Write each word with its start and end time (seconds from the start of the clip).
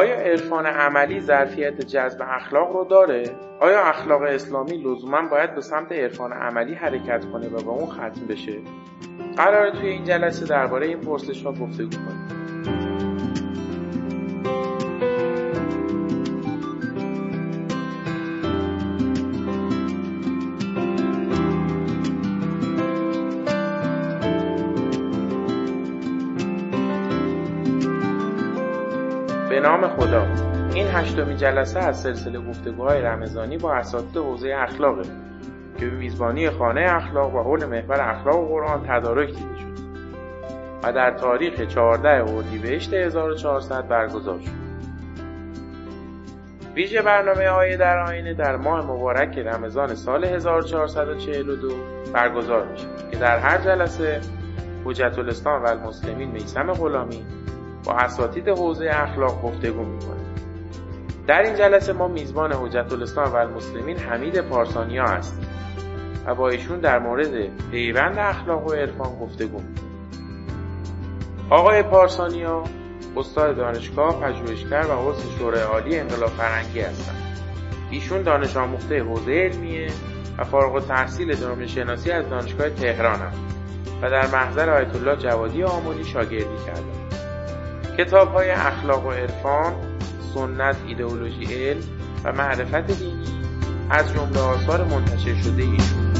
آیا 0.00 0.16
عرفان 0.16 0.66
عملی 0.66 1.20
ظرفیت 1.20 1.80
جذب 1.80 2.22
اخلاق 2.22 2.72
رو 2.72 2.84
داره؟ 2.84 3.30
آیا 3.60 3.80
اخلاق 3.80 4.22
اسلامی 4.22 4.76
لزوما 4.76 5.28
باید 5.30 5.54
به 5.54 5.60
سمت 5.60 5.92
عرفان 5.92 6.32
عملی 6.32 6.74
حرکت 6.74 7.24
کنه 7.24 7.48
و 7.48 7.62
با 7.62 7.72
اون 7.72 7.86
ختم 7.86 8.26
بشه؟ 8.28 8.58
قراره 9.36 9.70
توی 9.70 9.88
این 9.88 10.04
جلسه 10.04 10.46
درباره 10.46 10.86
این 10.86 11.00
پرسش 11.00 11.46
ها 11.46 11.52
گفتگو 11.52 11.90
کنیم. 11.90 12.39
نام 29.80 29.96
خدا. 29.96 30.26
این 30.74 30.86
هشتمین 30.86 31.36
جلسه 31.36 31.80
از 31.80 32.00
سلسله 32.00 32.40
گفتگوهای 32.40 33.00
رمضانی 33.00 33.58
با 33.58 33.74
اساتید 33.74 34.16
حوزه 34.16 34.54
اخلاقه 34.58 35.02
که 35.78 35.86
به 35.86 35.96
میزبانی 35.96 36.50
خانه 36.50 36.80
اخلاق 36.80 37.34
و 37.34 37.42
حول 37.42 37.64
محور 37.64 38.00
اخلاق 38.00 38.48
قرآن 38.48 38.86
تدارک 38.88 39.28
دیده 39.28 39.40
شد 39.40 39.80
و 40.82 40.92
در 40.92 41.10
تاریخ 41.10 41.60
14 41.60 42.08
اردیبهشت 42.08 42.94
1400 42.94 43.88
برگزار 43.88 44.38
شد. 44.38 44.70
ویژه 46.74 47.02
برنامه 47.02 47.48
آیه 47.48 47.76
در 47.76 47.98
آینه 47.98 48.34
در 48.34 48.56
ماه 48.56 48.86
مبارک 48.86 49.38
رمضان 49.38 49.94
سال 49.94 50.24
1442 50.24 51.68
برگزار 52.12 52.66
میشه 52.66 52.86
که 53.10 53.16
در 53.16 53.38
هر 53.38 53.58
جلسه 53.58 54.20
حجت 54.84 55.18
الاسلام 55.18 55.62
و 55.62 55.66
المسلمین 55.66 56.30
میسم 56.30 56.72
غلامی 56.72 57.24
با 57.84 57.92
اساتید 57.92 58.48
حوزه 58.48 58.90
اخلاق 58.92 59.42
گفتگو 59.42 59.84
می‌کنه. 59.84 60.20
در 61.26 61.42
این 61.42 61.54
جلسه 61.54 61.92
ما 61.92 62.08
میزبان 62.08 62.52
حجت 62.52 62.92
الاسلام 62.92 63.32
و 63.32 63.36
المسلمین 63.36 63.98
حمید 63.98 64.40
پارسانیا 64.40 65.04
هستیم 65.04 65.46
و 66.26 66.34
با 66.34 66.48
ایشون 66.48 66.80
در 66.80 66.98
مورد 66.98 67.58
پیوند 67.70 68.18
اخلاق 68.18 68.66
و 68.66 68.72
عرفان 68.72 69.18
گفتگو 69.18 69.58
می‌کنیم. 69.58 69.90
آقای 71.50 71.82
پارسانیا 71.82 72.64
استاد 73.16 73.56
دانشگاه 73.56 74.20
پژوهشگر 74.20 74.86
و 74.86 75.08
عضو 75.08 75.38
شورای 75.38 75.62
عالی 75.62 75.98
انقلاب 75.98 76.28
فرهنگی 76.28 76.80
هستند. 76.80 77.16
ایشون 77.90 78.22
دانش 78.22 78.56
آموخته 78.56 79.02
حوزه 79.02 79.32
علمیه 79.32 79.90
و 80.38 80.44
فارغ 80.44 80.74
التحصیل 80.74 81.34
جامعه 81.34 81.66
شناسی 81.66 82.10
از 82.10 82.28
دانشگاه 82.28 82.70
تهران 82.70 83.18
هم 83.18 83.32
و 84.02 84.10
در 84.10 84.26
محضر 84.26 84.70
آیت 84.70 84.94
الله 84.94 85.16
جوادی 85.16 85.62
آملی 85.62 86.04
شاگردی 86.04 86.64
کردند. 86.66 86.99
کتاب 88.00 88.28
های 88.28 88.50
اخلاق 88.50 89.06
و 89.06 89.10
عرفان، 89.10 89.98
سنت، 90.34 90.76
ایدئولوژی 90.86 91.54
علم 91.54 91.82
و 92.24 92.32
معرفت 92.32 92.86
دینی 92.86 93.42
از 93.90 94.12
جمله 94.14 94.40
آثار 94.40 94.84
منتشر 94.84 95.34
شده 95.34 95.62
ایشون. 95.62 96.10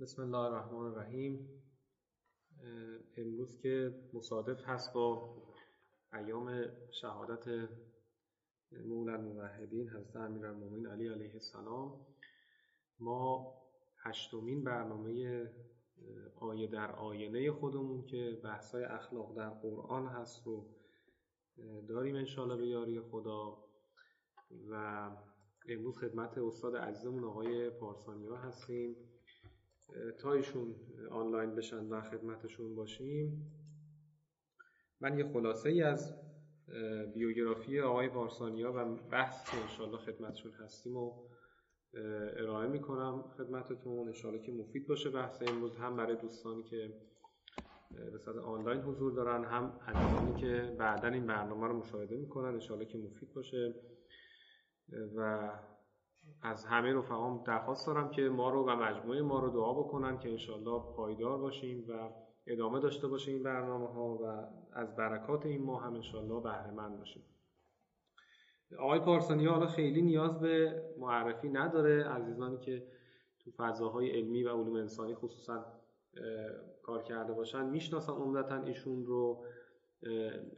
بسم 0.00 0.22
الله 0.22 0.38
الرحمن 0.38 0.86
الرحیم. 0.86 1.48
امروز 3.16 3.58
که 3.62 3.90
مصادف 4.12 4.68
هست 4.68 4.92
با 4.92 5.36
ایام 6.16 6.66
شهادت 6.90 7.68
مولا 8.72 9.12
الموحدین 9.12 9.90
حضرت 9.90 10.16
امیرالمومنین 10.16 10.86
علی 10.86 11.08
علیه 11.08 11.34
السلام. 11.34 12.06
ما 13.00 13.54
هشتمین 13.98 14.64
برنامه 14.64 15.46
آیه 16.36 16.66
در 16.66 16.92
آینه 16.92 17.52
خودمون 17.52 18.04
که 18.04 18.40
بحثای 18.44 18.84
اخلاق 18.84 19.36
در 19.36 19.50
قرآن 19.50 20.06
هست 20.06 20.46
رو 20.46 20.66
داریم 21.88 22.16
انشاءالله 22.16 22.56
به 22.56 22.66
یاری 22.66 23.00
خدا. 23.00 23.58
و 24.70 25.10
امروز 25.68 25.98
خدمت 25.98 26.38
استاد 26.38 26.76
عزیزمون 26.76 27.24
آقای 27.24 27.70
پارسانیا 27.70 28.36
هستیم. 28.36 28.96
تا 30.18 30.32
ایشون 30.32 30.74
آنلاین 31.10 31.54
بشن 31.54 31.88
و 31.88 32.00
خدمتشون 32.00 32.74
باشیم 32.74 33.55
من 35.00 35.18
یه 35.18 35.32
خلاصه 35.32 35.68
ای 35.68 35.82
از 35.82 36.14
بیوگرافی 37.14 37.80
آقای 37.80 38.08
پارسانیا 38.08 38.72
و 38.72 38.84
بحث 39.10 39.50
که 39.50 39.62
انشالله 39.62 39.98
خدمتشون 39.98 40.52
هستیم 40.52 40.96
و 40.96 41.12
ارائه 42.36 42.68
می‌کنم 42.68 43.24
خدمتتون. 43.36 44.06
انشالله 44.06 44.42
که 44.42 44.52
مفید 44.52 44.88
باشه 44.88 45.10
بحث 45.10 45.42
امروز 45.48 45.76
هم 45.76 45.96
برای 45.96 46.16
دوستانی 46.16 46.62
که 46.62 46.92
به 48.12 48.18
صورت 48.18 48.36
آنلاین 48.36 48.80
حضور 48.80 49.12
دارن 49.12 49.44
هم 49.44 49.80
عزیزانی 49.86 50.40
که 50.40 50.76
بعدا 50.78 51.08
این 51.08 51.26
برنامه 51.26 51.66
رو 51.66 51.78
مشاهده 51.78 52.16
می‌کنن. 52.16 52.48
انشالله 52.48 52.86
که 52.86 52.98
مفید 52.98 53.34
باشه. 53.34 53.74
و 55.16 55.50
از 56.42 56.64
همه 56.64 56.92
رفقام 56.92 57.44
درخواست 57.44 57.86
دارم 57.86 58.10
که 58.10 58.22
ما 58.22 58.50
رو 58.50 58.64
و 58.64 58.76
مجموعه 58.76 59.22
ما 59.22 59.40
رو 59.40 59.50
دعا 59.50 59.74
بکنن 59.74 60.18
که 60.18 60.30
انشالله 60.30 60.82
پایدار 60.96 61.38
باشیم 61.38 61.84
و 61.88 62.10
ادامه 62.46 62.80
داشته 62.80 63.08
باشه 63.08 63.32
این 63.32 63.42
برنامه 63.42 63.86
ها 63.86 64.18
و 64.22 64.48
از 64.76 64.96
برکات 64.96 65.46
این 65.46 65.62
ماه 65.62 65.82
هم 65.82 65.94
انشالله 65.94 66.40
بهره 66.40 66.70
مند 66.70 66.98
باشیم. 66.98 67.22
آقای 68.78 69.00
پارسانی 69.00 69.46
حالا 69.46 69.66
خیلی 69.66 70.02
نیاز 70.02 70.40
به 70.40 70.82
معرفی 70.98 71.48
نداره 71.48 72.04
عزیزانی 72.04 72.58
که 72.58 72.86
تو 73.38 73.50
فضاهای 73.50 74.10
علمی 74.10 74.42
و 74.42 74.48
علوم 74.48 74.76
انسانی 74.76 75.14
خصوصا 75.14 75.66
کار 76.82 77.02
کرده 77.02 77.32
باشن 77.32 77.66
می‌شناسن 77.66 78.12
عمدتا 78.12 78.62
ایشون 78.62 79.06
رو. 79.06 79.44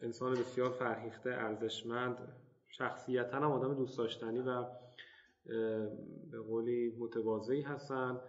انسان 0.03 0.33
بسیار 0.33 0.71
فرهیخته 0.71 1.31
ارزشمند 1.31 2.17
شخصیتا 2.71 3.37
هم 3.37 3.51
آدم 3.53 3.75
دوست 3.75 3.99
داشتنی 3.99 4.39
و 4.39 4.65
به 6.31 6.41
قولی 6.49 6.97
متواضعی 6.99 7.63
هستن. 7.63 8.21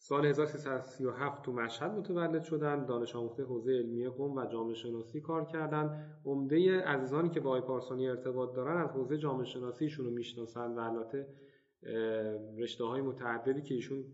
سال 0.00 0.26
1337 0.26 1.42
تو 1.42 1.52
مشهد 1.52 1.90
متولد 1.90 2.42
شدن 2.42 2.84
دانش 2.84 3.16
آموخته 3.16 3.42
حوزه 3.42 3.72
علمی 3.72 4.08
قم 4.08 4.36
و 4.36 4.46
جامعه 4.46 4.74
شناسی 4.74 5.20
کار 5.20 5.44
کردن. 5.44 6.14
عمده 6.24 6.80
عزیزانی 6.80 7.28
که 7.28 7.40
با 7.40 7.50
آقای 7.50 7.60
پارسانی 7.60 8.08
ارتباط 8.08 8.56
دارن 8.56 8.82
از 8.82 8.90
حوزه 8.90 9.18
جامعه 9.18 9.44
شناسیشون 9.44 10.04
رو 10.06 10.10
می‌شناسن 10.10 10.74
و 10.74 10.78
البته 10.78 11.26
رشته 12.58 12.84
های 12.84 13.00
متعددی 13.00 13.62
که 13.62 13.74
ایشون 13.74 14.04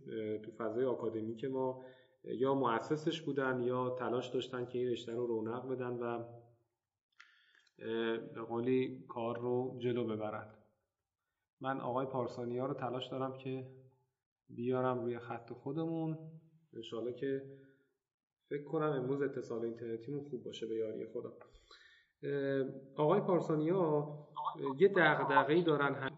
تو 0.44 0.50
فضای 0.50 0.84
آکادمیک 0.84 1.44
ما 1.44 1.84
یا 2.24 2.54
مؤسسش 2.54 3.22
بودن 3.22 3.60
یا 3.60 3.90
تلاش 3.90 4.28
داشتن 4.28 4.66
که 4.66 4.78
این 4.78 4.88
رشته 4.88 5.12
رو 5.12 5.26
رونق 5.26 5.68
بدن 5.68 5.92
و 5.92 6.24
به 8.34 8.42
قولی 8.48 9.04
کار 9.08 9.38
رو 9.38 9.78
جلو 9.78 10.04
ببرن. 10.04 10.54
من 11.60 11.80
آقای 11.80 12.06
پارسانیا 12.06 12.66
رو 12.66 12.74
تلاش 12.74 13.06
دارم 13.06 13.36
که 13.36 13.66
بیارم 14.48 15.00
روی 15.00 15.18
خط 15.18 15.52
خودمون. 15.52 16.18
انشالله 16.76 17.12
که 17.12 17.42
فکر 18.50 18.64
کنم 18.64 18.92
امروز 18.92 19.22
اتصال 19.22 19.64
اینترنتیمون 19.64 20.24
خوب 20.30 20.44
باشه 20.44 20.66
به 20.66 20.74
یاری 20.74 21.06
خدا. 21.12 21.32
آقای 22.98 23.20
پارسانیا 23.20 24.08
یه 24.78 24.88
دغدغه‌ای 24.88 25.62
دارن 25.62 25.94
هم. 25.94 26.08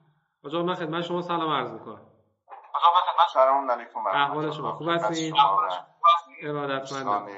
آقا 0.44 0.62
من 0.62 0.74
خدمت 0.74 1.02
شما 1.02 1.22
سلام 1.22 1.50
عرض 1.50 1.70
می‌کنم. 1.70 2.06
آقا 2.74 2.88
من 2.94 3.00
خدمت 3.12 3.28
سلام 3.34 3.70
علیکم. 3.70 4.06
احوال 4.06 4.50
شما 4.50 4.72
خوب 4.72 4.88
هستین؟ 4.88 5.34
ارادتمند. 6.42 7.28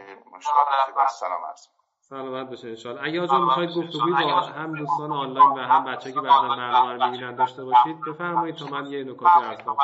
سلام 1.11 1.45
عرض 1.45 1.69
سلامت 2.01 2.49
باشه 2.51 2.69
انشالله 2.69 3.05
اگه 3.05 3.21
آجا 3.21 3.39
می‌خواید 3.39 3.71
گفتگوی 3.71 4.13
با 4.13 4.41
هم 4.41 4.79
دوستان 4.79 5.13
آنلاین 5.13 5.51
و 5.51 5.59
هم 5.59 5.85
بچه 5.85 6.13
که 6.13 6.21
بعدا 6.21 6.49
برنامه 6.49 6.93
رو 6.93 7.11
می‌بینن 7.11 7.37
داشته 7.37 7.65
باشید 7.65 8.01
بفرمایید 8.07 8.57
تا 8.57 8.67
من 8.67 8.87
یه 8.87 9.05
نکاتی 9.05 9.45
عرض 9.45 9.63
کنم. 9.63 9.77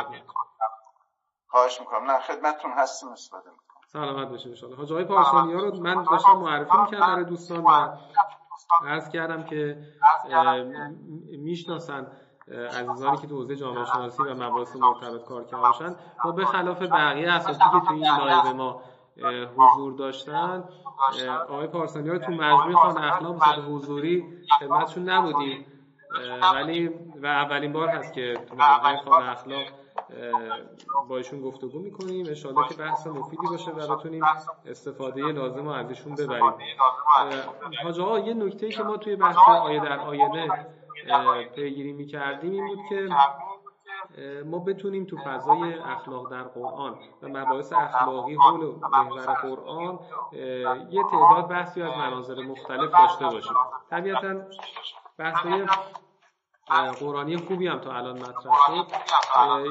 خواهش 1.54 1.80
می‌کنم. 1.80 2.10
نه 2.10 2.18
خدمتتون 2.18 2.70
هستیم 2.72 3.08
استفاده 3.08 3.50
می‌کنم. 3.50 3.80
سلامت 3.86 4.28
باشید 4.28 4.48
انشالله 4.48 4.76
حاج 4.76 4.92
آقای 4.92 5.04
پارسانی 5.04 5.52
ها 5.52 5.60
رو 5.60 5.80
من 5.80 6.04
داشتم 6.10 6.32
معرفی 6.32 6.78
می‌کردم 6.78 7.06
برای 7.06 7.24
دوستان 7.24 7.64
و 7.64 7.88
عرض 8.82 9.08
کردم 9.08 9.42
که 9.42 9.78
می‌شناسن 11.38 12.06
عزیزانی 12.48 13.16
که 13.16 13.26
تو 13.26 13.34
حوزه 13.34 13.56
جامعه 13.56 13.84
شناسی 13.84 14.22
و 14.22 14.34
مباحث 14.34 14.76
مرتبط 14.76 15.24
کار 15.24 15.44
کرده 15.44 15.62
باشن 15.62 15.94
ما 16.24 16.32
به 16.32 16.44
خلاف 16.44 16.82
بقیه 16.82 17.30
اساتیدی 17.30 17.58
که 17.58 17.80
تو 17.86 17.92
این 17.92 18.06
live 18.18 18.52
ما 18.52 18.82
حضور 19.56 19.92
داشتن 19.92 20.64
آقای 21.48 21.66
پارسانی 21.66 22.08
ها 22.08 22.14
رو 22.14 22.20
تو 22.20 22.32
مجموعه 22.32 22.74
خانه 22.74 23.14
اخلاق 23.14 23.56
به 23.56 23.62
حضوری 23.62 24.24
خدمتشون 24.58 25.08
نبودیم. 25.08 25.66
ولی 26.52 26.88
و 27.22 27.26
اولین 27.26 27.72
بار 27.72 27.88
هست 27.88 28.12
که 28.12 28.34
تو 28.48 28.56
مجموعه 28.56 28.96
خانه 28.96 29.30
اخلاق 29.30 29.64
با 31.08 31.16
ایشون 31.16 31.40
گفتگو 31.40 31.78
می‌کنیم. 31.78 32.26
انشالله 32.26 32.68
که 32.68 32.74
بحث 32.74 33.06
مفیدی 33.06 33.46
باشه 33.50 33.70
و 33.70 33.96
بتونیم 33.96 34.22
استفاده 34.66 35.32
لازم 35.32 35.64
رو 35.64 35.70
ازشون 35.70 36.14
ببریم. 36.14 36.54
حاج 37.84 38.00
آقا 38.00 38.18
یه 38.18 38.34
نکته 38.34 38.68
که 38.68 38.82
ما 38.82 38.96
توی 38.96 39.16
بحث 39.16 39.36
آیه 39.48 39.80
در 39.80 39.98
آینه 39.98 40.66
پیگیری 41.54 41.92
می‌کردیم 41.92 42.52
این 42.52 42.66
بود 42.66 42.78
که 42.88 43.08
ما 44.44 44.58
بتونیم 44.58 45.04
تو 45.04 45.16
فضای 45.16 45.74
اخلاق 45.74 46.30
در 46.30 46.42
قرآن 46.42 46.94
و 47.22 47.28
مباحث 47.28 47.72
اخلاقی 47.72 48.34
حول 48.34 48.62
و 48.62 48.78
محور 48.92 49.34
قرآن 49.34 49.98
یه 50.90 51.02
تعداد 51.10 51.48
بحثی 51.48 51.82
از 51.82 51.92
مناظر 51.92 52.42
مختلف 52.42 52.90
داشته 52.92 53.24
باشیم. 53.24 53.54
طبیعتا 53.90 54.34
بحثای 55.18 55.66
قرآنی 57.00 57.36
خوبی 57.36 57.66
هم 57.68 57.78
تا 57.78 57.92
الان 57.92 58.18
مطرح 58.18 58.54
شد. 58.66 58.86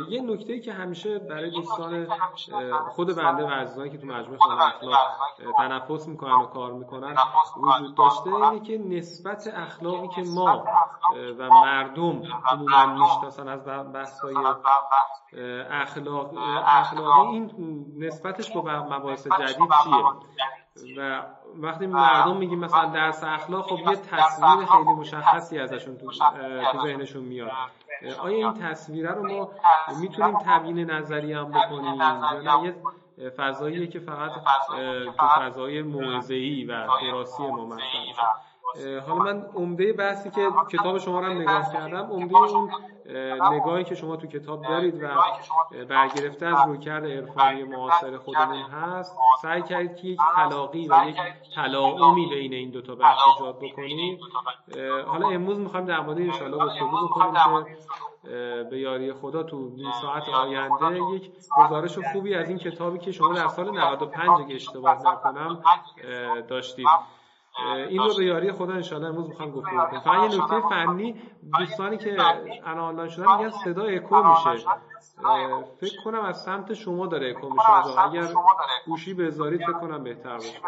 یه 0.10 0.22
نکته 0.22 0.60
که 0.60 0.74
همیشه 0.74 1.20
برای 1.20 1.50
دوستان 1.50 2.08
خود 2.90 3.16
بنده 3.16 3.44
و 3.44 3.48
عزیزانی 3.48 3.90
که 3.90 3.98
تو 3.98 4.08
مجموعه 4.08 4.38
خانه 4.40 4.66
اخلاق 4.66 4.98
تنفس 5.58 6.08
می‌کنن 6.08 6.34
و 6.34 6.46
کار 6.46 6.72
می‌کنن 6.72 7.16
وجود 7.58 7.96
داشته 7.96 8.34
اینه 8.34 8.60
که 8.60 8.78
نسبت 8.78 9.48
اخلاقی 9.56 10.08
که 10.08 10.24
ما 10.24 10.66
و 11.40 11.50
مردم 11.50 12.22
عموما 12.52 12.86
می‌شناسن 12.86 13.48
از 13.48 13.66
بحثای 13.94 14.36
اخلاق 15.70 16.32
اخلاقی 16.66 17.28
این 17.28 17.52
نسبتش 17.98 18.52
با 18.52 18.62
مباحث 18.62 19.28
جدید 19.28 19.70
چیه؟ 19.84 20.04
و 20.98 21.24
وقتی 21.56 21.88
مردم 21.88 22.38
میگیم 22.38 22.60
مثلا 22.60 22.86
درس 22.86 23.24
اخلاق 23.24 23.66
خب 23.66 23.90
یه 23.90 23.96
تصویر 23.96 24.66
خیلی 24.66 24.94
مشخصی 24.94 25.60
ازشون 25.60 25.98
تو, 25.98 26.12
ذهنشون 26.84 27.24
میاد. 27.24 27.52
آیا 28.20 28.36
این 28.36 28.54
تصویره 28.54 29.12
رو 29.12 29.28
ما 29.28 29.50
می‌تونیم 30.02 30.38
تبیین 30.38 30.80
نظری 30.80 31.34
هم 31.34 31.52
بکنیم؟ 31.52 31.96
یا 31.96 32.42
نه 32.42 32.76
یه 33.18 33.30
فضاییه 33.30 33.88
که 33.88 34.00
فقط 34.00 34.32
تو 35.18 35.28
فضای 35.40 35.82
موعظه‌ای 35.82 36.66
و 36.66 36.88
تراسی 37.02 37.44
ما 37.44 37.66
مطرح 37.66 38.44
حالا 39.08 39.24
من 39.24 39.46
عمده 39.56 39.94
بحثی 39.94 40.30
که 40.30 40.48
کتاب 40.72 40.98
شما 40.98 41.20
رو 41.20 41.34
نگاه 41.34 41.74
کردم 41.74 42.12
عمده 42.12 42.38
اون 42.38 42.70
نگاهی 43.54 43.84
که 43.84 43.96
شما 43.96 44.16
تو 44.16 44.28
کتاب 44.28 44.62
دارید 44.62 45.04
و 45.04 45.08
برگرفته 45.90 46.46
از 46.46 46.68
رویکرد 46.68 47.06
عرفانی 47.06 47.64
معاصر 47.64 48.18
خودمون 48.18 48.62
هست 48.62 49.18
سعی 49.42 49.62
کردید 49.62 49.96
که 49.96 50.08
یک 50.08 50.20
تلاقی 50.36 50.88
و 50.88 51.06
یک 51.08 51.18
تلاعومی 51.56 52.30
بین 52.30 52.54
این 52.54 52.72
دوتا 52.72 52.96
بحث 52.96 53.18
ایجاد 53.28 53.60
بکنید. 53.60 54.20
حالا 55.08 55.30
امروز 55.30 55.60
می‌خوایم 55.60 55.86
در 55.86 56.00
مورد 56.00 56.18
انشاءالله 56.18 56.66
گفتگو 56.66 57.08
بکنیم 57.08 57.34
که 57.34 57.78
به 58.70 58.80
یاری 58.80 59.14
خدا 59.14 59.44
تو 59.44 59.70
نیم 59.76 59.92
ساعت 60.02 60.30
آینده 60.30 61.00
یک 61.16 61.32
گزارش 61.58 61.98
خوبی 61.98 62.36
از 62.36 62.50
این 62.50 62.58
کتابی 62.58 63.00
که 63.00 63.12
شما 63.12 63.34
در 63.34 63.48
سال 63.48 63.70
95 63.70 64.30
اگه 64.30 64.56
اشتباه 64.56 64.98
نکنم 65.00 65.64
داشتید 66.48 66.88
این 67.60 68.02
رو 68.02 68.16
به 68.18 68.26
یاری 68.26 68.52
خدا 68.52 68.74
انشاءالله 68.74 69.10
امروز 69.10 69.30
می‌خوام 69.30 69.52
گفتگو 69.52 69.86
کنیم 69.86 70.00
فقط 70.00 70.32
یه 70.32 70.42
نکته 70.42 70.60
فنی 70.70 71.32
دوستانی 71.60 71.98
که 71.98 72.18
الان 72.66 72.80
آنلاین 72.80 73.10
شدن 73.10 73.38
میگن 73.38 73.50
صدا 73.50 73.84
اکو 73.84 74.24
میشه. 74.24 74.66
فکر 75.82 76.04
کنم 76.06 76.26
از 76.26 76.44
سمت 76.44 76.74
شما 76.74 77.08
داره 77.08 77.30
اکو 77.30 77.50
میشه. 77.50 78.00
اگر 78.00 78.34
گوشی 78.86 79.14
بذارید 79.14 79.62
فکر 79.62 79.80
کنم 79.80 80.04
بهتر 80.04 80.34
باشه. 80.34 80.62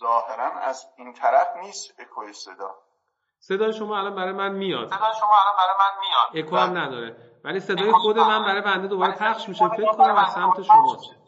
ظاهرا 0.00 0.60
از 0.60 0.86
این 0.96 1.12
طرف 1.12 1.56
نیست 1.62 2.00
اکوی 2.00 2.32
صدا. 2.32 2.74
صدای 3.38 3.72
شما 3.72 3.98
الان 3.98 4.14
برای 4.14 4.32
من 4.32 4.52
میاد. 4.52 4.86
صدای 4.86 5.14
شما 5.20 5.30
الان 5.42 5.54
برای 5.58 5.74
من 5.78 5.92
میاد. 6.00 6.46
اکو 6.46 6.56
هم 6.56 6.78
نداره. 6.78 7.16
ولی 7.44 7.60
صدای 7.60 7.92
خود 7.92 8.18
من 8.18 8.44
برای 8.44 8.60
بنده 8.60 8.88
دوباره 8.88 9.12
پخش 9.12 9.48
میشه. 9.48 9.68
فکر 9.68 9.92
کنم 9.92 10.16
از 10.16 10.32
سمت 10.32 10.62
شماست. 10.62 11.21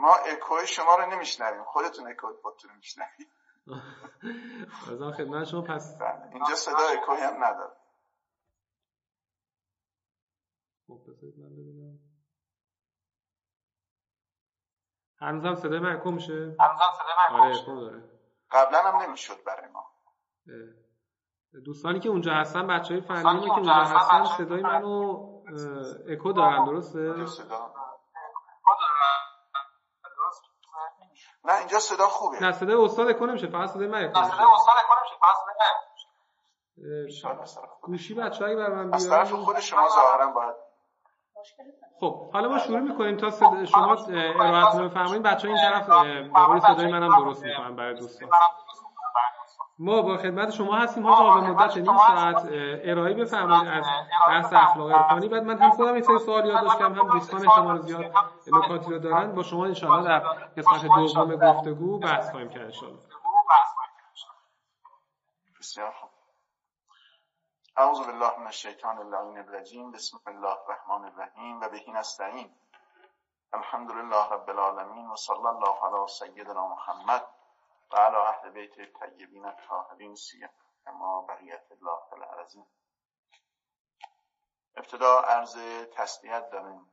ما 0.00 0.14
اکوی 0.14 0.66
شما 0.66 0.96
رو 0.96 1.06
نمیشنویم. 1.06 1.64
خودتون 1.64 2.08
اکوی 2.08 2.34
خودتون 2.42 2.70
میشنویم. 2.76 3.26
از 4.90 5.14
خدمت 5.16 5.44
شما 5.44 5.62
پس 5.62 5.98
اینجا 6.32 6.54
صدا 6.54 6.88
اکوی 6.92 7.16
هم 7.16 7.44
نداره. 7.44 7.76
خب 10.86 11.00
بذارید 11.08 11.38
من 11.38 11.50
ببینم. 11.50 11.98
هنوزم 15.20 15.54
صدای 15.54 15.78
من 15.78 15.96
اکو 15.96 16.10
میشه؟ 16.10 16.56
هنوزم 16.60 16.92
صدای 16.98 17.14
من 17.18 17.40
آره 17.40 17.56
اکو 17.56 17.80
داره. 17.80 18.02
قبلا 18.50 18.82
هم 18.82 19.02
نمی‌شد 19.02 19.44
برای 19.44 19.70
ما. 19.70 19.86
دوستانی 21.64 22.00
که 22.00 22.08
اونجا 22.08 22.32
هستن 22.32 22.66
بچه 22.66 22.94
های 22.94 23.00
فنی 23.00 23.40
که 23.40 23.52
اونجا 23.52 23.72
هستن 23.72 24.24
صدای 24.24 24.62
منو 24.62 25.26
اکو 26.08 26.32
دارن 26.32 26.64
درسته؟ 26.64 27.26
صدا. 27.26 27.89
نه 31.44 31.58
اینجا 31.58 31.78
صدا 31.78 32.06
خوبه. 32.06 32.42
نه 32.42 32.52
صدای 32.52 32.84
استاد 32.84 33.08
اکو 33.08 33.26
نمیشه 33.26 33.46
فقط 33.46 33.68
صدای 33.68 33.86
من 33.86 34.06
میشه 34.06 34.14
صدای 34.14 34.46
استاد 34.54 34.74
اکو 34.78 34.94
نمیشه 34.98 35.14
فقط 35.20 35.36
صدای 35.36 35.54
من 37.66 37.72
گوشی 37.82 38.14
بچه 38.14 38.44
هایی 38.44 38.56
بر 38.56 38.70
من 38.70 38.94
از 38.94 39.08
طرف 39.08 39.32
خود 39.32 39.60
شما 39.60 39.88
ظاهرا 39.88 40.26
باید. 40.26 40.54
خب 42.00 42.32
حالا 42.32 42.48
ما 42.48 42.58
شروع 42.58 42.80
می‌کنیم 42.80 43.16
تا 43.16 43.30
صدا 43.30 43.64
شما 43.64 43.96
ارائهتون 44.40 44.88
بفرمایید. 44.88 45.22
بچه 45.22 45.48
ها 45.48 45.54
این 45.54 45.62
طرف 45.62 45.88
به 46.32 46.46
قول 46.46 46.60
صدای 46.60 46.92
منم 46.92 47.24
درست 47.24 47.44
می‌کنم 47.44 47.76
برای 47.76 47.94
دوستان. 47.94 48.28
ما 49.82 50.02
با 50.02 50.16
خدمت 50.16 50.50
شما 50.50 50.76
هستیم. 50.76 51.06
ها 51.06 51.40
به 51.40 51.50
مدت 51.50 51.76
نیم 51.76 51.98
ساعت 51.98 52.48
ارائه 52.84 53.14
بفرمایید 53.14 53.68
از 53.68 53.84
بحث 54.28 54.52
اخلاق 54.52 54.90
عرفانی. 54.92 55.28
بعد 55.28 55.42
من 55.42 55.58
هم 55.58 55.70
خودم 55.70 55.94
این 55.94 56.02
سری 56.02 56.18
سوال 56.18 56.46
یاد 56.46 56.60
داشتم. 56.62 56.94
هم 56.94 57.08
دوستان 57.08 57.48
احتمال 57.48 57.80
زیاد 57.80 58.12
نکاتی 58.52 58.90
رو 58.90 58.98
دارن. 58.98 59.34
با 59.34 59.42
شما 59.42 59.64
انشاءالله 59.64 60.08
در 60.08 60.18
قسمت 60.56 60.84
دوم 60.84 61.36
گفتگو 61.36 61.98
بحث 61.98 62.30
خواهیم 62.30 62.48
کرد 62.48 62.62
انشاءالله. 62.62 63.00
بسیار 65.60 65.90
خوب. 65.90 66.10
اعوذ 67.76 67.98
بالله 67.98 68.38
من 68.38 68.46
الشیطان 68.46 68.98
اللعین 68.98 69.38
الرجیم. 69.38 69.92
بسم 69.92 70.20
الله 70.26 70.56
الرحمن 70.68 71.04
الرحیم 71.04 71.60
و 71.60 71.68
بهی 71.68 71.92
نستعین. 71.92 72.50
الحمد 73.52 73.90
لله 73.90 74.30
رب 74.32 74.50
العالمین 74.50 75.06
و 75.06 75.16
صلی 75.16 75.46
الله 75.46 75.74
علی 75.84 76.08
سیدنا 76.08 76.68
محمد 76.68 77.22
و 77.92 77.96
علی 77.96 78.16
اهل 78.16 78.50
بیت 78.50 78.78
الطیبین 78.78 79.44
الطاهرین 79.44 80.16
اما 80.86 81.26
بقیت 81.28 81.72
الله 81.72 82.32
العظیم 82.32 82.66
ابتدا 84.76 85.20
عرض 85.20 85.56
تسلیت 85.92 86.50
داریم 86.50 86.92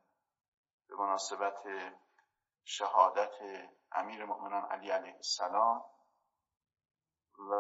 به 0.88 0.96
مناسبت 0.96 1.64
شهادت 2.64 3.36
امیر 3.92 4.26
مؤمنان 4.26 4.72
علی 4.72 4.92
علیه 4.92 5.16
السلام. 5.16 5.86
و 7.38 7.54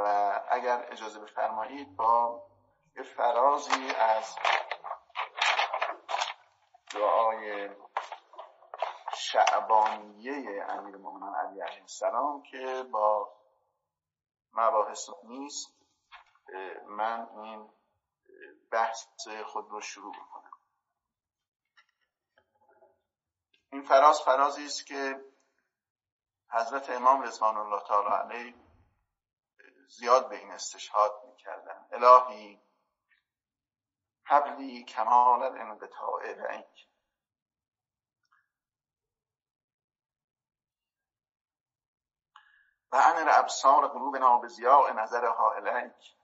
اگر 0.49 0.87
اجازه 0.91 1.19
بفرمایید 1.19 1.95
با 1.95 2.43
یه 2.95 3.03
فرازی 3.03 3.91
از 3.95 4.35
دعای 6.93 7.69
شعبانیه 9.17 10.65
امیر 10.69 10.97
مومنان 10.97 11.35
علی 11.35 11.61
علیه 11.61 11.81
السلام 11.81 12.43
که 12.43 12.83
با 12.91 13.33
مباحث 14.53 15.09
نیست 15.23 15.77
من 16.87 17.29
این 17.29 17.69
بحث 18.71 19.07
خود 19.45 19.69
رو 19.69 19.81
شروع 19.81 20.13
کنم 20.13 20.51
این 23.71 23.83
فراز 23.83 24.21
فرازی 24.21 24.65
است 24.65 24.85
که 24.85 25.25
حضرت 26.49 26.89
امام 26.89 27.21
رضوان 27.21 27.57
الله 27.57 27.81
تعالی 27.81 28.09
علیه 28.09 28.55
زیاد 29.87 30.29
به 30.29 30.35
این 30.37 30.51
استشهاد 30.51 31.21
می‌کردن. 31.27 31.87
الهی 31.91 32.61
حبلی 34.23 34.83
کمال 34.83 35.43
الانقطاع 35.43 36.33
رنگ 36.33 36.87
و 42.91 42.95
انر 42.95 43.29
ابصار 43.39 43.87
به 44.37 44.47
زیاء 44.47 44.91
نظرها 44.91 45.53
الیک 45.53 46.17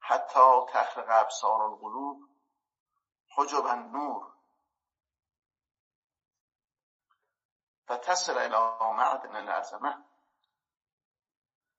حتی 0.00 0.66
تخرق 0.72 1.06
ابصار 1.08 1.62
القلوب 1.62 2.28
حجب 3.28 3.66
النور. 3.66 4.32
فتصل 7.86 8.38
الى 8.38 8.92
معدن 8.96 9.36
العظمه. 9.36 10.04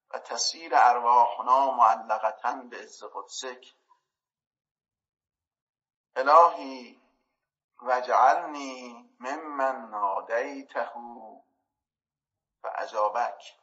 و 0.10 0.20
تسیر 0.20 0.72
ارواحنا 0.76 1.72
معلقتا 1.72 2.54
به 2.54 2.78
عز 2.78 3.04
قدسک. 3.04 3.76
الهی 6.16 7.03
وجعلنی 7.82 9.10
ممن 9.20 9.90
نادیته 9.90 10.92
و 12.64 12.72
اجابک 12.76 13.60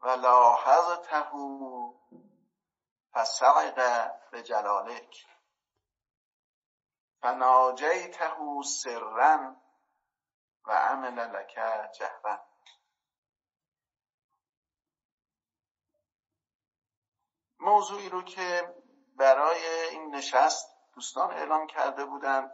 و 0.00 0.08
لاحظته 0.08 1.30
فسعق 3.12 3.74
به 4.30 4.42
جلالک 4.42 5.26
فناجیته 7.22 8.62
سرا 8.64 9.56
و 10.64 10.72
عمل 10.72 11.18
لک 11.18 11.58
جهرا 11.92 12.50
موضوعی 17.58 18.08
رو 18.08 18.22
که 18.22 18.74
برای 19.16 19.64
این 19.90 20.14
نشست 20.14 20.79
دوستان 20.94 21.30
اعلام 21.30 21.66
کرده 21.66 22.04
بودند 22.04 22.52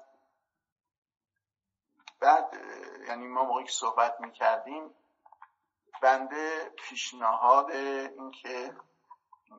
بعد 2.21 2.55
یعنی 3.09 3.27
ما 3.27 3.45
موقعی 3.45 3.65
که 3.65 3.73
صحبت 3.73 4.21
می 4.21 4.33
کردیم 4.33 4.95
بنده 6.03 6.69
پیشنهاد 6.69 7.71
اینکه 7.71 8.77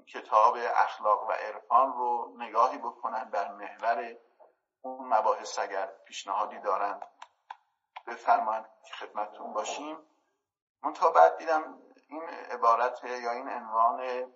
کتاب 0.08 0.58
اخلاق 0.76 1.30
و 1.30 1.32
عرفان 1.32 1.94
رو 1.94 2.36
نگاهی 2.38 2.78
بکنن 2.78 3.24
بر 3.24 3.52
محور 3.52 4.18
اون 4.82 5.08
مباحث 5.14 5.60
اگر 5.60 5.88
پیشنهادی 6.06 6.60
دارن 6.60 7.00
بفرمایند 8.08 8.66
که 8.86 8.94
خدمتتون 8.94 9.54
باشیم. 9.54 9.98
منتها 10.84 11.12
بعد 11.12 11.38
دیدم 11.38 11.82
این 12.10 12.24
عبارت 12.24 13.04
یا 13.04 13.32
این 13.32 13.50
عنوان 13.50 14.34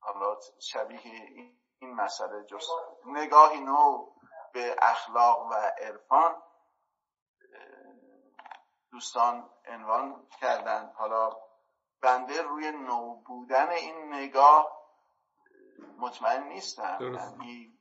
حالا 0.00 0.38
شبیه 0.58 1.00
این 1.04 1.58
مسئله 1.82 2.44
جست 2.44 2.70
نگاهی 3.06 3.60
نو 3.60 4.06
به 4.52 4.76
اخلاق 4.78 5.46
و 5.46 5.54
عرفان 5.54 6.42
دوستان 8.90 9.50
عنوان 9.68 10.26
کردن 10.40 10.92
حالا 10.96 11.30
بنده 12.02 12.42
روی 12.42 12.70
نو 12.70 13.14
بودن 13.14 13.70
این 13.70 14.14
نگاه 14.14 14.76
مطمئن 15.98 16.42
نیستم. 16.42 16.98
یعنی 17.00 17.78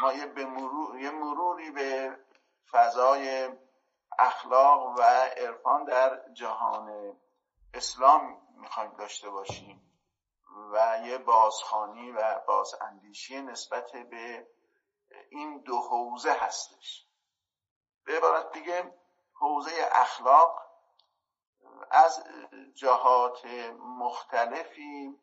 ما 0.00 0.12
یه, 0.12 0.26
به 0.26 0.46
مرور، 0.46 0.98
یه 1.00 1.10
مروری 1.10 1.70
به 1.70 2.18
فضای 2.70 3.48
اخلاق 4.18 4.98
و 4.98 5.02
عرفان 5.36 5.84
در 5.84 6.32
جهان 6.32 7.16
اسلام 7.74 8.42
می‌خوایم 8.56 8.90
داشته 8.90 9.30
باشیم. 9.30 9.85
و 10.72 10.98
یه 11.04 11.18
بازخانی 11.18 12.10
و 12.10 12.40
بازاندیشی 12.46 13.42
نسبت 13.42 13.92
به 13.92 14.46
این 15.30 15.60
دو 15.60 15.78
حوزه 15.78 16.32
هستش. 16.32 17.06
به 18.04 18.16
عبارت 18.16 18.52
دیگه 18.52 18.94
حوزه 19.32 19.70
اخلاق 19.92 20.62
از 21.90 22.24
جهات 22.74 23.46
مختلفی 23.78 25.20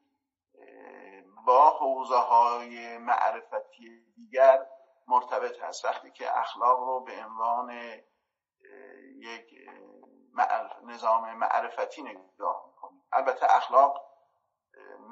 با 1.45 1.69
حوزه 1.69 2.17
های 2.17 2.97
معرفتی 2.97 4.05
دیگر 4.15 4.67
مرتبط 5.07 5.59
هست. 5.59 5.85
وقتی 5.85 6.11
که 6.11 6.39
اخلاق 6.39 6.79
رو 6.79 6.99
به 6.99 7.25
عنوان 7.25 7.71
یک 9.15 9.55
نظام 10.83 11.33
معرفتی 11.33 12.03
نگاه 12.03 12.63
می‌کنیم. 12.67 13.03
البته 13.11 13.55
اخلاق 13.55 14.12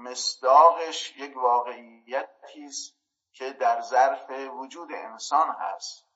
مصداقش 0.03 1.17
یک 1.17 1.38
واقعیتی 1.38 2.65
است 2.65 2.96
که 3.34 3.53
در 3.53 3.81
ظرف 3.81 4.29
وجود 4.29 4.91
انسان 4.91 5.50
هست 5.50 6.08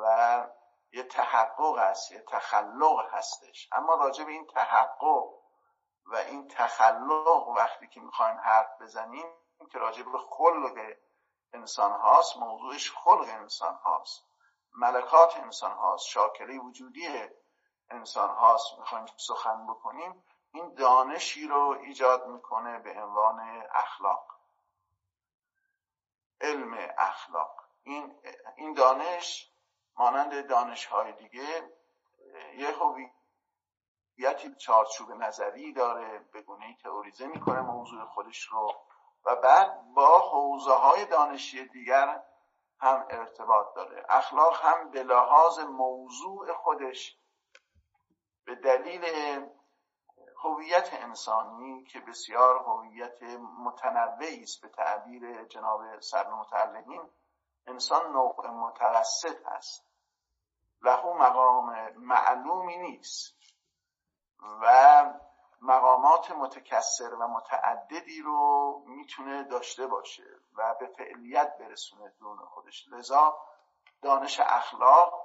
و 0.00 0.46
یه 0.92 1.02
تحقق 1.02 1.78
هست 1.78 2.12
یه 2.12 2.24
تخلق 2.28 3.14
هستش. 3.14 3.68
اما 3.72 3.94
راجع 3.94 4.24
به 4.24 4.32
این 4.32 4.46
تحقق 4.46 5.42
و 6.04 6.16
این 6.16 6.48
تخلق 6.48 7.48
وقتی 7.48 7.88
که 7.88 8.00
می‌خوایم 8.00 8.36
حرف 8.36 8.82
بزنیم 8.82 9.26
که 9.72 9.78
راجع 9.78 10.02
به 10.02 10.18
خلق 10.18 10.78
انسان 11.52 11.92
هاست 11.92 12.36
موضوعش 12.36 12.92
خلق 12.92 13.28
انسان 13.28 13.74
هاست. 13.74 14.24
ملکات 14.72 15.36
انسان 15.36 15.72
هاست 15.72 16.06
شاکله 16.06 16.58
وجودی 16.58 17.08
انسان 17.90 18.30
هاست. 18.30 18.78
می‌خوایم 18.78 19.06
سخن 19.16 19.66
بکنیم 19.66 20.24
این 20.52 20.74
دانشی 20.74 21.48
رو 21.48 21.78
ایجاد 21.82 22.26
می‌کنه 22.26 22.78
به 22.78 23.02
عنوان 23.02 23.40
اخلاق. 23.74 24.26
علم 26.40 26.74
اخلاق. 26.98 27.64
این, 27.82 28.18
این 28.56 28.74
دانش 28.74 29.52
مانند 29.98 30.46
دانش 30.48 30.86
های 30.86 31.12
دیگه 31.12 31.72
یه 32.56 32.70
هویتی 32.70 34.54
چارچوب 34.58 35.12
نظری 35.12 35.72
داره 35.72 36.18
به 36.18 36.42
گونه 36.42 36.76
تئوریزه 36.82 37.26
می‌کنه 37.26 37.60
موضوع 37.60 38.04
خودش 38.04 38.42
رو 38.44 38.74
و 39.24 39.36
بعد 39.36 39.94
با 39.94 40.18
حوزه 40.18 40.72
های 40.72 41.04
دانشی 41.04 41.68
دیگر 41.68 42.22
هم 42.80 43.06
ارتباط 43.10 43.74
داره. 43.74 44.06
اخلاق 44.08 44.60
هم 44.64 44.90
به 44.90 45.02
لحاظ 45.02 45.58
موضوع 45.58 46.52
خودش 46.52 47.18
به 48.44 48.54
دلیل 48.54 49.04
هویت 50.44 50.88
انسانی 50.92 51.84
که 51.84 52.00
بسیار 52.00 52.58
هویت 52.58 53.22
متنوعی 53.58 54.42
است 54.42 54.62
به 54.62 54.68
تعبیر 54.68 55.44
جناب 55.44 56.00
سر 56.00 56.30
متعلقین 56.30 57.10
انسان 57.66 58.12
نوع 58.12 58.50
متوسط 58.50 59.46
است 59.46 59.86
له 60.82 61.04
مقام 61.06 61.92
معلومی 61.96 62.76
نیست 62.76 63.36
و 64.62 65.04
مقامات 65.60 66.30
متکسر 66.30 67.14
و 67.14 67.28
متعددی 67.28 68.22
رو 68.22 68.82
می‌تونه 68.86 69.44
داشته 69.44 69.86
باشه 69.86 70.24
و 70.54 70.74
به 70.80 70.86
فعلیت 70.86 71.58
برسونه 71.58 72.12
دون 72.20 72.38
خودش. 72.38 72.88
لذا 72.88 73.38
دانش 74.02 74.40
اخلاق 74.40 75.21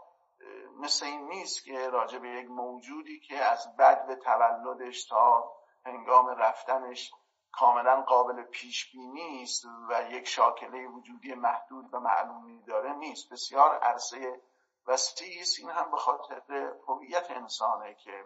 مثل 0.80 1.06
این 1.06 1.28
نیست 1.28 1.64
که 1.64 1.90
راجع 1.90 2.20
به 2.20 2.30
یک 2.30 2.50
موجودی 2.50 3.20
که 3.20 3.38
از 3.38 3.76
بد 3.78 4.08
به 4.08 4.16
تولدش 4.16 5.06
تا 5.06 5.52
هنگام 5.86 6.28
رفتنش 6.28 7.12
کاملا 7.52 8.02
قابل 8.02 8.44
پیش 8.44 8.92
بینی 8.92 9.44
است 9.44 9.66
و 9.90 10.12
یک 10.12 10.28
شاکله 10.28 10.88
وجودی 10.88 11.34
محدود 11.34 11.94
و 11.94 12.00
معلومی 12.00 12.64
داره 12.64 12.94
نیست. 12.94 13.30
بسیار 13.34 13.80
عرصه 13.80 14.42
وسیعی 14.88 15.42
است. 15.42 15.60
این 15.60 15.70
هم 15.70 15.92
به 15.92 15.98
خاطر 15.98 16.74
هویت 16.88 17.32
انسانه 17.32 17.94
که 17.94 18.26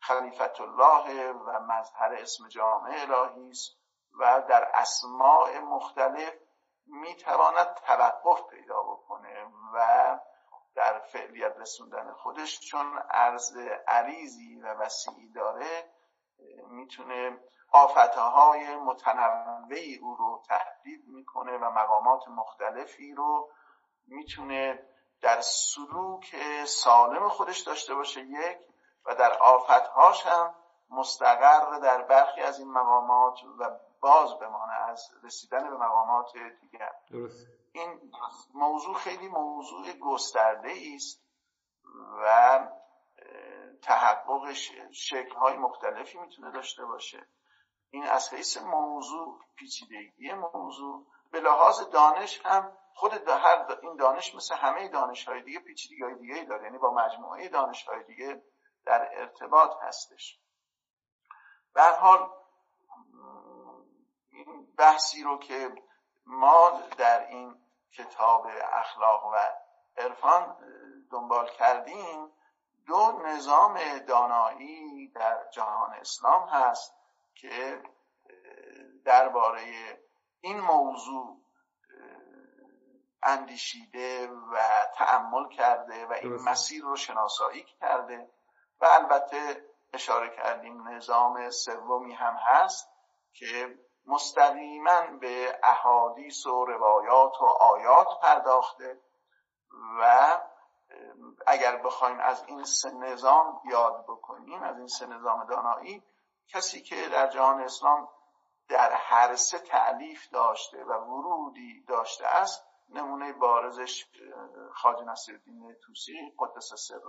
خلیفت 0.00 0.60
الله 0.60 1.32
و 1.32 1.60
مظهر 1.60 2.14
اسم 2.14 2.48
جامع 2.48 2.94
الهی 2.98 3.50
است 3.50 3.76
و 4.20 4.42
در 4.48 4.70
اسماع 4.74 5.58
مختلف 5.58 6.34
می‌تواند 6.86 7.74
توقف 7.74 8.46
پیدا 8.50 8.82
بکنه 8.82 9.46
و 9.74 10.18
در 10.76 10.98
فعلیت 10.98 11.56
رسوندن 11.58 12.12
خودش 12.12 12.60
چون 12.60 12.98
عرض 13.10 13.56
عریضی 13.88 14.60
و 14.60 14.74
وسیعی 14.74 15.32
داره 15.32 15.90
می‌تونه 16.70 17.38
آفتهای 17.72 18.76
متنوعی 18.76 19.98
او 19.98 20.14
رو 20.14 20.42
تهدید 20.48 21.08
می‌کنه 21.08 21.52
و 21.58 21.70
مقامات 21.70 22.28
مختلفی 22.28 23.14
رو 23.14 23.50
می‌تونه 24.06 24.82
در 25.20 25.40
سلوک 25.40 26.36
سالم 26.66 27.28
خودش 27.28 27.60
داشته 27.60 27.94
باشه 27.94 28.20
یک 28.20 28.58
و 29.06 29.14
در 29.14 29.38
آفتهاش 29.38 30.26
هم 30.26 30.54
مستقر 30.90 31.78
در 31.78 32.02
برخی 32.02 32.40
از 32.40 32.58
این 32.58 32.72
مقامات 32.72 33.38
و 33.58 33.70
باز 34.00 34.38
بمانه 34.38 34.72
از 34.72 35.10
رسیدن 35.24 35.70
به 35.70 35.76
مقامات 35.76 36.32
دیگر. 36.60 36.92
درست. 37.10 37.46
این 37.80 38.12
موضوع 38.54 38.94
خیلی 38.94 39.28
موضوع 39.28 39.92
گسترده 39.92 40.74
است 40.94 41.22
و 42.22 42.68
تحققش 43.82 44.72
شکلهای 44.92 45.56
مختلفی 45.56 46.18
می‌تونه 46.18 46.50
داشته 46.50 46.84
باشه. 46.84 47.28
این 47.90 48.04
از 48.04 48.34
حیث 48.34 48.56
موضوع 48.56 49.38
پیچیدگی 49.56 50.32
موضوع. 50.32 51.06
به 51.30 51.40
لحاظ 51.40 51.80
دانش 51.80 52.40
هم 52.44 52.72
خود 52.94 53.12
هر 53.28 53.78
این 53.82 53.96
دانش 53.96 54.34
مثل 54.34 54.54
همه 54.54 54.88
دانش 54.88 55.28
های 55.28 55.42
دیگه 55.42 55.60
پیچیدگی 55.60 56.02
های 56.02 56.14
دیگه 56.14 56.44
داره. 56.44 56.64
یعنی 56.64 56.78
با 56.78 56.94
مجموعه 56.94 57.48
دانش 57.48 57.84
های 57.84 58.04
دیگه 58.04 58.42
در 58.84 59.08
ارتباط 59.12 59.70
هستش. 59.82 60.38
به 61.74 61.82
حال 61.82 62.30
این 64.30 64.74
بحثی 64.78 65.22
رو 65.22 65.38
که 65.38 65.74
ما 66.26 66.80
در 66.98 67.26
این 67.26 67.65
کتاب 67.92 68.46
اخلاق 68.72 69.26
و 69.26 69.36
عرفان 69.96 70.56
دنبال 71.10 71.50
کردیم. 71.50 72.32
دو 72.86 73.22
نظام 73.24 73.98
دانایی 73.98 75.08
در 75.08 75.48
جهان 75.50 75.92
اسلام 75.92 76.48
هست 76.48 76.94
که 77.34 77.82
درباره 79.04 79.62
این 80.40 80.60
موضوع 80.60 81.40
اندیشیده 83.22 84.28
و 84.28 84.58
تعمل 84.94 85.48
کرده 85.48 86.06
و 86.06 86.12
این 86.12 86.32
مسیر 86.32 86.82
رو 86.82 86.96
شناسایی 86.96 87.64
کرده 87.80 88.30
و 88.80 88.86
البته 88.86 89.64
اشاره 89.92 90.36
کردیم 90.36 90.88
نظام 90.88 91.50
سومی 91.50 92.14
هم 92.14 92.36
هست 92.40 92.88
که 93.32 93.78
مستقیما 94.06 95.06
به 95.20 95.58
احادیث 95.62 96.46
و 96.46 96.64
روایات 96.64 97.40
و 97.40 97.44
آیات 97.44 98.08
پرداخته 98.22 99.00
و 100.00 100.40
اگر 101.46 101.76
بخوایم 101.76 102.20
از 102.20 102.44
این 102.46 102.64
سه 102.64 102.90
نظام 102.90 103.60
یاد 103.64 104.04
بکنیم 104.04 104.62
از 104.62 104.78
این 104.78 104.86
سه 104.86 105.06
نظام 105.06 105.44
دانایی 105.44 106.02
کسی 106.48 106.82
که 106.82 107.08
در 107.08 107.26
جهان 107.26 107.60
اسلام 107.60 108.08
در 108.68 108.92
هر 108.92 109.36
سه 109.36 109.58
تعلیف 109.58 110.28
داشته 110.28 110.84
و 110.84 110.92
ورودی 110.92 111.84
داشته 111.84 112.26
است 112.26 112.64
نمونه 112.88 113.32
بارزش 113.32 114.06
خاج 114.74 115.02
نصیرالدین 115.02 115.74
توسی 115.74 116.34
قدس 116.38 116.74
سر 116.74 117.00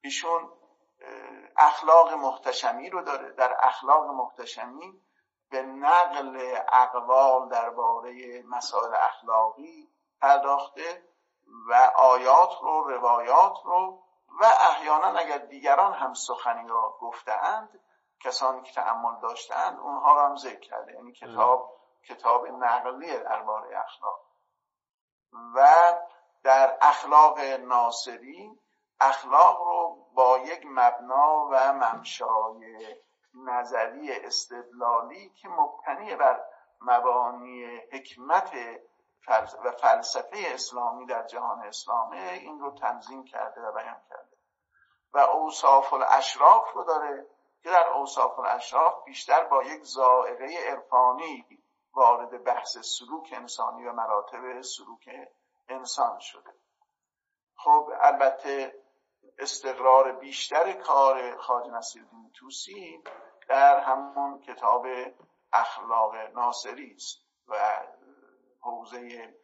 ایشون 0.00 0.50
اخلاق 1.56 2.12
محتشمی 2.12 2.90
رو 2.90 3.02
داره. 3.02 3.32
در 3.32 3.56
اخلاق 3.60 4.06
محتشمی 4.06 5.02
به 5.50 5.62
نقل 5.62 6.58
اقوال 6.72 7.48
درباره 7.48 8.42
مسائل 8.42 8.94
اخلاقی 8.94 9.88
پرداخته 10.20 11.02
و 11.68 11.90
آیات 11.96 12.58
رو 12.62 12.84
روایات 12.88 13.58
رو 13.64 14.02
و 14.40 14.44
احیانا 14.44 15.18
اگر 15.18 15.38
دیگران 15.38 15.92
هم 15.92 16.14
سخنی 16.14 16.68
را 16.68 16.96
گفتهاند 17.00 17.80
کسانی 18.20 18.62
که 18.62 18.72
تعمل 18.72 19.20
داشتند 19.20 19.80
اونها 19.80 20.14
را 20.14 20.28
هم 20.28 20.36
ذکر 20.36 20.60
کرده. 20.60 20.92
یعنی 20.92 21.12
کتاب 21.12 21.78
کتاب 22.08 22.46
نقلیه 22.46 23.18
درباره 23.18 23.78
اخلاق. 23.78 24.20
و 25.54 25.68
در 26.42 26.78
اخلاق 26.80 27.38
ناصری 27.40 28.58
اخلاق 29.00 29.60
رو 29.60 30.01
با 30.14 30.38
یک 30.38 30.66
مبنا 30.66 31.48
و 31.50 31.72
ممشای 31.72 32.96
نظری 33.34 34.12
استدلالی 34.12 35.30
که 35.30 35.48
مبتنی 35.48 36.16
بر 36.16 36.44
مبانی 36.80 37.76
حکمت 37.92 38.52
و 39.64 39.70
فلسفه 39.70 40.38
اسلامی 40.46 41.06
در 41.06 41.26
جهان 41.26 41.60
اسلامه 41.60 42.18
این 42.32 42.60
رو 42.60 42.70
تنظیم 42.70 43.24
کرده 43.24 43.60
و 43.60 43.72
بیان 43.72 44.00
کرده. 44.10 44.36
و 45.12 45.18
اوصاف 45.18 45.92
الاشراف 45.92 46.72
رو 46.72 46.84
داره 46.84 47.26
که 47.62 47.70
در 47.70 47.88
اوصاف 47.88 48.38
الاشراف 48.38 49.04
بیشتر 49.04 49.44
با 49.44 49.62
یک 49.62 49.82
زائقه 49.82 50.56
عرفانی 50.68 51.46
وارد 51.94 52.44
بحث 52.44 52.78
سلوک 52.78 53.28
انسانی 53.32 53.84
و 53.84 53.92
مراتب 53.92 54.62
سلوک 54.62 55.10
انسان 55.68 56.18
شده. 56.18 56.54
خب 57.56 57.90
البته 58.00 58.81
استقرار 59.38 60.12
بیشتر 60.12 60.72
کار 60.72 61.36
خواجه 61.36 61.70
نصیرالدین 61.70 62.30
توسی 62.34 63.02
در 63.48 63.80
همون 63.80 64.40
کتاب 64.40 64.86
اخلاق 65.52 66.14
ناصری 66.14 66.94
است 66.96 67.18
و 67.48 67.82
حوزه 68.60 69.34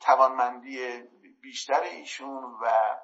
توانمندی 0.00 1.02
بیشتر 1.40 1.80
ایشون 1.80 2.44
و 2.44 2.96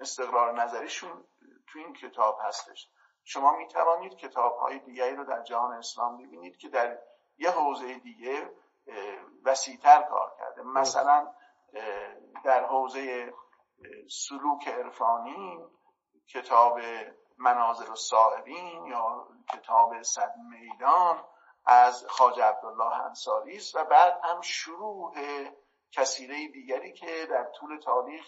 استقرار 0.00 0.62
نظریشون 0.62 1.24
تو 1.66 1.78
این 1.78 1.92
کتاب 1.92 2.38
هستش. 2.42 2.88
شما 3.24 3.56
می 3.56 3.68
توانید 3.68 4.16
کتاب 4.16 4.56
های 4.56 4.78
دیگری 4.78 5.16
رو 5.16 5.24
در 5.24 5.42
جهان 5.42 5.72
اسلام 5.72 6.16
ببینید 6.16 6.56
که 6.56 6.68
در 6.68 6.98
یه 7.38 7.50
حوزه 7.50 7.94
دیگه 7.94 8.50
وسیعتر 9.44 10.02
کار 10.02 10.34
کرده. 10.38 10.62
مثلا 10.62 11.34
در 12.44 12.66
حوزه 12.66 13.32
سلوک 14.10 14.68
عرفانی 14.68 15.58
کتاب 16.28 16.80
مناظر 17.38 17.90
السائرین 17.90 18.86
یا 18.86 19.28
کتاب 19.52 20.02
صد 20.02 20.34
میدان 20.36 21.24
از 21.64 22.06
خاج 22.08 22.40
عبدالله 22.40 23.04
انصاری 23.04 23.56
است 23.56 23.76
و 23.76 23.84
بعد 23.84 24.20
هم 24.24 24.40
شروع 24.40 25.14
کسیره 25.92 26.48
دیگری 26.48 26.92
که 26.92 27.26
در 27.30 27.44
طول 27.44 27.78
تاریخ 27.78 28.26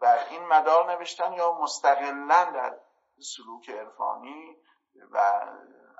بر 0.00 0.26
این 0.30 0.46
مدار 0.46 0.92
نوشتن 0.92 1.32
یا 1.32 1.52
مستقلا 1.52 2.44
در 2.44 2.80
سلوک 3.20 3.70
عرفانی 3.70 4.56
و 5.10 5.46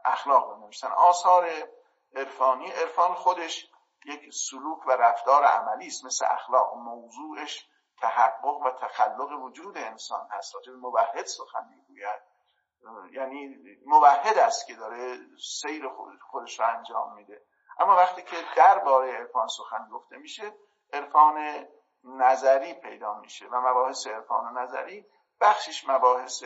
اخلاق 0.05 0.59
نوشتن. 0.59 0.89
آثار 0.89 1.49
عرفانی 2.15 2.71
عرفان 2.71 3.15
خودش 3.15 3.71
یک 4.05 4.35
سلوک 4.35 4.87
و 4.87 4.91
رفتار 4.91 5.45
عملی 5.45 5.87
است 5.87 6.05
مثل 6.05 6.27
اخلاق 6.29 6.75
موضوعش 6.77 7.69
تحقق 8.01 8.61
و 8.67 8.71
تخلق 8.71 9.43
وجود 9.43 9.79
انسان 9.79 10.29
هست. 10.31 10.55
راجع 10.55 10.73
موحد 10.73 11.27
سخن 11.27 11.69
می‌گوید. 11.71 12.23
یعنی 13.13 13.57
موحد 13.87 14.39
است 14.39 14.67
که 14.67 14.75
داره 14.75 15.19
سیر 15.61 15.89
خودش 16.31 16.61
رو 16.61 16.67
انجام 16.77 17.15
میده. 17.15 17.43
اما 17.79 17.97
وقتی 17.97 18.23
که 18.23 18.37
درباره 18.57 19.13
عرفان 19.13 19.49
سخن 19.49 19.89
گفته 19.93 20.17
میشه 20.17 20.55
عرفان 20.93 21.67
نظری 22.05 22.75
پیدا 22.75 23.15
میشه 23.15 23.47
و 23.47 23.61
مباحث 23.61 24.07
عرفان 24.07 24.59
نظری 24.59 25.07
بخشش 25.41 25.89
مباحث 25.89 26.45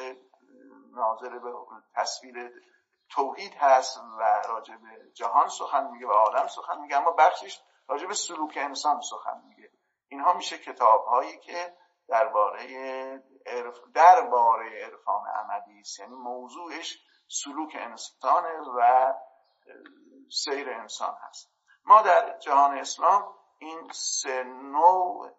ناظر 0.95 1.39
به 1.39 1.53
تصویر 1.95 2.53
توحید 3.11 3.55
هست 3.55 3.99
و 4.19 4.43
راجع 4.49 4.77
به 4.77 5.13
جهان 5.15 5.49
سخن 5.49 5.91
میگه 5.91 6.07
و 6.07 6.11
آدم 6.11 6.47
سخن 6.47 6.81
میگه 6.81 6.97
اما 6.97 7.11
بخشش 7.11 7.63
راجع 7.89 8.07
به 8.07 8.15
سلوک 8.15 8.55
انسان 8.57 9.01
سخن 9.01 9.43
میگه. 9.49 9.64
اینها 10.15 10.33
میشه 10.33 10.59
کتاب 10.59 11.05
هایی 11.05 11.39
که 11.39 11.75
درباره 12.09 12.65
عرف 13.47 13.79
درباره 13.95 14.85
عرفان 14.85 15.27
عملی 15.27 15.81
است. 15.81 16.01
یعنی 16.01 16.15
موضوعش 16.15 16.99
سلوک 17.29 17.77
انسان 17.81 18.45
و 18.79 19.13
سیر 20.31 20.71
انسان 20.71 21.17
هست. 21.29 21.51
ما 21.85 22.03
در 22.03 22.39
جهان 22.39 22.79
اسلام 22.79 23.35
این 23.59 23.91
سه 23.93 24.43
نوع 24.45 25.31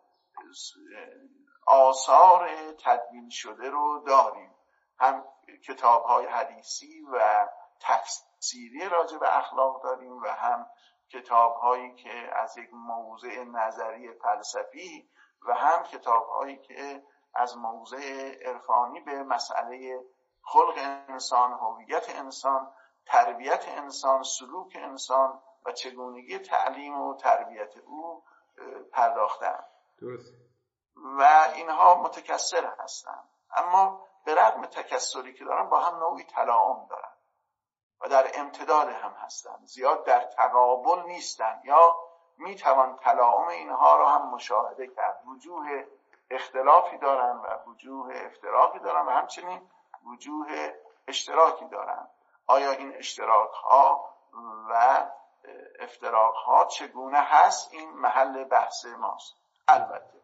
آثار 1.68 2.50
تدوین 2.86 3.30
شده 3.30 3.70
رو 3.70 4.04
داریم. 4.08 4.56
هم 5.00 5.26
کتاب 5.68 6.04
های 6.04 6.26
حدیثی 6.26 7.02
و 7.14 7.48
تفسیری 7.80 8.90
راجع 8.90 9.18
به 9.18 9.38
اخلاق 9.38 9.84
داریم 9.84 10.18
و 10.18 10.28
هم 10.28 10.70
کتاب 11.10 11.56
هایی 11.56 11.96
که 11.96 12.36
از 12.36 12.58
یک 12.58 12.70
موضع 12.74 13.44
نظری 13.44 14.14
فلسفی 14.14 15.10
و 15.48 15.54
هم 15.54 15.84
کتاب 15.84 16.28
هایی 16.28 16.58
که 16.58 17.04
از 17.34 17.58
موضع 17.58 18.32
عرفانی 18.46 19.00
به 19.00 19.24
مسئله 19.24 20.04
خلق 20.42 20.74
انسان 20.78 21.52
هویت 21.52 22.10
انسان 22.10 22.72
تربیت 23.06 23.66
انسان 23.68 24.24
سلوک 24.24 24.74
انسان 24.76 25.42
و 25.66 25.72
چگونگی 25.72 26.40
تعلیم 26.40 27.02
و 27.02 27.18
تربیت 27.18 27.78
او 27.78 28.24
پرداختن 28.92 29.60
درست. 30.02 30.34
و 30.96 31.50
اینها 31.56 32.02
متکثر 32.02 32.74
هستند. 32.80 33.30
اما 33.58 34.08
به 34.26 34.36
رغم 34.36 34.66
تکثری 34.66 35.34
که 35.34 35.46
دارن 35.46 35.70
با 35.70 35.80
هم 35.80 35.96
نوعی 35.96 36.24
تلاعم 36.24 36.88
دارن. 36.90 37.15
و 38.02 38.08
در 38.08 38.32
امتداد 38.34 38.90
هم 38.90 39.12
هستند. 39.12 39.66
زیاد 39.66 40.06
در 40.06 40.20
تقابل 40.20 41.02
نیستند. 41.02 41.66
یا 41.66 41.96
می‌توان 42.38 42.96
تلاعم 42.96 43.48
اینها 43.48 43.96
را 43.96 44.10
هم 44.10 44.30
مشاهده 44.30 44.88
کرد. 44.88 45.24
وجوه 45.28 45.84
اختلافی 46.30 46.98
دارن 46.98 47.38
و 47.38 47.70
وجوه 47.70 48.16
افتراقی 48.26 48.80
دارن 48.80 49.06
و 49.06 49.10
همچنین 49.10 49.70
وجوه 50.06 50.74
اشتراکی 51.08 51.66
دارن 51.66 52.08
آیا 52.48 52.72
این 52.72 52.96
اشتراک 52.96 53.52
ها 53.52 54.10
و 54.70 55.06
افتراق 55.80 56.36
ها 56.36 56.66
چگونه 56.66 57.20
هست؟ 57.20 57.74
این 57.74 57.90
محل 57.90 58.44
بحث 58.44 58.86
ماست. 58.86 59.36
البته 59.68 60.22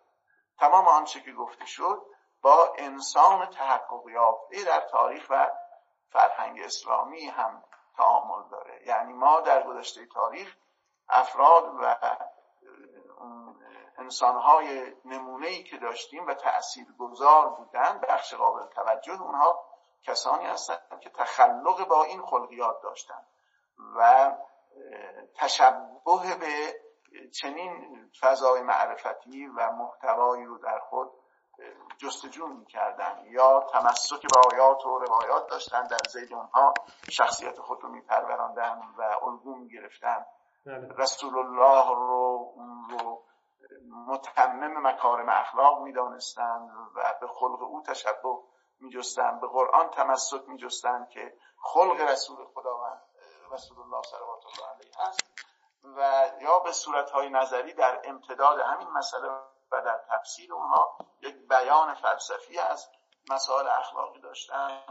تمام 0.59 0.87
آنچه 0.87 1.21
که 1.21 1.31
گفته 1.31 1.65
شد 1.65 2.01
با 2.41 2.73
انسان 2.77 3.45
تحقق 3.45 4.07
یافته 4.07 4.63
در 4.63 4.79
تاریخ 4.79 5.27
و 5.29 5.51
فرهنگ 6.11 6.61
اسلامی 6.61 7.25
هم 7.25 7.63
تعامل 7.97 8.49
داره. 8.49 8.87
یعنی 8.87 9.13
ما 9.13 9.41
در 9.41 9.63
گذشته 9.63 10.05
تاریخ 10.05 10.55
افراد 11.09 11.75
و 11.81 11.95
انسانهای 13.97 14.95
نمونه 15.05 15.47
ای 15.47 15.63
که 15.63 15.77
داشتیم 15.77 16.27
و 16.27 16.33
تأثیر 16.33 16.85
گذار 16.99 17.49
بودن 17.49 18.01
بخش 18.07 18.33
قابل 18.33 18.67
توجه 18.67 19.21
اونها 19.21 19.65
کسانی 20.03 20.45
هستند 20.45 20.99
که 21.01 21.09
تخلق 21.09 21.87
با 21.87 22.03
این 22.03 22.21
خلقیات 22.21 22.81
داشتند 22.83 23.27
و 23.95 24.31
تشبه 25.35 26.35
به 26.39 26.75
چنین 27.41 27.97
فضای 28.19 28.61
معرفتی 28.61 29.47
و 29.47 29.71
محتوایی 29.71 30.45
رو 30.45 30.57
در 30.57 30.79
خود 30.79 31.11
جستجو 31.97 32.47
می‌کردن 32.47 33.25
یا 33.29 33.59
تمسک 33.73 34.21
به 34.21 34.39
آیات 34.51 34.85
و 34.85 34.99
روایات 34.99 35.47
داشتن 35.47 35.87
در 35.87 35.97
زید 36.09 36.33
اونها 36.33 36.73
شخصیت 37.09 37.59
خود 37.59 37.83
رو 37.83 37.89
میپروراندن 37.89 38.81
و 38.97 39.01
الگو 39.01 39.55
می‌گرفتن 39.55 40.25
بله. 40.65 40.87
رسول 40.97 41.37
الله 41.37 41.89
رو, 41.89 42.53
رو 42.89 43.23
متمم 44.07 44.87
مکارم 44.87 45.29
اخلاق 45.29 45.81
می‌دانستند 45.81 46.69
و 46.95 47.13
به 47.21 47.27
خلق 47.27 47.61
او 47.61 47.83
تشبه 47.83 48.37
میجستند 48.79 49.41
به 49.41 49.47
قرآن 49.47 49.89
تمسک 49.89 50.49
میجستند 50.49 51.09
که 51.09 51.33
خلق 51.57 52.01
رسول 52.01 52.45
خداوند 52.53 53.01
رسول 53.51 53.79
الله 53.79 54.01
صلوات 54.01 54.43
الله 54.45 54.69
علیه 54.75 54.91
هست 54.99 55.21
و 55.83 56.29
یا 56.41 56.59
به 56.59 56.71
صورتهای 56.71 57.29
نظری 57.29 57.73
در 57.73 58.01
امتداد 58.05 58.59
همین 58.59 58.87
مسئله 58.87 59.29
و 59.71 59.81
در 59.81 59.99
تفسیر 60.09 60.53
اونها 60.53 60.97
یک 61.21 61.47
بیان 61.47 61.93
فلسفی 61.93 62.59
از 62.59 62.89
مسائل 63.29 63.67
اخلاقی 63.67 64.19
داشتن 64.19 64.83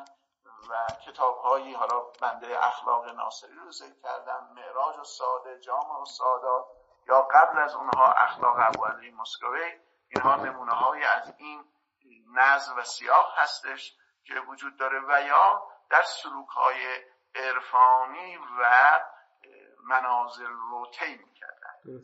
و 0.71 0.87
کتاب 1.07 1.38
هایی 1.38 1.75
حالا 1.75 2.01
بنده 2.01 2.66
اخلاق 2.66 3.09
ناصری 3.09 3.55
رو 3.55 3.71
ذکر 3.71 4.01
کردم 4.03 4.49
معراج 4.55 4.99
و 4.99 5.05
ساده 5.05 5.61
جامع 5.61 6.03
و 6.03 6.05
سادات 6.05 6.66
یا 7.09 7.23
قبل 7.23 7.59
از 7.59 7.75
اونها 7.75 8.12
اخلاق 8.12 8.57
ابو 8.59 8.85
علی 8.85 9.11
مسکوی 9.11 9.81
اینها 10.09 10.37
نمونه 10.37 10.73
های 10.73 11.05
از 11.05 11.35
این 11.38 11.64
نظم 12.35 12.79
و 12.79 12.85
سیاق 12.85 13.33
هستش 13.37 13.97
که 14.25 14.35
وجود 14.49 14.77
داره 14.77 15.01
و 15.09 15.23
یا 15.23 15.62
در 15.90 16.03
سلوک 16.03 16.49
های 16.49 17.05
عرفانی 17.35 18.37
و 18.37 19.01
منازل 19.85 20.47
رو 20.47 20.87
طی 20.87 21.16
می‌کردن. 21.16 22.01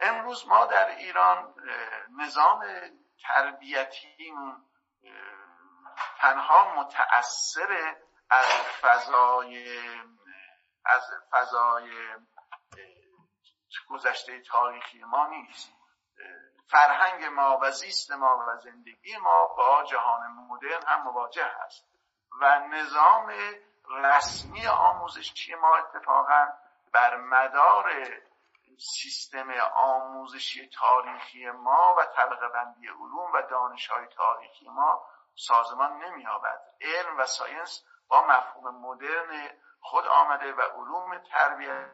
امروز 0.00 0.46
ما 0.48 0.66
در 0.66 0.88
ایران 0.88 1.54
نظام 2.18 2.64
تربیتیمون 3.22 4.64
تنها 6.18 6.74
متأثر 6.74 7.96
از 8.30 8.46
فضای 8.80 9.78
از 10.84 11.10
فضای 11.30 11.90
گذشته 13.88 14.40
تاریخی 14.40 15.04
ما 15.04 15.26
نیست. 15.26 15.72
فرهنگ 16.70 17.24
ما 17.24 17.58
و 17.62 17.70
زیست 17.70 18.12
ما 18.12 18.38
و 18.38 18.56
زندگی 18.56 19.16
ما 19.16 19.46
با 19.46 19.84
جهان 19.84 20.26
مدرن 20.30 20.82
هم 20.86 21.02
مواجه 21.02 21.50
هست 21.60 21.84
و 22.40 22.58
نظام 22.58 23.32
رسمی 23.90 24.66
آموزشی 24.66 25.54
ما 25.54 25.76
اتفاقا 25.76 26.46
بر 26.92 27.16
مدار 27.16 27.90
سیستم 28.78 29.50
آموزشی 29.74 30.68
تاریخی 30.68 31.50
ما 31.50 31.94
و 31.98 32.04
طبقه 32.04 32.48
بندی 32.48 32.88
علوم 32.88 33.32
و 33.34 33.42
دانش 33.42 33.88
های 33.88 34.06
تاریخی 34.06 34.68
ما 34.68 35.02
سازمان 35.34 35.92
نمییابد. 35.92 36.60
علم 36.80 37.18
و 37.18 37.26
ساینس 37.26 37.84
با 38.08 38.26
مفهوم 38.26 38.74
مدرن 38.74 39.50
خود 39.80 40.06
آمده 40.06 40.52
و 40.52 40.60
علوم 40.60 41.18
تربیت 41.18 41.90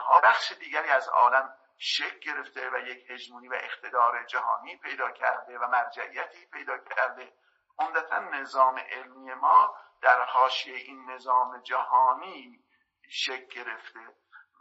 ها 0.00 0.20
بخش 0.20 0.52
دیگری 0.52 0.88
از 0.88 1.08
عالم 1.08 1.56
شکل 1.78 2.18
گرفته 2.18 2.70
و 2.70 2.76
یک 2.76 3.10
هژمونی 3.10 3.48
و 3.48 3.54
اقتدار 3.54 4.24
جهانی 4.24 4.76
پیدا 4.76 5.10
کرده 5.10 5.58
و 5.58 5.68
مرجعیتی 5.68 6.46
پیدا 6.46 6.78
کرده. 6.78 7.32
عمدتا 7.78 8.18
نظام 8.18 8.78
علمی 8.78 9.34
ما 9.34 9.76
در 10.04 10.24
حاشیه 10.24 10.76
این 10.76 11.10
نظام 11.10 11.60
جهانی 11.60 12.64
شکل 13.10 13.46
گرفته 13.46 14.00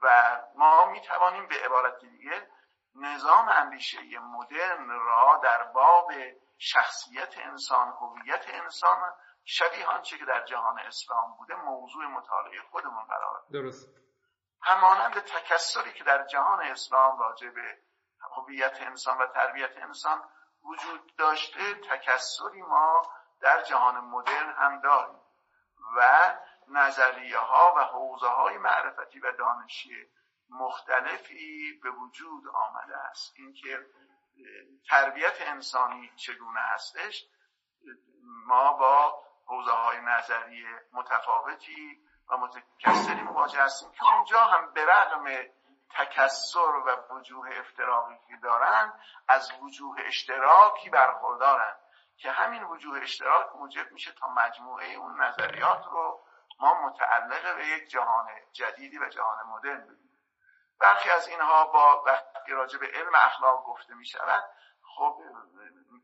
و 0.03 0.38
ما 0.56 0.86
می 0.86 1.01
توانیم 1.01 1.47
به 1.47 1.56
عبارت 1.65 1.99
دیگه 1.99 2.47
نظام 2.95 3.49
اندیشه 3.49 3.99
مدرن 4.19 4.89
را 4.89 5.39
در 5.43 5.63
باب 5.63 6.12
شخصیت 6.58 7.38
انسان 7.38 7.88
هویت 7.88 8.45
انسان 8.47 9.13
شبیه 9.45 9.86
آنچه 9.88 10.17
که 10.17 10.25
در 10.25 10.45
جهان 10.45 10.79
اسلام 10.79 11.38
بوده 11.38 11.56
موضوع 11.56 12.06
مطالعه 12.06 12.62
خودمون 12.71 13.03
قرار 13.03 13.43
درست. 13.53 13.89
همانند 14.62 15.19
تکسری 15.19 15.93
که 15.93 16.03
در 16.03 16.25
جهان 16.25 16.62
اسلام 16.62 17.19
راجع 17.19 17.49
به 17.49 17.77
هویت 18.36 18.82
انسان 18.82 19.17
و 19.17 19.27
تربیت 19.27 19.77
انسان 19.77 20.29
وجود 20.63 21.15
داشته 21.15 21.73
تکسری 21.73 22.62
ما 22.62 23.01
در 23.41 23.62
جهان 23.62 23.97
مدرن 23.97 24.53
هم 24.53 24.82
داریم. 24.82 25.22
و 25.95 26.34
نظریه 26.67 27.38
ها 27.38 27.73
و 27.77 27.79
حوزه 27.84 28.27
های 28.27 28.58
معرفتی 28.58 29.19
و 29.19 29.32
دانشی 29.32 30.10
مختلفی 30.49 31.79
به 31.84 31.89
وجود 31.89 32.43
آمده 32.47 32.97
است. 32.97 33.34
اینکه 33.38 33.86
تربیت 34.89 35.41
انسانی 35.41 36.12
چگونه 36.15 36.60
هستش 36.60 37.25
ما 38.47 38.73
با 38.73 39.23
حوزه 39.45 39.71
های 39.71 40.01
نظری 40.01 40.65
متفاوتی 40.93 42.03
و 42.29 42.38
متکثری 42.38 43.21
مواجه 43.21 43.62
هستیم 43.62 43.91
که 43.91 44.13
اونجا 44.15 44.39
هم 44.39 44.73
به 44.73 44.86
رغم 44.86 45.25
تکسر 45.89 46.60
و 46.60 47.15
وجوه 47.15 47.49
افتراقی 47.60 48.17
که 48.27 48.36
دارن 48.43 48.93
از 49.27 49.51
وجوه 49.62 49.97
اشتراکی 50.06 50.89
برخوردارن. 50.89 51.75
که 52.17 52.32
همین 52.32 52.63
وجوه 52.63 52.99
اشتراک 53.02 53.56
موجب 53.56 53.91
میشه 53.91 54.12
تا 54.12 54.28
مجموعه 54.28 54.93
اون 54.93 55.21
نظریات 55.21 55.86
رو 55.91 56.23
ما 56.60 56.73
متعلق 56.73 57.56
به 57.56 57.67
یک 57.67 57.89
جهان 57.89 58.28
جدیدی 58.52 58.99
و 58.99 59.10
جهان 59.10 59.38
مدرن 59.47 59.82
ببینیم. 59.82 60.19
برخی 60.80 61.10
از 61.10 61.28
اینها 61.28 61.65
با 61.65 62.04
وقتی 62.06 62.52
راجع 62.52 62.80
به 62.80 62.88
علم 62.93 63.15
اخلاق 63.15 63.63
گفته 63.63 63.93
می 63.93 64.06
شود 64.06 64.43
خب 64.97 65.21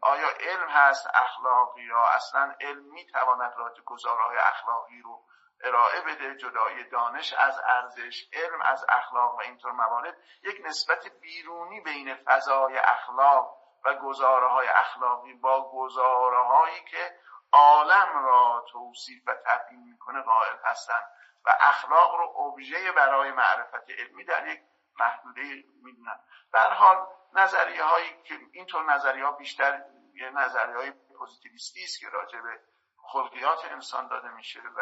آیا 0.02 0.30
علم 0.40 0.70
هست 0.70 1.08
اخلاقی 1.14 1.82
یا 1.82 2.04
اصلا 2.16 2.56
علم 2.62 2.84
می 2.84 3.06
تواند 3.06 3.54
راجع 3.58 3.82
گزارهای 3.84 4.38
اخلاقی 4.38 5.02
رو 5.02 5.26
ارائه 5.64 6.02
بده؟ 6.02 6.36
جدای 6.36 6.84
دانش 6.90 7.34
از 7.34 7.62
ارزش 7.66 8.30
علم 8.34 8.62
از 8.62 8.86
اخلاق 8.90 9.36
و 9.36 9.42
اینطور 9.42 9.72
موارد 9.72 10.18
یک 10.44 10.62
نسبت 10.66 11.08
بیرونی 11.22 11.82
بین 11.82 12.16
فضای 12.16 12.78
اخلاق 12.78 13.59
و 13.86 13.96
گزاره 13.96 14.48
های 14.48 14.68
اخلاقی 14.68 15.34
با 15.34 15.72
گزاره 15.72 16.44
هایی 16.44 16.84
که 16.92 17.20
عالم 17.52 18.26
را 18.26 18.66
توصیف 18.72 19.24
و 19.28 19.36
تبیین 19.46 19.84
می‌کنه 19.84 20.22
قائل 20.22 20.58
هستند 20.64 21.12
و 21.46 21.50
اخلاق 21.62 22.16
رو 22.16 22.38
ابژه 22.40 22.92
برای 22.92 23.32
معرفت 23.32 23.90
علمی 23.90 24.24
در 24.24 24.48
یک 24.48 24.62
محدوده 25.00 25.64
می‌دونن 25.84 26.20
به 26.52 26.60
حال 26.60 27.08
نظریه 27.34 27.84
هایی 27.84 28.24
که 28.24 28.40
اینطور 28.52 28.94
نظریه 28.94 29.26
ها 29.26 29.32
بیشتر 29.32 29.84
یه 30.14 30.30
نظریه 30.30 30.76
های 30.76 30.92
پوزیتیویستی 30.92 31.84
است 31.84 32.00
که 32.00 32.10
راجع 32.10 32.42
به 32.42 32.60
خلقیات 32.98 33.66
انسان 33.66 34.08
داده 34.08 34.30
میشه 34.30 34.60
و 34.60 34.82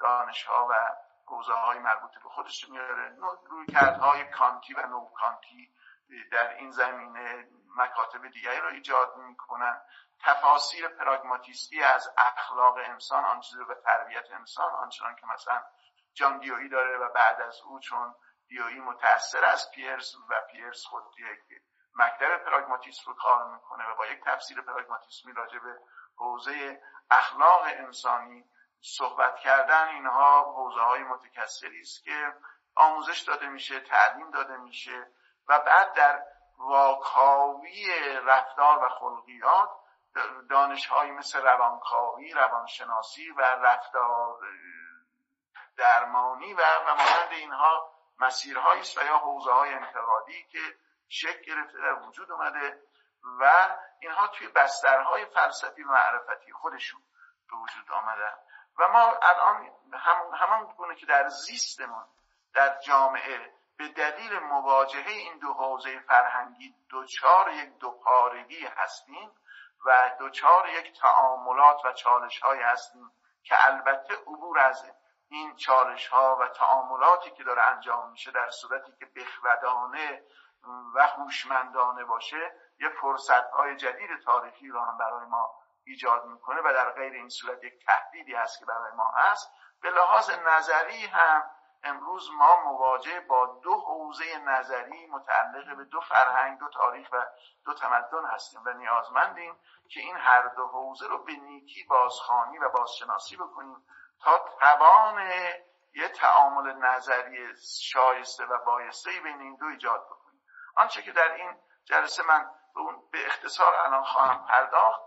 دانش 0.00 0.44
ها 0.44 0.66
و 0.70 0.74
حوزه 1.26 1.52
های 1.52 1.78
مربوط 1.78 2.10
به 2.22 2.28
خودش 2.28 2.68
میاره. 2.68 3.16
روی 3.46 3.74
های 4.00 4.30
کانتی 4.30 4.74
و 4.74 4.86
نو 4.86 5.08
کانتی 5.14 5.74
در 6.32 6.54
این 6.54 6.70
زمینه 6.70 7.48
مکاتب 7.76 8.28
دیگری 8.28 8.60
رو 8.60 8.68
ایجاد 8.68 9.16
می‌کنن. 9.16 9.80
تفاسیر 10.20 10.88
پراگماتیستی 10.88 11.82
از 11.82 12.10
اخلاق 12.18 12.76
انسان 12.76 13.24
آنچه 13.24 13.64
به 13.68 13.74
تربیت 13.74 14.32
انسان 14.32 14.72
آنچنان 14.72 15.14
که 15.14 15.26
مثلا 15.26 15.62
جان 16.14 16.38
دیوی 16.38 16.68
داره 16.68 16.98
و 16.98 17.08
بعد 17.12 17.40
از 17.40 17.60
او 17.60 17.80
چون 17.80 18.14
دیوی 18.48 18.80
متأثر 18.80 19.44
از 19.44 19.70
پیرس 19.70 20.14
و 20.28 20.40
پیرس 20.50 20.84
خود 20.86 21.04
یک 21.18 21.62
مکتب 21.94 22.36
پراگماتیسم 22.36 23.02
رو 23.06 23.14
کار 23.14 23.52
می‌کنه 23.54 23.88
و 23.90 23.96
با 23.96 24.06
یک 24.06 24.20
تفسیر 24.24 24.60
پراگماتیسمی 24.60 25.32
راجع 25.32 25.58
به 25.58 25.78
حوزه 26.16 26.82
اخلاق 27.10 27.62
انسانی 27.64 28.44
صحبت 28.80 29.36
کردن 29.36 29.88
اینها 29.88 30.52
حوزه 30.56 30.80
های 30.80 31.02
متکثری 31.02 31.80
است 31.80 32.04
که 32.04 32.34
آموزش 32.74 33.20
داده 33.20 33.48
میشه 33.48 33.80
تعلیم 33.80 34.30
داده 34.30 34.56
میشه 34.56 35.06
و 35.48 35.58
بعد 35.58 35.92
در 35.92 36.22
واکاوی 36.58 37.86
رفتار 38.24 38.84
و 38.84 38.88
خلقیات 38.88 39.70
دانش 40.50 40.86
های 40.86 41.10
مثل 41.10 41.42
روانکاوی 41.42 42.32
روانشناسی 42.32 43.30
و 43.30 43.40
رفتار 43.40 44.38
درمانی 45.76 46.54
و 46.54 46.62
مانند 46.86 47.32
اینها 47.32 47.90
مسیرهایی 48.18 48.80
است 48.80 48.98
و 48.98 49.04
یا 49.04 49.18
حوزه 49.18 49.52
های 49.52 49.74
انتقادی 49.74 50.46
که 50.50 50.58
شکل 51.08 51.42
گرفته 51.42 51.78
در 51.78 51.92
وجود 51.92 52.32
اومده 52.32 52.82
و 53.40 53.68
اینها 54.00 54.26
توی 54.26 54.48
بسترهای 54.48 55.26
فلسفی 55.26 55.82
و 55.82 55.88
معرفتی 55.88 56.52
خودشون 56.52 57.02
به 57.50 57.56
وجود 57.56 57.92
آمدن. 57.92 58.34
و 58.78 58.88
ما 58.88 59.18
الان 59.22 59.70
هم 59.92 60.34
همان 60.34 60.64
گونه 60.76 60.94
که 60.94 61.06
در 61.06 61.28
زیستمون 61.28 62.04
در 62.54 62.78
جامعه 62.78 63.54
به 63.76 63.88
دلیل 63.88 64.38
مواجهه 64.38 65.08
این 65.08 65.38
دو 65.38 65.52
حوزه 65.52 65.98
فرهنگی 65.98 66.74
دوچار 66.88 67.50
یک 67.52 67.78
دوپارگی 67.78 68.66
هستیم 68.66 69.30
و 69.86 70.10
دوچار 70.18 70.68
یک 70.68 71.00
تعاملات 71.00 71.84
و 71.84 71.92
چالش 71.92 72.40
های 72.40 72.62
هستیم 72.62 73.10
که 73.42 73.54
البته 73.66 74.14
عبور 74.14 74.58
از 74.58 74.90
این 75.28 75.56
چالش 75.56 76.08
ها 76.08 76.36
و 76.40 76.48
تعاملاتی 76.48 77.30
که 77.30 77.44
داره 77.44 77.62
انجام 77.62 78.10
میشه 78.10 78.30
در 78.30 78.50
صورتی 78.50 78.92
که 78.98 79.06
بخردانه 79.16 80.22
و 80.94 81.06
هوشمندانه 81.06 82.04
باشه 82.04 82.52
یه 82.80 82.88
فرصت 82.88 83.50
های 83.50 83.76
جدید 83.76 84.10
تاریخی 84.24 84.68
رو 84.68 84.80
هم 84.80 84.98
برای 84.98 85.26
ما 85.26 85.50
ایجاد 85.84 86.24
می‌کنه 86.24 86.60
و 86.60 86.72
در 86.72 86.90
غیر 86.90 87.12
این 87.12 87.28
صورت 87.28 87.64
یک 87.64 87.86
تهدیدی 87.86 88.34
هست 88.34 88.58
که 88.58 88.64
برای 88.64 88.92
ما 88.92 89.12
هست. 89.16 89.52
به 89.80 89.90
لحاظ 89.90 90.30
نظری 90.30 91.06
هم 91.06 91.50
امروز 91.84 92.30
ما 92.30 92.56
مواجه 92.64 93.20
با 93.20 93.60
دو 93.62 93.74
حوزه 93.74 94.38
نظری 94.38 95.06
متعلق 95.06 95.76
به 95.76 95.84
دو 95.84 96.00
فرهنگ 96.00 96.58
دو 96.58 96.68
تاریخ 96.68 97.08
و 97.12 97.26
دو 97.64 97.74
تمدن 97.74 98.26
هستیم 98.26 98.62
و 98.66 98.72
نیازمندیم 98.72 99.60
که 99.90 100.00
این 100.00 100.16
هر 100.16 100.48
دو 100.48 100.66
حوزه 100.66 101.06
رو 101.08 101.24
به 101.24 101.32
نیکی 101.32 101.84
بازخانی 101.84 102.58
و 102.58 102.68
بازشناسی 102.68 103.36
بکنیم 103.36 103.86
تا 104.20 104.44
توان 104.60 105.30
یه 105.94 106.08
تعامل 106.08 106.72
نظری 106.72 107.54
شایسته 107.92 108.44
و 108.44 108.58
بایسته 108.66 109.10
بین 109.24 109.40
این 109.40 109.56
دو 109.56 109.66
ایجاد 109.66 110.06
بکنیم. 110.06 110.42
آنچه 110.76 111.02
که 111.02 111.12
در 111.12 111.34
این 111.34 111.56
جلسه 111.84 112.22
من 112.22 112.50
به 112.74 112.80
به 113.12 113.26
اختصار 113.26 113.74
الان 113.74 114.04
خواهم 114.04 114.46
پرداخت 114.46 115.00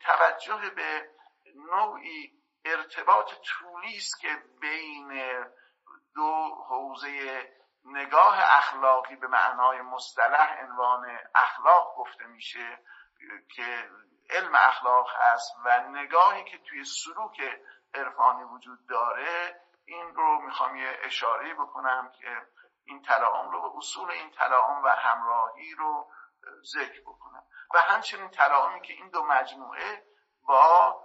توجه 0.00 0.70
به 0.70 1.10
نوعی 1.54 2.32
ارتباط 2.64 3.32
طولی 3.34 3.96
است 3.96 4.20
که 4.20 4.42
بین 4.60 5.12
دو 6.14 6.64
حوزه 6.68 7.42
نگاه 7.84 8.38
اخلاقی 8.56 9.16
به 9.16 9.26
معنای 9.26 9.82
مصطلح 9.82 10.62
عنوان 10.62 11.18
اخلاق 11.34 11.94
گفته 11.96 12.26
میشه 12.26 12.78
که 13.56 13.90
علم 14.30 14.54
اخلاق 14.54 15.08
هست 15.16 15.52
و 15.64 15.80
نگاهی 15.80 16.44
که 16.44 16.58
توی 16.58 16.84
سلوک 16.84 17.40
عرفانی 17.94 18.42
وجود 18.42 18.86
داره 18.86 19.60
این 19.84 20.14
رو 20.14 20.40
می‌خوام 20.40 20.76
یه 20.76 20.98
اشاره 21.02 21.54
بکنم 21.54 22.12
که 22.20 22.46
این 22.84 23.02
تلاعم 23.02 23.50
رو 23.50 23.62
به 23.62 23.78
اصول 23.78 24.10
این 24.10 24.30
تلاعم 24.30 24.84
و 24.84 24.88
همراهی 24.88 25.74
رو 25.74 26.10
ذکر 26.74 27.00
بکنم. 27.00 27.42
و 27.74 27.78
همچنین 27.78 28.28
تلاعمی 28.28 28.80
که 28.80 28.92
این 28.92 29.08
دو 29.08 29.24
مجموعه 29.24 30.04
با 30.48 31.00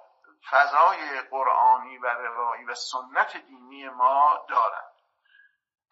فضای 0.50 1.22
قرآنی 1.22 1.98
و 1.98 2.08
روایی 2.08 2.65
و 2.65 2.76
سنت 2.76 3.38
دینی 3.38 3.89
ما 3.89 4.45
دارند 4.50 4.88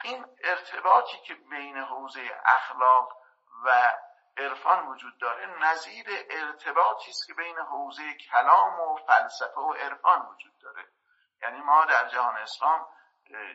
این 0.04 0.26
ارتباطی 0.44 1.18
که 1.18 1.34
بین 1.36 1.78
حوزه 1.78 2.42
اخلاق 2.46 3.18
و 3.66 3.94
عرفان 4.38 4.88
وجود 4.88 5.18
داره 5.18 5.46
نظیر 5.60 6.06
ارتباطی 6.30 7.10
است 7.10 7.28
که 7.28 7.34
بین 7.34 7.58
حوزه 7.58 8.14
کلام 8.14 8.80
و 8.80 8.96
فلسفه 8.96 9.62
و 9.62 9.74
عرفان 9.74 10.22
وجود 10.22 10.58
داره. 10.62 10.88
یعنی 11.42 11.62
ما 11.62 11.86
در 11.86 12.08
جهان 12.08 12.38
اسلام 12.38 12.88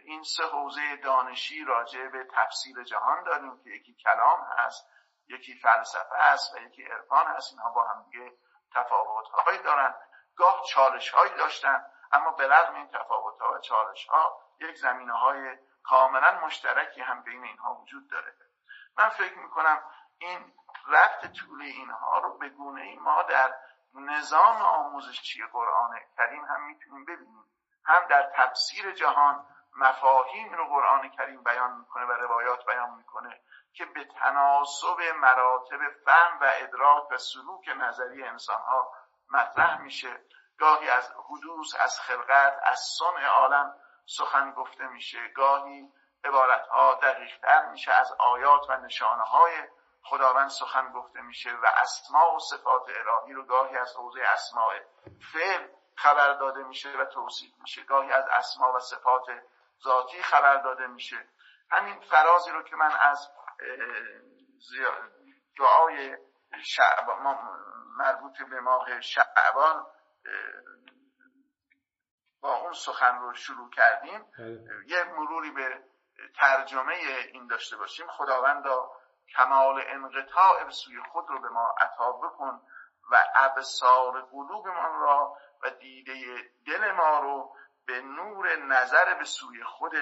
این 0.04 0.22
سه 0.22 0.42
حوزه 0.42 0.96
دانشی 0.96 1.64
راجع 1.64 2.08
به 2.08 2.28
تفسیر 2.34 2.84
جهان 2.84 3.24
داریم 3.24 3.62
که 3.62 3.70
یکی 3.70 3.94
کلام 3.94 4.46
هست 4.58 4.88
یکی 5.28 5.54
فلسفه 5.54 6.16
هست 6.16 6.54
و 6.54 6.58
یکی 6.58 6.84
عرفان 6.84 7.26
هست. 7.26 7.52
اینها 7.52 7.70
با 7.70 7.84
هم 7.84 8.02
دیگه 8.02 8.32
تفاوت 8.74 9.28
هایی 9.28 9.58
دارن. 9.58 9.94
گاه 10.36 10.62
چالش 10.68 11.10
هایی 11.10 11.34
داشتن 11.34 11.86
اما 12.12 12.30
به 12.30 12.48
رغم 12.48 12.74
این 12.74 12.88
تفاوت 12.88 13.40
ها 13.40 13.52
و 13.52 13.58
چالش 13.58 14.06
ها 14.06 14.40
یک 14.60 14.76
زمینه 14.76 15.12
های 15.12 15.58
کاملا 15.84 16.40
مشترکی 16.44 17.00
هم 17.00 17.22
بین 17.22 17.44
اینها 17.44 17.74
وجود 17.74 18.10
داره. 18.10 18.34
من 18.98 19.08
فکر 19.08 19.38
می‌کنم 19.38 19.82
این 20.18 20.52
رفت 20.88 21.32
طول 21.32 21.62
اینها 21.62 22.18
رو 22.18 22.38
به 22.38 22.48
گونه 22.48 22.98
ما 22.98 23.22
در 23.22 23.54
نظام 23.94 24.62
آموزشی 24.62 25.46
قرآن 25.52 26.00
کریم 26.16 26.44
هم 26.44 26.66
می‌تونیم 26.66 27.04
ببینیم. 27.04 27.44
هم 27.84 28.06
در 28.06 28.30
تفسیر 28.36 28.92
جهان 28.92 29.46
مفاهیم 29.76 30.52
رو 30.52 30.64
قرآن 30.64 31.08
کریم 31.08 31.42
بیان 31.42 31.78
می‌کنه 31.78 32.04
و 32.04 32.12
روایات 32.12 32.66
بیان 32.66 32.90
می‌کنه 32.90 33.40
که 33.72 33.84
به 33.84 34.04
تناسب 34.04 35.00
مراتب 35.16 35.78
فهم 36.04 36.38
و 36.40 36.50
ادراک 36.54 37.10
و 37.10 37.18
سلوک 37.18 37.68
نظری 37.68 38.24
انسان 38.24 38.60
ها 38.60 38.92
مطرح 39.30 39.80
میشه. 39.80 40.20
گاهی 40.58 40.88
از 40.88 41.12
حدوث 41.28 41.74
از 41.80 42.00
خلقت 42.00 42.60
از 42.62 42.78
صنع 42.98 43.26
عالم 43.26 43.74
سخن 44.06 44.52
گفته 44.52 44.86
میشه. 44.86 45.28
گاهی 45.28 45.92
عبارت 46.24 46.66
ها 46.66 46.94
دقیق 46.94 47.38
تر 47.38 47.68
میشه 47.70 47.92
از 47.92 48.12
آیات 48.18 48.70
و 48.70 48.76
نشانه 48.76 49.22
های 49.22 49.52
خداوند 50.02 50.48
سخن 50.48 50.92
گفته 50.92 51.20
میشه 51.20 51.50
و 51.52 51.66
اسماع 51.76 52.36
و 52.36 52.38
صفات 52.38 52.82
الهی 52.88 53.32
رو 53.32 53.44
گاهی 53.44 53.76
از 53.76 53.96
حوزه 53.96 54.20
اسماع 54.22 54.74
فعل 55.32 55.68
خبر 55.96 56.32
داده 56.32 56.62
میشه 56.62 56.98
و 56.98 57.04
توصیف 57.04 57.52
میشه. 57.60 57.84
گاهی 57.84 58.12
از 58.12 58.24
اسما 58.28 58.72
و 58.72 58.80
صفات 58.80 59.26
ذاتی 59.84 60.22
خبر 60.22 60.56
داده 60.56 60.86
میشه. 60.86 61.28
همین 61.70 62.00
فرازی 62.00 62.50
رو 62.50 62.62
که 62.62 62.76
من 62.76 62.92
از 63.00 63.30
دعای 65.58 66.16
مربوط 67.96 68.42
به 68.50 68.60
ماه 68.60 69.00
شعبان 69.00 69.86
با 72.42 72.54
اون 72.54 72.72
سخن 72.72 73.18
رو 73.18 73.34
شروع 73.34 73.70
کردیم. 73.70 74.26
بله. 74.38 74.64
یه 74.86 75.04
مروری 75.04 75.50
به 75.50 75.84
ترجمه 76.36 76.94
این 77.32 77.46
داشته 77.46 77.76
باشیم. 77.76 78.06
خداوندا 78.06 78.90
کمال 79.36 79.82
انقطاع 79.86 80.64
به 80.64 80.70
سوی 80.70 81.00
خود 81.12 81.24
رو 81.28 81.40
به 81.40 81.48
ما 81.48 81.74
عطا 81.80 82.12
بکن 82.12 82.60
و 83.10 83.26
ابصار 83.34 84.22
قلوبمان 84.22 85.00
را 85.00 85.36
و 85.62 85.70
دیده 85.70 86.14
دل 86.66 86.92
ما 86.92 87.18
رو 87.18 87.56
به 87.86 88.00
نور 88.00 88.56
نظر 88.56 89.14
به 89.14 89.24
سوی 89.24 89.64
خود 89.64 89.92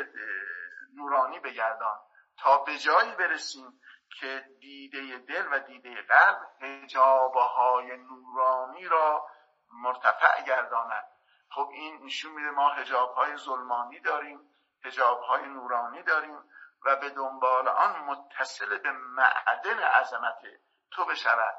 نورانی 0.95 1.41
بگردان. 1.41 1.99
تا 2.39 2.59
به 2.59 2.79
جایی 2.79 3.15
برسیم 3.15 3.81
که 4.21 4.45
دیده 4.61 5.19
دل 5.19 5.49
و 5.53 5.59
دیده 5.59 6.03
قلب 6.03 6.39
هجابهای 6.61 7.97
نورانی 7.97 8.89
را 8.89 9.27
مرتفع 9.73 10.43
گرداند. 10.43 11.05
خب 11.51 11.69
این 11.73 12.05
نشون 12.05 12.33
میده 12.33 12.51
ما 12.51 12.69
هجابهای 12.69 13.37
ظلمانی 13.37 14.01
داریم 14.01 14.51
هجابهای 14.85 15.43
نورانی 15.43 16.03
داریم 16.03 16.51
و 16.85 16.97
به 16.97 17.11
دنبال 17.11 17.69
آن 17.69 17.99
متصل 17.99 18.79
به 18.79 18.93
معدن 18.93 19.79
عظمت 19.79 20.43
تو 20.91 21.05
بشود 21.05 21.55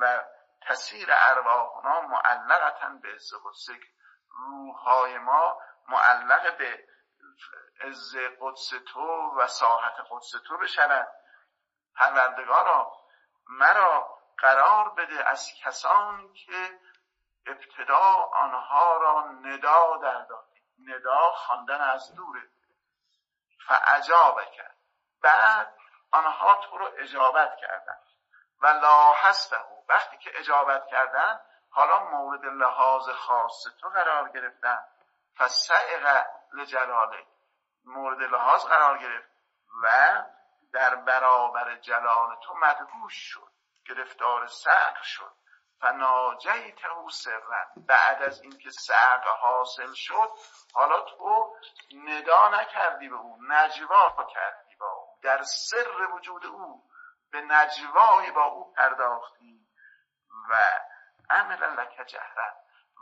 و 0.00 0.24
تسیر 0.62 1.08
ارواحنا 1.10 2.00
معلقتا 2.00 2.88
به 3.02 3.14
عز 3.14 3.34
قدسک 3.44 3.80
روحهای 4.28 5.18
ما 5.18 5.60
معلق 5.88 6.56
به 6.56 6.86
عز 7.80 8.16
قدس 8.40 8.72
تو 8.92 9.34
و 9.36 9.46
ساحت 9.46 9.94
قدس 10.10 10.30
تو 10.46 10.58
بشود. 10.58 11.08
پروردگارا 11.96 12.92
مرا 13.48 14.18
قرار 14.38 14.88
بده 14.90 15.28
از 15.28 15.48
کسانی 15.64 16.32
که 16.32 16.80
ابتدا 17.46 18.30
آنها 18.32 18.96
را 18.96 19.30
ندا 19.30 19.96
در 19.96 20.26
ندا 20.78 21.32
خواندن 21.32 21.80
از 21.80 22.14
دوره. 22.14 22.42
فعجاب 23.66 24.44
کرد 24.44 24.76
بعد 25.22 25.74
آنها 26.10 26.54
تو 26.54 26.78
رو 26.78 26.88
اجابت 26.98 27.56
کردن. 27.56 27.98
و 28.60 28.66
لا 28.66 29.12
هسته 29.12 29.56
وقتی 29.88 30.18
که 30.18 30.30
اجابت 30.34 30.86
کردن 30.86 31.40
حالا 31.70 31.98
مورد 31.98 32.44
لحاظ 32.44 33.08
خاص 33.08 33.64
تو 33.80 33.88
قرار 33.88 34.28
گرفتن. 34.28 34.84
فسعق 35.36 36.26
لجلاله. 36.52 37.26
مورد 37.84 38.18
لحاظ 38.18 38.64
قرار 38.64 38.98
گرفت 38.98 39.28
و 39.82 39.88
در 40.72 40.94
برابر 40.94 41.76
جلال 41.76 42.36
تو 42.40 42.54
مدهوش 42.54 43.14
شد. 43.14 43.52
گرفتار 43.88 44.46
سعق 44.46 45.02
شد. 45.02 45.43
فناجیته 45.84 46.88
سرن 47.10 47.66
بعد 47.76 48.22
از 48.22 48.42
اینکه 48.42 48.70
سعق 48.70 49.26
حاصل 49.26 49.92
شد 49.94 50.30
حالا 50.74 51.00
تو 51.00 51.56
ندا 51.92 52.48
نکردی 52.48 53.08
به 53.08 53.16
او 53.16 53.38
نجوا 53.48 54.26
کردی 54.34 54.76
با 54.80 54.90
او. 54.90 55.18
در 55.22 55.42
سر 55.42 56.06
وجود 56.14 56.46
او 56.46 56.82
به 57.32 57.40
نجوای 57.40 58.30
با 58.30 58.44
او 58.44 58.72
پرداختی. 58.72 59.60
و 60.50 60.54
عمل 61.30 61.64
لک 61.64 62.06
جهرن 62.06 62.54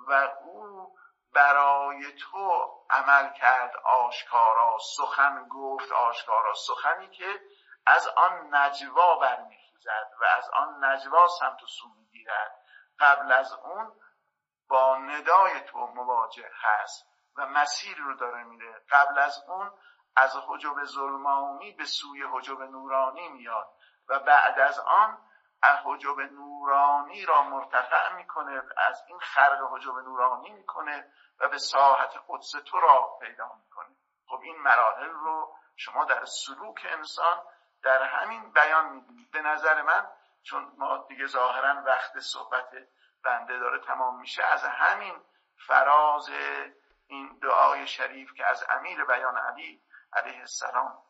و 0.08 0.12
او 0.44 0.96
برای 1.34 2.12
تو 2.12 2.70
عمل 2.90 3.32
کرد 3.32 3.76
آشکارا. 3.76 4.78
سخن 4.96 5.48
گفت 5.48 5.92
آشکارا. 5.92 6.54
سخنی 6.54 7.08
که 7.08 7.40
از 7.86 8.08
آن 8.08 8.54
نجوا 8.54 9.16
برمیخیزد 9.16 10.10
و 10.20 10.24
از 10.24 10.50
آن 10.50 10.84
نجوا 10.84 11.28
سمت 11.28 11.62
و 11.62 11.66
سو 11.66 11.88
می‌گیرد. 11.88 12.61
قبل 12.98 13.32
از 13.32 13.52
اون 13.52 13.92
با 14.68 14.96
ندای 14.96 15.60
تو 15.60 15.78
مواجه 15.78 16.50
هست 16.54 17.06
و 17.36 17.46
مسیر 17.46 17.96
رو 17.96 18.14
داره 18.14 18.44
میره. 18.44 18.80
قبل 18.90 19.18
از 19.18 19.44
اون 19.48 19.72
از 20.16 20.36
حجب 20.46 20.84
ظلمانی 20.84 21.72
به 21.72 21.84
سوی 21.84 22.22
حجب 22.32 22.62
نورانی 22.62 23.28
میاد 23.28 23.68
و 24.08 24.18
بعد 24.18 24.60
از 24.60 24.78
آن 24.78 25.18
حجب 25.84 26.20
نورانی 26.20 27.26
را 27.26 27.42
مرتفع 27.42 28.12
می‌کنه 28.12 28.62
از 28.76 29.04
این 29.08 29.18
خرق 29.18 29.72
حجب 29.72 29.98
نورانی 29.98 30.50
می‌کنه 30.50 31.12
و 31.40 31.48
به 31.48 31.58
ساحت 31.58 32.14
قدس 32.28 32.50
تو 32.50 32.80
را 32.80 33.18
پیدا 33.20 33.52
می‌کنه. 33.54 33.96
خب 34.26 34.40
این 34.42 34.58
مراحل 34.58 35.10
رو 35.10 35.56
شما 35.76 36.04
در 36.04 36.24
سلوک 36.24 36.86
انسان 36.90 37.42
در 37.82 38.02
همین 38.02 38.52
بیان 38.52 38.88
می‌بینید. 38.88 39.30
به 39.30 39.42
نظر 39.42 39.82
من 39.82 40.06
چون 40.42 40.72
ما 40.78 41.06
دیگه 41.08 41.26
ظاهرا 41.26 41.82
وقت 41.86 42.18
صحبت 42.18 42.70
بنده 43.24 43.58
داره 43.58 43.78
تمام 43.78 44.20
میشه. 44.20 44.44
از 44.44 44.64
همین 44.64 45.20
فراز 45.66 46.30
این 47.06 47.38
دعای 47.38 47.86
شریف 47.86 48.32
که 48.36 48.46
از 48.46 48.64
امیر 48.70 49.04
بیان 49.04 49.38
علی 49.38 49.82
علیه 50.12 50.40
السلام. 50.40 51.02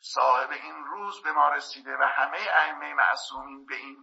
صاحب 0.00 0.50
این 0.50 0.84
روز 0.84 1.22
به 1.22 1.32
ما 1.32 1.48
رسیده 1.48 1.96
و 1.96 2.02
همه 2.02 2.38
ائمه 2.50 2.94
معصومین 2.94 3.66
به 3.66 3.74
این 3.74 3.96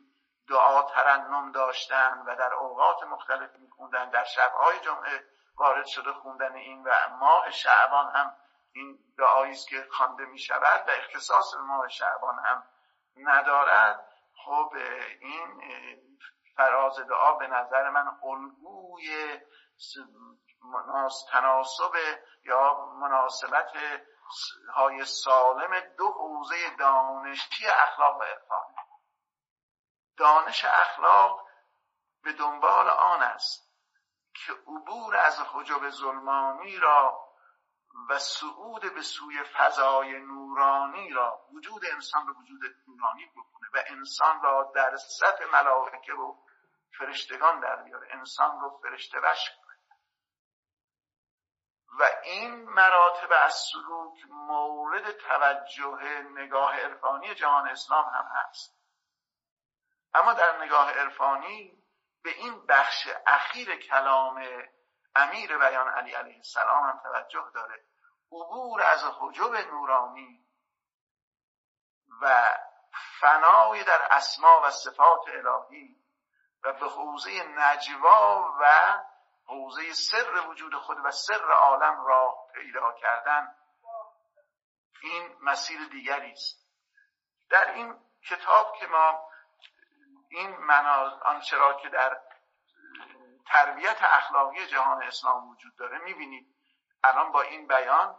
دعا 0.50 0.82
ترنم 0.82 1.52
داشتن 1.52 2.24
و 2.28 2.36
در 2.36 2.54
اوقات 2.54 3.04
مختلف 3.04 3.56
میخوندن 3.56 4.10
در 4.10 4.24
شبهای 4.24 4.80
جمعه 4.80 5.26
وارد 5.56 5.86
شده 5.86 6.12
خوندن 6.12 6.56
این 6.56 6.84
و 6.84 6.92
ماه 7.20 7.52
شعبان 7.52 8.12
هم 8.16 8.36
این 8.74 9.00
دعایی 9.18 9.52
است 9.52 9.68
که 9.68 9.88
خوانده 9.92 10.26
می 10.26 10.40
شود 10.40 10.88
و 10.88 10.92
اختصاص 10.92 11.56
به 11.56 11.62
ماه 11.62 11.88
شعبان 11.88 12.40
هم 12.46 12.64
ندارد. 13.18 14.08
خب 14.46 14.74
این 15.22 15.62
فراز 16.58 17.00
دعا 17.00 17.34
به 17.34 17.48
نظر 17.48 17.90
من 17.90 18.08
الگوی 18.24 19.40
تناسب 21.32 21.92
یا 22.44 22.86
مناسبت 22.86 23.72
های 24.74 25.06
سالم 25.06 25.80
دو 25.98 26.12
حوزه 26.12 26.76
دانشی 26.80 27.68
اخلاق 27.68 28.18
و 28.18 28.24
عرفان. 28.24 28.66
دانش 30.18 30.66
اخلاق 30.66 31.48
به 32.24 32.34
دنبال 32.34 32.90
آن 32.90 33.24
است 33.24 33.74
که 34.34 34.54
عبور 34.54 35.16
از 35.16 35.40
حجب 35.40 35.90
ظلمانی 35.90 36.78
را 36.78 37.27
و 38.10 38.20
صعود 38.20 38.94
به 38.94 39.02
سوی 39.02 39.44
فضای 39.44 40.20
نورانی 40.20 41.10
را 41.10 41.48
وجود 41.54 41.86
انسان 41.86 42.26
به 42.26 42.32
وجود 42.32 42.62
نورانی 42.88 43.26
بکنه 43.26 43.70
و 43.74 43.84
انسان 43.88 44.42
را 44.42 44.72
در 44.76 44.96
سطح 44.96 45.46
ملائکه 45.54 46.14
و 46.14 46.36
فرشتگان 46.98 47.60
در 47.60 47.84
بیاره. 47.84 48.08
انسان 48.12 48.60
رو 48.60 48.80
فرشته 48.84 49.18
وش 49.24 49.50
کنه. 49.50 49.68
و 52.00 52.10
این 52.24 52.70
مراتب 52.70 53.30
از 53.46 53.66
سلوک 53.72 54.18
مورد 54.30 55.12
توجه 55.12 56.22
نگاه 56.22 56.80
عرفانی 56.80 57.36
جهان 57.36 57.68
اسلام 57.68 58.06
هم 58.06 58.26
هست. 58.36 58.78
اما 60.14 60.34
در 60.34 60.64
نگاه 60.64 60.92
عرفانی 60.92 61.84
به 62.24 62.30
این 62.30 62.66
بخش 62.66 63.08
اخیر 63.28 63.76
کلام 63.76 64.44
امیر 65.18 65.58
بیان 65.58 65.88
علی 65.88 66.14
علیه 66.14 66.36
السلام 66.36 66.84
هم 66.84 67.00
توجه 67.04 67.52
داره. 67.54 67.84
عبور 68.32 68.82
از 68.82 69.04
حجب 69.20 69.56
نورانی 69.56 70.48
و 72.22 72.58
فنای 73.20 73.84
در 73.84 74.08
اسما 74.12 74.62
و 74.64 74.72
صفات 74.72 75.28
الهی 75.28 75.96
و 76.64 76.74
به 76.74 76.90
حوزه 76.90 77.44
نجوا 77.44 78.58
و 78.62 78.66
حوزه 79.46 79.94
سر 79.94 80.48
وجود 80.48 80.76
خود 80.76 80.98
و 81.06 81.12
سر 81.12 81.52
عالم 81.52 82.06
را 82.06 82.36
پیدا 82.54 82.92
کردن 82.92 83.56
این 85.04 85.38
مسیر 85.42 85.80
دیگری 85.92 86.32
است. 86.32 86.68
در 87.50 87.72
این 87.72 88.00
کتاب 88.30 88.76
که 88.80 88.88
ما 88.88 89.30
این 90.30 90.58
مناز 90.58 91.14
آنچه 91.22 91.58
را 91.58 91.74
که 91.74 91.90
در 91.90 92.22
تربیت 93.50 93.98
اخلاقی 94.04 94.68
جهان 94.68 95.04
اسلام 95.04 95.50
وجود 95.50 95.76
داره. 95.76 95.98
می‌بینید 95.98 96.56
الان 97.04 97.32
با 97.32 97.42
این 97.42 97.68
بیان 97.68 98.16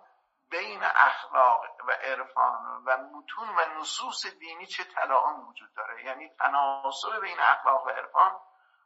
بین 0.50 0.84
اخلاق 0.84 1.64
و 1.88 1.92
عرفان 1.92 2.84
و 2.86 2.96
متون 2.96 3.48
و 3.48 3.80
نصوص 3.80 4.26
دینی 4.26 4.66
چه 4.66 4.84
تلاعن 4.84 5.40
وجود 5.40 5.74
داره؟ 5.74 6.04
یعنی 6.04 6.28
تناسب 6.28 7.20
بین 7.20 7.40
اخلاق 7.40 7.86
و 7.86 7.88
عرفان 7.88 8.40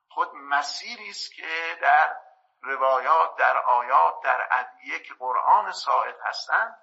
خود 0.09 0.35
مسیری 0.35 1.11
است 1.11 1.35
که 1.35 1.79
در 1.83 2.17
روایات 2.63 3.37
در 3.37 3.59
آیات 3.59 4.15
در 4.23 4.49
ادعیه 4.51 4.99
که 4.99 5.15
قرآن 5.15 5.73
ساعد 5.73 6.17
هستند. 6.25 6.79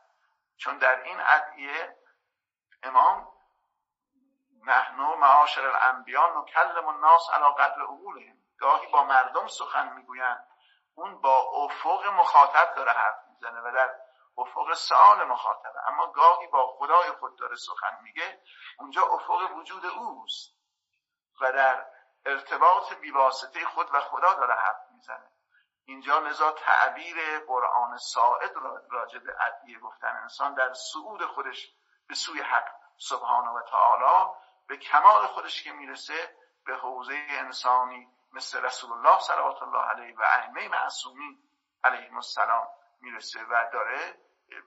چون 0.58 0.78
در 0.78 1.04
این 1.04 1.20
ادعیه 1.20 1.98
امام 2.84 3.28
نحن 4.66 4.96
معاشر 4.96 5.68
الانبیاء 5.68 6.42
نکلم 6.42 6.88
الناس 6.88 7.30
علی 7.34 7.54
قدر 7.54 7.82
عقولهم 7.82 8.39
گاهی 8.60 8.88
با 8.88 9.04
مردم 9.04 9.48
سخن 9.48 9.94
می‌گویند. 9.94 10.48
اون 10.96 11.22
با 11.22 11.40
افق 11.40 12.06
مخاطب 12.06 12.76
داره 12.76 12.92
حرف 12.92 13.28
می‌زنه 13.30 13.62
و 13.62 13.72
در 13.72 13.96
افق 14.38 14.74
سآل 14.74 15.24
مخاطبه. 15.24 15.88
اما 15.88 16.08
گاهی 16.08 16.48
با 16.48 16.68
خدای 16.68 17.12
خود 17.12 17.40
داره 17.40 17.56
سخن 17.56 18.00
میگه. 18.02 18.42
اونجا 18.80 19.02
افق 19.02 19.52
وجود 19.56 19.86
اوست 19.86 20.56
و 21.42 21.52
در 21.52 21.86
ارتباط 22.26 22.94
بیواسطه 22.94 23.66
خود 23.66 23.94
و 23.94 24.00
خدا 24.00 24.34
داره 24.34 24.54
حرف 24.54 24.82
می‌زنه. 24.92 25.32
اینجا 25.86 26.20
لذا 26.20 26.52
تعبیر 26.52 27.40
قرآن 27.48 27.98
ساعد 27.98 28.52
راجع 28.92 29.20
به 29.20 29.36
ادیه 29.46 29.80
گفتن 29.80 30.18
انسان 30.22 30.54
در 30.54 30.74
صعود 30.74 31.26
خودش 31.26 31.74
به 32.08 32.16
سوی 32.16 32.42
حق 32.42 32.68
سبحانه 32.98 33.50
و 33.50 33.62
تعالی 33.62 34.32
به 34.68 34.78
کمال 34.78 35.28
خودش 35.28 35.64
که 35.64 35.72
می‌رسه 35.72 36.36
به 36.66 36.76
حوزه 36.76 37.14
انسانی 37.30 38.08
مثل 38.34 38.62
رسول 38.62 38.92
الله 38.92 39.20
صلوات 39.20 39.62
الله 39.62 39.82
علیه 39.82 40.16
و 40.18 40.22
ائمه 40.22 40.68
معصومین 40.68 41.44
علیهم 41.84 42.16
السلام 42.16 42.68
می‌رسه 43.02 43.40
و 43.44 43.70
داره 43.74 44.16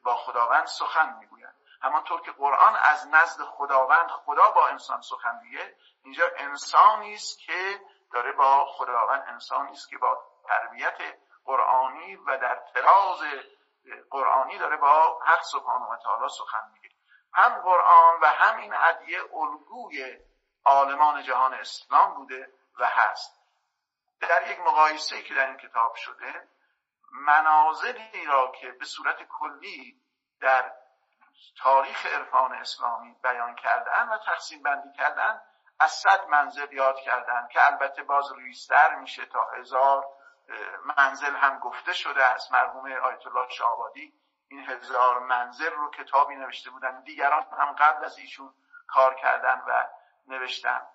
با 0.04 0.16
خداوند 0.16 0.66
سخن 0.66 1.18
می‌گوید. 1.18 1.54
همانطور 1.82 2.20
که 2.20 2.32
قرآن 2.32 2.76
از 2.76 3.08
نزد 3.08 3.42
خداوند 3.42 4.10
خدا 4.10 4.50
با 4.50 4.68
انسان 4.68 5.00
سخن 5.00 5.40
میگه 5.42 5.76
اینجا 6.04 6.24
انسانی 6.36 7.14
است 7.14 7.38
که 7.38 7.80
داره 8.12 8.32
با 8.32 8.66
خداوند 8.66 9.24
انسانی 9.28 9.72
است 9.72 9.90
که 9.90 9.98
با 9.98 10.22
تربیت 10.48 10.98
قرآنی 11.44 12.16
و 12.16 12.38
در 12.38 12.62
تراز 12.74 13.20
قرآنی 14.10 14.58
داره 14.58 14.76
با 14.76 15.20
حق 15.26 15.42
سبحانه 15.42 15.86
و 15.86 15.96
تعالی 15.96 16.28
سخن 16.28 16.70
میگه. 16.72 16.88
هم 17.34 17.62
قرآن 17.62 18.20
و 18.22 18.26
هم 18.26 18.56
این 18.56 18.74
الگوی 19.32 20.18
عالمان 20.64 21.22
جهان 21.22 21.54
اسلام 21.54 22.14
بوده 22.14 22.52
و 22.78 22.86
هست. 22.86 23.41
در 24.28 24.50
یک 24.50 24.60
مقایسه 24.60 25.22
که 25.22 25.34
در 25.34 25.46
این 25.46 25.56
کتاب 25.56 25.94
شده 25.94 26.48
مناظری 27.12 28.24
را 28.26 28.52
که 28.60 28.72
به 28.72 28.84
صورت 28.84 29.22
کلی 29.22 30.02
در 30.40 30.72
تاریخ 31.58 32.06
عرفان 32.06 32.52
اسلامی 32.52 33.16
بیان 33.22 33.54
کردن 33.54 34.08
و 34.08 34.18
تقسیم 34.18 34.62
بندی 34.62 34.92
کردن 34.92 35.40
از 35.80 35.90
صد 35.90 36.26
منزل 36.28 36.72
یاد 36.72 36.96
کردن 36.96 37.48
که 37.52 37.66
البته 37.66 38.02
باز 38.02 38.32
ریستر 38.36 38.94
میشه 38.94 39.26
تا 39.26 39.44
هزار 39.44 40.06
منزل 40.96 41.36
هم 41.36 41.58
گفته 41.58 41.92
شده 41.92 42.24
از 42.24 42.52
مرحوم 42.52 42.92
آیت 42.92 43.26
الله 43.26 43.48
شعبادی 43.48 44.14
این 44.48 44.70
هزار 44.70 45.18
منزل 45.18 45.70
رو 45.70 45.90
کتابی 45.90 46.36
نوشته 46.36 46.70
بودن. 46.70 47.02
دیگران 47.02 47.46
هم 47.58 47.72
قبل 47.72 48.04
از 48.04 48.18
ایشون 48.18 48.54
کار 48.86 49.14
کردن 49.14 49.62
و 49.66 49.88
نوشتن. 50.26 50.86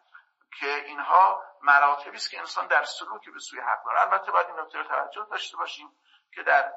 که 0.60 0.76
اینها 0.76 1.44
مراتبی 1.62 2.18
است 2.18 2.32
که 2.32 2.40
انسان 2.40 2.68
در 2.68 2.84
سلوکی 2.84 3.32
به 3.32 3.40
سوی 3.40 3.60
حق 3.60 3.86
داره. 3.86 4.02
البته 4.02 4.32
باید 4.32 4.48
این 4.48 4.60
نکته 4.60 4.78
رو 4.78 4.84
توجه 4.84 5.28
داشته 5.32 5.58
باشیم 5.58 5.90
که 6.36 6.44
در 6.44 6.74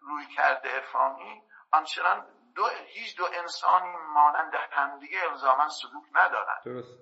روی 0.00 0.26
کرده 0.26 0.74
عرفانی 0.74 1.42
آنچنان 1.72 2.26
دو 2.54 2.66
هیچ 2.68 3.16
دو 3.16 3.24
انسانی 3.32 3.96
مانند 3.96 4.54
همدیگه 4.54 5.30
الزاما 5.30 5.68
سلوک 5.68 6.04
ندارند. 6.12 6.62
درست. 6.64 6.98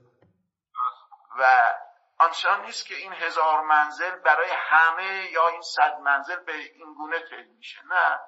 و 1.38 1.74
آنچنان 2.18 2.60
نیست 2.60 2.86
که 2.86 2.94
این 2.94 3.12
هزار 3.12 3.60
منزل 3.60 4.18
برای 4.18 4.50
همه 4.50 5.30
یا 5.30 5.48
این 5.48 5.62
صد 5.62 5.98
منزل 5.98 6.36
به 6.36 6.52
این 6.52 6.94
گونه 6.94 7.18
طی 7.20 7.42
میشه. 7.56 7.78
نه. 7.86 8.20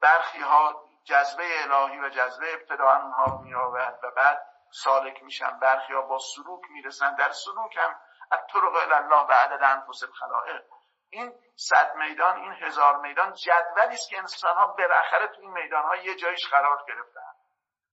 برخی 0.00 0.40
ها 0.40 0.86
جذبه 1.04 1.44
الهی 1.62 2.00
و 2.00 2.08
جذبه 2.08 2.54
ابتداعا 2.54 3.02
اونها 3.02 3.38
می 3.42 3.54
و 3.54 4.10
بعد 4.16 4.46
سالک 4.84 5.22
میشن 5.22 5.58
برخی 5.58 5.92
با 5.94 6.18
سلوک 6.18 6.62
می‌رسن. 6.70 7.14
در 7.14 7.32
سلوک 7.32 7.76
هم 7.76 8.00
الطرق 8.30 8.92
الله 8.92 9.26
بعد 9.26 9.62
انفس 9.62 10.02
الخلائق 10.02 10.62
این 11.10 11.34
صد 11.56 11.94
میدان 11.94 12.36
این 12.36 12.52
هزار 12.52 12.96
میدان 12.96 13.32
جدولی 13.32 13.94
است 13.94 14.10
که 14.10 14.18
انسان 14.18 14.56
ها 14.56 14.66
بالاخره 14.66 15.26
تو 15.26 15.40
این 15.40 15.50
میدان 15.50 15.84
ها 15.84 15.96
یه 15.96 16.14
جایش 16.14 16.48
قرار 16.48 16.84
گرفتن. 16.88 17.32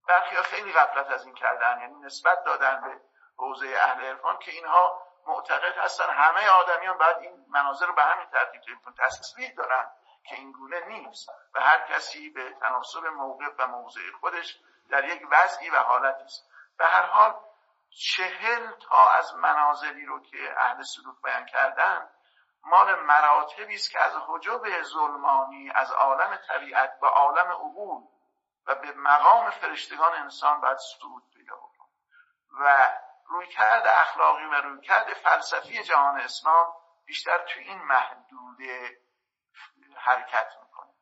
برخی 0.07 0.35
خیلی 0.35 0.73
غفلت 0.73 1.07
از 1.07 1.25
این 1.25 1.35
کردن 1.35 1.81
یعنی 1.81 1.95
نسبت 1.95 2.43
دادن 2.43 2.81
به 2.81 3.01
حوزه 3.37 3.67
اهل 3.67 4.05
عرفان 4.05 4.37
که 4.37 4.51
اینها 4.51 5.01
معتقد 5.27 5.77
هستن. 5.77 6.09
همه 6.09 6.49
آدمیان 6.49 6.97
باید 6.97 7.17
این 7.17 7.45
مناظر 7.49 7.85
رو 7.85 7.93
به 7.93 8.03
همین 8.03 8.27
ترتیب 8.29 8.77
تصویر 8.99 9.55
دارن 9.55 9.91
که 10.29 10.35
این 10.35 10.51
گونه 10.51 10.85
نیست. 10.85 11.29
و 11.55 11.61
هر 11.61 11.79
کسی 11.79 12.29
به 12.29 12.53
تناسب 12.59 13.05
موقع 13.05 13.45
و 13.59 13.67
موضع 13.67 14.01
خودش 14.19 14.59
در 14.89 15.03
یک 15.03 15.27
وضعی 15.31 15.69
و 15.69 15.77
حالتی 15.77 16.23
است. 16.23 16.52
به 16.77 16.85
هر 16.85 17.05
حال 17.05 17.39
چهل 17.89 18.71
تا 18.71 19.09
از 19.09 19.35
منازلی 19.35 20.05
رو 20.05 20.21
که 20.21 20.53
اهل 20.57 20.83
سلوک 20.83 21.21
بیان 21.23 21.45
کردن 21.45 22.09
مال 22.63 22.95
مراتبی 22.99 23.75
است 23.75 23.91
که 23.91 23.99
از 23.99 24.13
حجب 24.27 24.81
ظلمانی 24.81 25.71
از 25.75 25.91
عالم 25.91 26.39
طبیعت 26.47 26.97
و 27.01 27.05
عالم 27.05 27.51
عقول 27.51 28.03
و 28.67 28.75
به 28.75 28.93
مقام 28.93 29.49
فرشتگان 29.49 30.13
انسان 30.13 30.61
باید 30.61 30.77
صعود 30.77 31.23
پیدا 31.33 31.55
بکنه. 31.55 31.89
و 32.59 32.93
رویکرد 33.25 33.87
اخلاقی 33.87 34.45
و 34.45 34.53
رویکرد 34.53 35.13
فلسفی 35.13 35.83
جهان 35.83 36.19
اسلام 36.19 36.73
بیشتر 37.05 37.37
تو 37.37 37.59
این 37.59 37.81
محدوده 37.81 38.97
حرکت 39.97 40.47
می‌کنه. 40.61 40.93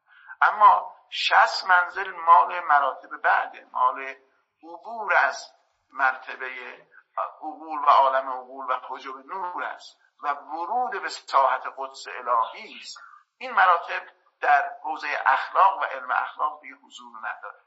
اما 0.42 0.96
شست 1.10 1.68
منزل 1.68 2.12
مال 2.12 2.60
مراتب 2.60 3.18
بعده 3.24 3.68
مال 3.72 4.16
عبور 4.64 5.14
از 5.14 5.54
مرتبه 5.94 6.78
عقول 7.18 7.80
و 7.80 7.86
عالم 7.86 8.30
عقول 8.30 8.66
و 8.66 8.80
حجب 8.88 9.16
نور 9.26 9.64
است 9.64 9.98
و 10.24 10.34
ورود 10.34 11.02
به 11.02 11.10
ساحت 11.10 11.64
قدس 11.78 12.08
الهی 12.08 12.80
است. 12.80 12.98
این 13.38 13.52
مراتب 13.52 14.02
در 14.42 14.72
حوزه 14.84 15.08
اخلاق 15.26 15.78
و 15.78 15.84
علم 15.84 16.12
اخلاق 16.12 16.62
دیگه 16.62 16.76
حضور 16.76 17.18
نداره. 17.18 17.62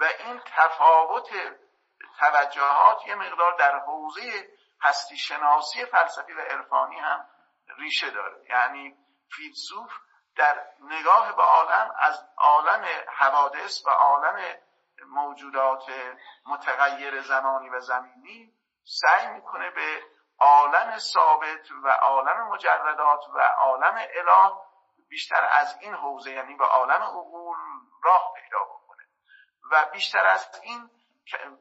و 0.00 0.04
این 0.04 0.40
تفاوت 0.46 1.28
توجهات 2.18 3.06
یه 3.06 3.14
مقدار 3.14 3.56
در 3.56 3.78
حوزه 3.78 4.48
هستی 4.80 5.16
شناسی 5.16 5.84
فلسفی 5.84 6.32
و 6.32 6.40
عرفانی 6.40 6.96
هم 6.96 7.26
ریشه 7.78 8.10
داره. 8.10 8.44
یعنی 8.48 8.96
فیلسوف 9.30 9.92
در 10.36 10.64
نگاه 10.80 11.36
به 11.36 11.42
عالم 11.42 11.94
از 11.98 12.28
عالم 12.36 12.84
حوادث 13.08 13.86
و 13.86 13.90
عالم 13.90 14.56
موجودات 15.10 15.84
متغیر 16.46 17.22
زمانی 17.22 17.68
و 17.68 17.80
زمینی 17.80 18.52
سعی 18.84 19.26
می‌کنه 19.26 19.70
به 19.70 20.02
عالم 20.38 20.98
ثابت 20.98 21.70
و 21.84 21.88
عالم 21.88 22.48
مجردات 22.48 23.20
و 23.34 23.40
عالم 23.40 23.94
اله 23.94 24.52
بیشتر 25.08 25.48
از 25.52 25.76
این 25.80 25.94
حوزه 25.94 26.30
یعنی 26.30 26.54
به 26.54 26.64
عالم 26.64 27.02
عقول 27.02 27.56
راه 28.04 28.32
پیدا 28.36 28.64
بکنه. 28.64 29.02
و 29.72 29.84
بیشتر 29.92 30.26
از 30.26 30.60
این 30.62 30.90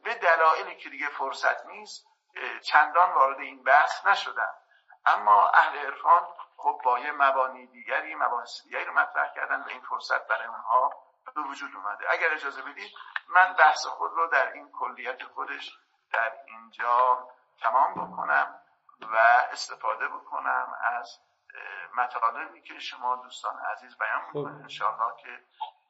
به 0.03 0.15
دلایلی 0.15 0.75
که 0.75 0.89
دیگه 0.89 1.09
فرصت 1.09 1.65
نیست 1.65 2.07
چندان 2.63 3.11
وارد 3.13 3.39
این 3.39 3.63
بحث 3.63 4.05
نشدن. 4.05 4.53
اما 5.05 5.47
اهل 5.49 5.77
عرفان 5.77 6.27
خب 6.57 6.81
با 6.83 6.99
یه 6.99 7.11
مبانی 7.11 7.67
دیگری 7.67 8.15
مباحث 8.15 8.63
دیگری 8.63 8.85
رو 8.85 8.93
مطرح 8.93 9.33
کردن 9.35 9.61
و 9.61 9.67
این 9.67 9.81
فرصت 9.81 10.27
برای 10.27 10.47
اونها 10.47 10.93
به 11.35 11.41
وجود 11.41 11.75
اومده. 11.75 12.05
اگر 12.09 12.33
اجازه 12.33 12.61
بدید 12.61 12.91
من 13.29 13.53
بحث 13.53 13.85
خود 13.85 14.11
رو 14.11 14.27
در 14.27 14.51
این 14.51 14.71
کلیت 14.71 15.23
خودش 15.23 15.79
در 16.13 16.31
اینجا 16.47 17.27
تمام 17.61 17.93
بکنم 17.93 18.59
و 19.01 19.17
استفاده 19.51 20.07
بکنم 20.07 20.73
از 20.83 21.19
مطالبی 21.95 22.61
که 22.61 22.79
شما 22.79 23.15
دوستان 23.15 23.59
عزیز 23.59 23.97
بیان 23.97 24.21
خب. 24.21 24.37
می‌کنید 24.37 24.61
انشاءالله 24.61 25.15
که 25.23 25.39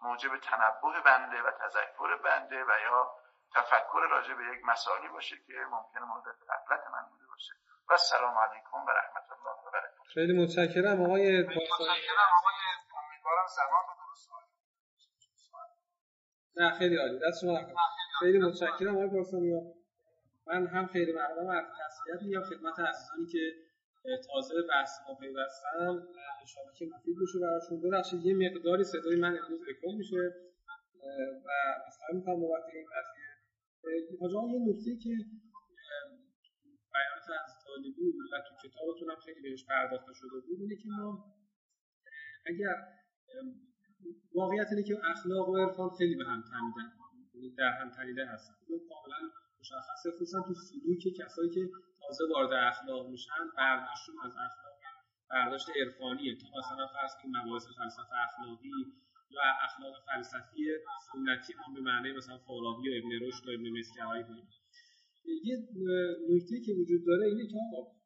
موجب 0.02 0.38
تنبه 0.38 1.02
بنده 1.06 1.42
و 1.42 1.52
تذکر 1.52 2.16
بنده 2.16 2.64
و 2.64 2.72
یا 2.84 3.12
تفکر 3.56 4.00
راجع 4.12 4.34
به 4.34 4.44
یک 4.44 4.66
مسائلی 4.66 5.08
باشه 5.08 5.36
که 5.48 5.54
ممکنه 5.72 6.04
مورد 6.04 6.26
غفلت 6.50 6.88
من 6.94 7.06
بوده 7.10 7.26
باشه. 7.28 7.54
و 7.90 7.92
السلام 7.92 8.38
علیکم 8.38 8.78
و 8.78 8.92
رحمت 8.92 9.32
الله 9.32 9.68
و 9.68 9.72
برکاته. 9.74 10.10
خیلی 10.14 10.44
متشکرم 10.44 11.04
آقای 11.04 11.44
پارسانی 11.44 12.00
امیدوارم 12.98 13.48
زمان 13.48 13.84
نه 16.58 16.72
خیلی 16.80 16.96
عالی. 16.96 17.20
دست 17.28 17.42
شما. 17.42 17.60
خیلی 18.20 18.40
متشکرم 18.40 18.96
آقای 18.96 19.10
پارسانی 19.10 19.52
من 20.48 20.68
هم 20.68 20.88
خیلی 20.88 21.12
ممنونم 21.12 21.50
از 21.50 21.66
تسلیت 21.66 22.22
میگم. 22.22 22.42
خدمت 22.42 22.80
عزیزانی 22.80 23.28
که 23.32 23.40
تازه 24.28 24.54
به 24.56 24.68
بحث 24.70 24.92
ما 25.08 25.16
پیوستن. 25.16 26.08
انشاءالله 26.42 26.76
که 26.80 26.86
مفید 26.86 27.16
بشه 27.22 27.40
براشون. 27.40 27.82
ببخشید 27.82 28.26
یه 28.26 28.34
مقداری 28.50 28.84
صدای 28.84 29.16
من 29.16 29.38
امروز 29.38 29.62
اکو 29.70 29.92
میشه. 29.98 30.24
و 31.46 31.50
اصلا 31.88 32.08
می‌کنم 32.18 32.42
بابت 32.42 32.64
این 32.74 32.86
قضیه. 32.86 33.32
اه، 33.86 34.20
حاج 34.22 34.36
آقا، 34.36 34.48
یه 34.48 34.60
نکته 34.70 34.92
که 35.04 35.10
بیانات 36.94 37.28
از 37.46 37.54
طالبی 37.66 37.92
بود 37.92 38.16
و 38.32 38.36
تو 38.48 38.68
کتابتون 38.68 39.10
هم 39.12 39.20
خیلی 39.26 39.42
بهش 39.42 39.66
پرداخته 39.66 40.14
شده 40.14 40.40
بود 40.48 40.60
اینه 40.62 40.76
که 40.76 40.90
ما 40.98 41.36
اگر 42.46 42.76
واقعیت 44.36 44.68
اینه 44.72 44.84
که 44.84 45.00
اخلاق 45.04 45.50
و 45.50 45.58
عرفان 45.58 45.90
خیلی 45.98 46.16
به 46.16 46.26
هم 46.26 46.42
تنیدن 46.42 46.92
یعنی 47.34 47.50
در 47.50 47.72
هم 47.82 47.90
تنیده 47.90 48.26
هستن. 48.26 48.54
کاملا 48.90 49.30
مشخصه 49.60 50.12
خصوصا 50.12 50.42
تو 50.42 50.54
سلوک 50.54 51.04
کسایی 51.20 51.50
که 51.50 51.70
تازه 52.00 52.24
وارد 52.34 52.54
اخلاق 52.54 53.10
میشن 53.10 53.44
برداشتشون 53.58 54.16
از 54.26 54.32
اخلاق 54.32 54.76
برداشت 55.30 55.68
عرفانیه. 55.82 56.36
تا 56.36 56.48
مثلا 56.60 56.88
فرض 56.88 57.12
کنیم 57.22 57.38
مباحث 57.38 57.66
فلسفه 57.78 58.16
اخلاقی 58.28 58.72
یا 59.30 59.42
اخلاق 59.64 59.94
فلسفی 60.06 60.64
سنتی 61.12 61.54
ما 61.60 61.74
به 61.76 61.82
معنی 61.82 62.12
مثلا 62.12 62.38
فارابی 62.38 62.90
و 62.90 62.94
ابن 63.00 63.28
رشد 63.28 63.48
و 63.48 63.52
ابن 63.52 63.80
مسکوی 63.80 64.24
داریم 64.24 64.50
یه 65.44 65.58
نکته 66.30 66.62
که 66.66 66.72
وجود 66.80 67.06
داره 67.08 67.26
اینه 67.26 67.48
که 67.48 67.58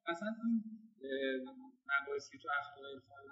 اصلا 0.07 0.29
این 0.43 0.63
مباحثی 1.91 2.37
که 2.37 2.43
تو 2.43 2.49
اخلاق 2.59 2.85
عرفانی 2.93 3.27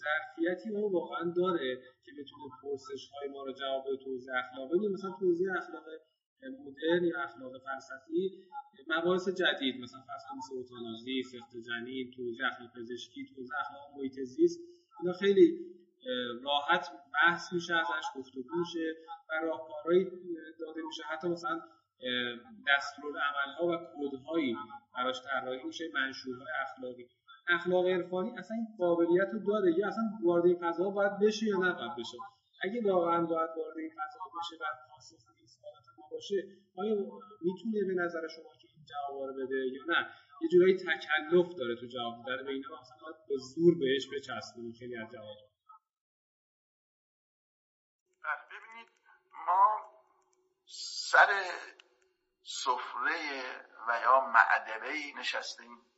ظرفیتی 0.00 0.70
اون 0.70 0.92
واقعا 0.92 1.32
داره 1.36 1.76
که 2.04 2.12
بتونه 2.18 2.44
پرسش 2.62 3.10
های 3.10 3.28
ما 3.28 3.42
رو 3.44 3.52
جواب 3.52 3.84
بده 3.86 3.96
تو 4.04 4.10
حوزه 4.10 4.32
اخلاق. 4.32 4.68
بدیم 4.74 4.92
مثلا 4.92 5.10
تو 5.10 5.26
حوزه 5.26 5.44
اخلاق 5.58 5.84
مدرن 6.42 7.04
یا 7.04 7.22
اخلاق 7.22 7.52
فلسفی 7.58 8.44
مباحث 8.86 9.28
جدید 9.28 9.80
مثلا 9.80 10.00
کنید 10.00 10.38
مثل 10.38 10.56
اوتانازی 10.56 11.22
سخت 11.22 11.56
جنین 11.68 12.10
تو 12.10 12.22
اخلاق 12.52 12.70
پزشکی 12.76 13.26
تو 13.26 13.42
اخلاق 13.60 13.96
محیط 13.96 14.20
زیست 14.20 14.60
اینا 15.00 15.12
خیلی 15.12 15.70
راحت 16.42 16.86
بحث 17.14 17.52
میشه 17.52 17.74
ازش 17.74 18.06
گفتگو 18.16 18.58
میشه 18.58 18.94
و 19.28 19.32
راهکارهایی 19.42 20.04
اه، 20.04 20.12
داده 20.60 20.82
میشه. 20.86 21.02
حتی 21.02 21.28
مثلا 21.28 21.60
دستورالعملها 22.68 23.66
و 23.66 23.76
کدهایی 23.96 24.56
براش 24.94 25.22
طراحی 25.22 25.62
میشه 25.64 25.84
منشورهای 25.94 26.48
اخلاقی. 26.62 27.08
اخلاق 27.54 27.86
عرفانی 27.86 28.38
اصلا 28.38 28.56
این 28.56 28.68
قابلیت 28.78 29.28
رو 29.32 29.38
داره. 29.38 29.78
یا 29.78 29.88
اصلا 29.88 30.04
وارد 30.24 30.46
این 30.46 30.58
فضا 30.62 30.90
باید 30.90 31.18
بشه 31.18 31.46
یا 31.46 31.56
نباید 31.56 31.96
بشه؟ 31.98 32.18
اگه 32.62 32.92
واقعا 32.92 33.26
باید 33.26 33.50
وارد 33.56 33.78
این 33.78 33.90
فضا 33.90 34.20
بشه 34.38 34.56
و 34.60 34.64
خاصیت 34.90 35.20
این 35.38 35.46
سوالات 35.46 35.84
ما 35.98 36.04
باشه 36.10 36.36
آیا 36.76 36.94
می‌تونه 37.42 37.84
به 37.88 38.02
نظر 38.02 38.28
شما 38.28 38.52
که 38.60 38.68
این 38.76 38.84
جواب 38.84 39.22
رو 39.22 39.46
بده 39.46 39.56
یا 39.56 39.82
نه؟ 39.88 40.08
یه 40.42 40.48
جورایی 40.48 40.76
تکلف 40.76 41.54
داره 41.54 41.76
تو 41.80 41.86
جواب 41.86 42.26
داره 42.26 42.42
به 42.42 42.50
اینا. 42.50 42.68
باید 43.02 43.16
به 43.28 43.36
زور 43.54 43.78
بهش 43.78 44.08
بچسبونیم 44.14 44.72
خیلی 44.72 44.96
از 44.96 45.08
جواب 45.12 45.36
بله 48.22 48.42
ببینید 48.50 48.88
ما 49.46 49.90
سر 50.66 51.28
سفره 52.42 53.42
و 53.88 54.00
یا 54.02 54.20
معدبه 54.20 55.20
نشستیم. 55.20 55.89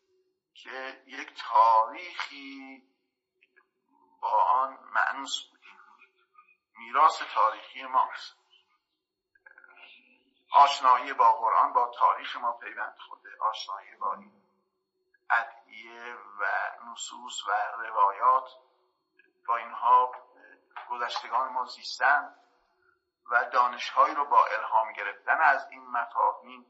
که 0.54 1.02
یک 1.06 1.42
تاریخی 1.50 2.82
با 4.20 4.44
آن 4.44 4.78
معنوس 4.92 5.52
میراث 6.78 7.22
تاریخی 7.34 7.82
ماست. 7.82 8.36
آشنایی 10.52 11.12
با 11.12 11.32
قرآن 11.32 11.72
با 11.72 11.92
تاریخ 11.98 12.36
ما 12.36 12.52
پیوند 12.52 12.96
خورده. 13.08 13.28
آشنایی 13.40 13.96
با 13.96 14.14
این 14.14 14.42
ادعیه 15.30 16.14
و 16.14 16.46
نصوص 16.86 17.46
و 17.48 17.50
روایات 17.78 18.48
با 19.46 19.56
اینها 19.56 20.12
گذشتگان 20.90 21.52
ما 21.52 21.64
زیستن 21.64 22.34
و 23.30 23.44
دانشهایی 23.52 24.14
رو 24.14 24.24
با 24.24 24.46
الهام 24.46 24.92
گرفتن 24.92 25.40
از 25.40 25.66
این 25.70 25.86
مفاهیم 25.86 26.66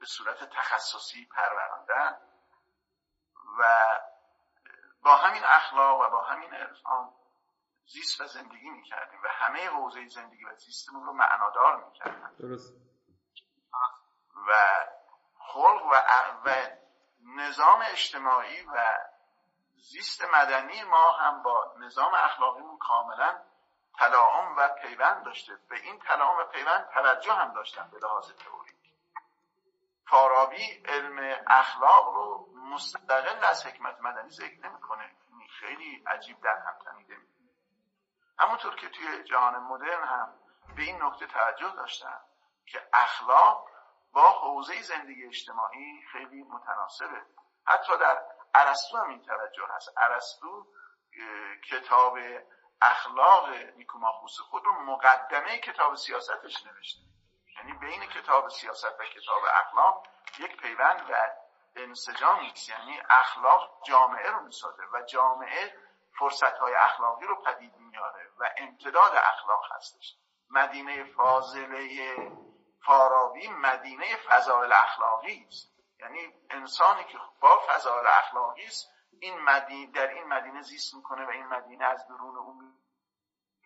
به 0.00 0.06
صورت 0.06 0.44
تخصصی 0.44 1.26
پروراندن. 1.26 2.20
و 3.58 3.64
با 5.02 5.16
همین 5.16 5.42
اخلاق 5.44 6.00
و 6.00 6.10
با 6.10 6.22
همین 6.22 6.54
عرفان 6.54 7.12
زیست 7.86 8.20
و 8.20 8.26
زندگی 8.26 8.70
می‌کردیم 8.70 9.20
و 9.24 9.28
همه 9.28 9.68
حوزه 9.68 10.08
زندگی 10.08 10.44
و 10.44 10.54
زیستمون 10.54 11.06
رو 11.06 11.12
معنادار 11.12 11.84
می‌کردن 11.84 12.34
درست. 12.38 12.74
و 14.48 14.52
خلق 15.38 15.82
و, 15.82 16.02
و 16.44 16.66
نظام 17.36 17.82
اجتماعی 17.90 18.62
و 18.62 18.98
زیست 19.76 20.24
مدنی 20.24 20.82
ما 20.82 21.12
هم 21.12 21.42
با 21.42 21.74
نظام 21.78 22.14
اخلاقیمون 22.14 22.78
کاملا 22.78 23.38
تلاعم 23.98 24.56
و 24.56 24.68
پیوند 24.68 25.24
داشته. 25.24 25.56
به 25.68 25.76
این 25.76 25.98
تلاعم 25.98 26.38
و 26.38 26.44
پیوند 26.44 26.88
توجه 26.94 27.32
هم 27.32 27.52
داشتن 27.52 27.90
به 27.90 27.98
لحاظ 27.98 28.32
تئوریک 28.32 28.87
فارابی 30.10 30.82
علم 30.84 31.44
اخلاق 31.46 32.14
رو 32.14 32.48
مستقل 32.54 33.44
از 33.44 33.66
حکمت 33.66 34.00
مدنی 34.00 34.30
ذکر 34.30 34.68
نمی‌کنه. 34.68 35.10
خیلی 35.60 36.04
عجیب 36.06 36.40
در 36.40 36.56
هم 36.56 36.78
تنیده. 36.84 37.16
همونطور 38.38 38.74
که 38.74 38.88
توی 38.88 39.24
جهان 39.24 39.58
مدرن 39.58 40.04
هم 40.04 40.34
به 40.76 40.82
این 40.82 41.02
نکته 41.02 41.26
توجه 41.26 41.72
داشتن 41.76 42.20
که 42.66 42.88
اخلاق 42.92 43.68
با 44.12 44.30
حوزه 44.30 44.82
زندگی 44.82 45.26
اجتماعی 45.26 46.02
خیلی 46.12 46.42
متناسبه. 46.42 47.22
حتی 47.66 47.98
در 47.98 48.22
ارسطو 48.54 48.98
هم 48.98 49.08
این 49.08 49.22
توجه 49.22 49.66
هست. 49.76 49.92
ارسطو 49.96 50.66
کتاب 51.70 52.18
اخلاق 52.82 53.48
نیکوماخوس 53.76 54.38
خود 54.40 54.64
رو 54.64 54.72
مقدمه 54.72 55.58
کتاب 55.58 55.94
سیاستش 55.94 56.66
نوشته. 56.66 57.00
یعنی 57.58 57.72
بین 57.72 58.06
کتاب 58.06 58.48
سیاست 58.48 59.00
و 59.00 59.04
کتاب 59.04 59.42
اخلاق 59.54 60.06
یک 60.38 60.56
پیوند 60.56 61.10
و 61.10 61.14
انسجام 61.76 62.40
نیست. 62.40 62.68
یعنی 62.68 63.00
اخلاق 63.10 63.82
جامعه 63.86 64.30
رو 64.30 64.40
می‌سازه 64.40 64.82
و 64.92 65.02
جامعه 65.02 65.74
فرصت 66.18 66.58
های 66.58 66.74
اخلاقی 66.74 67.26
رو 67.26 67.42
پدید 67.42 67.76
میاره 67.76 68.30
و 68.38 68.50
امتداد 68.58 69.12
اخلاق 69.14 69.62
هستش. 69.72 70.16
مدینه 70.50 71.04
فاضله 71.04 72.16
فارابی 72.86 73.48
مدینه 73.48 74.16
فضائل 74.16 74.72
اخلاقی 74.72 75.46
است. 75.48 75.72
یعنی 76.00 76.34
انسانی 76.50 77.04
که 77.04 77.18
با 77.40 77.60
فضائل 77.68 78.06
اخلاقی 78.06 78.64
است 78.64 78.90
این 79.20 79.38
مدینه 79.38 79.92
در 79.92 80.06
این 80.08 80.24
مدینه 80.24 80.62
زیست 80.62 80.94
می‌کنه 80.94 81.26
و 81.26 81.30
این 81.30 81.46
مدینه 81.46 81.84
از 81.84 82.08
درون 82.08 82.36
اون 82.36 82.74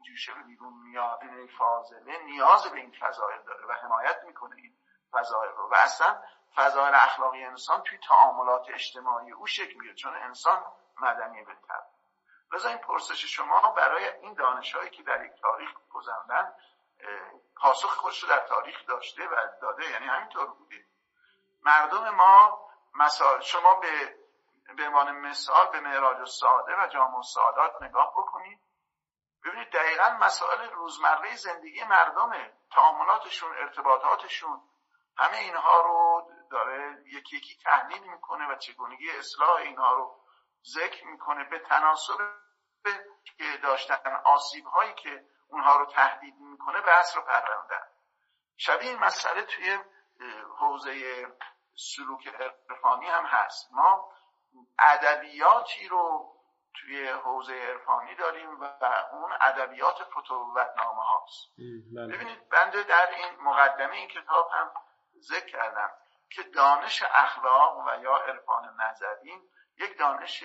جوشه 0.02 0.34
به 0.34 0.42
بیرون 0.42 0.72
میاد 0.72 1.20
فاضله 1.58 2.18
نیاز 2.24 2.66
به 2.66 2.78
این 2.78 2.92
فضایل 3.00 3.42
داره 3.42 3.66
و 3.66 3.72
حمایت 3.72 4.24
می‌کنه 4.24 4.56
این 4.56 4.76
فضایل 5.12 5.50
رو. 5.50 5.68
و 5.68 5.74
اصلا 5.74 6.22
فضایل 6.54 6.94
اخلاقی 6.94 7.44
انسان 7.44 7.82
توی 7.82 7.98
تعاملات 7.98 8.66
اجتماعی 8.68 9.32
او 9.32 9.46
شکل 9.46 9.74
می‌گیره 9.74 9.94
چون 9.94 10.14
انسان 10.14 10.64
مدنی 11.00 11.44
به 11.44 11.56
لذا 12.52 12.68
این 12.68 12.78
پرسش 12.78 13.24
شما 13.24 13.72
برای 13.72 14.08
این 14.08 14.34
دانشهایی 14.34 14.90
که 14.90 15.02
در 15.02 15.24
یک 15.24 15.32
تاریخ 15.40 15.70
گذراندن 15.92 16.54
پاسخ 17.56 17.96
خودش 17.96 18.22
رو 18.22 18.28
در 18.28 18.38
تاریخ 18.38 18.86
داشته 18.86 19.28
و 19.28 19.36
داده 19.62 19.90
یعنی 19.90 20.06
همینطور 20.06 20.46
بوده. 20.46 20.84
مردم 21.62 22.10
ما 22.10 22.68
مثال 22.94 23.40
شما 23.40 23.74
به 23.74 24.16
به 24.76 24.86
عنوان 24.86 25.12
مثال 25.12 25.66
به 25.72 25.80
معراج 25.80 26.28
ساده 26.28 26.72
و 26.82 26.86
جامع 26.86 27.22
سعادات 27.22 27.82
نگاه 27.82 28.12
بکنید. 28.16 28.60
ببینید 29.44 29.70
دقیقا 29.72 30.10
مسائل 30.20 30.70
روزمره 30.70 31.36
زندگی 31.36 31.84
مردمه 31.84 32.52
تعاملاتشون 32.70 33.56
ارتباطاتشون. 33.56 34.60
همه 35.16 35.36
اینها 35.36 35.80
رو 35.80 36.30
داره 36.50 37.02
یکی 37.06 37.36
یکی 37.36 37.58
تحلیل 37.64 38.02
می‌کنه 38.02 38.48
و 38.48 38.56
چگونگی 38.56 39.10
اصلاح 39.10 39.56
اینها 39.56 39.94
رو 39.94 40.20
ذکر 40.64 41.06
می‌کنه 41.06 41.44
به 41.44 41.58
تناسب 41.58 42.18
که 43.38 43.56
داشتن 43.62 44.16
آسیب 44.24 44.66
هایی 44.66 44.94
که 44.94 45.24
اونها 45.48 45.76
رو 45.76 45.86
تهدید 45.86 46.34
می‌کنه 46.38 46.80
بحث 46.80 47.16
رو 47.16 47.22
پروندن 47.22 47.86
شبیه 48.56 48.90
این 48.90 48.98
مسئله 48.98 49.42
توی 49.42 49.78
حوزه 50.58 51.26
سلوک 51.74 52.28
عرفانی 52.68 53.06
هم 53.06 53.26
هست. 53.26 53.68
ما 53.72 54.12
ادبیاتی 54.78 55.88
رو 55.88 56.31
توی 56.74 57.08
حوزه 57.08 57.54
عرفانی 57.54 58.14
داریم 58.14 58.60
و 58.60 58.64
اون 59.12 59.32
ادبیات 59.40 59.96
نامه 60.76 61.02
هاست. 61.02 61.48
بله. 61.96 62.16
ببینید 62.16 62.48
بنده 62.48 62.82
در 62.82 63.10
این 63.10 63.40
مقدمه 63.40 63.96
این 63.96 64.08
کتاب 64.08 64.50
هم 64.52 64.72
ذکر 65.20 65.46
کردم 65.46 65.90
که 66.30 66.42
دانش 66.42 67.02
اخلاق 67.02 67.78
و 67.78 68.02
یا 68.02 68.16
عرفان 68.16 68.76
نظری 68.80 69.42
یک 69.78 69.98
دانش 69.98 70.44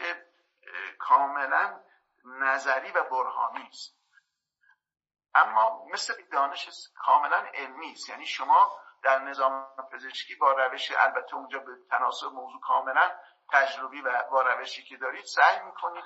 کاملا 1.00 1.80
نظری 2.26 2.92
و 2.92 3.04
برهانی 3.04 3.68
است. 3.68 3.98
اما 5.36 5.86
مثل 5.94 6.14
دانش 6.32 6.70
کاملا 7.06 7.38
علمی 7.54 7.92
است. 7.92 8.10
یعنی 8.10 8.26
شما 8.26 8.80
در 9.04 9.20
نظام 9.20 9.68
پزشکی 9.92 10.36
با 10.36 10.52
روش 10.52 10.92
البته 10.98 11.36
اونجا 11.36 11.60
به 11.60 11.72
تناسب 11.90 12.28
موضوع 12.28 12.62
کاملا 12.62 13.12
تجربی 13.52 14.02
و 14.02 14.24
با 14.32 14.42
روشی 14.42 14.84
که 14.84 14.98
دارید 14.98 15.26
سعی 15.26 15.60
می‌کنید 15.66 16.04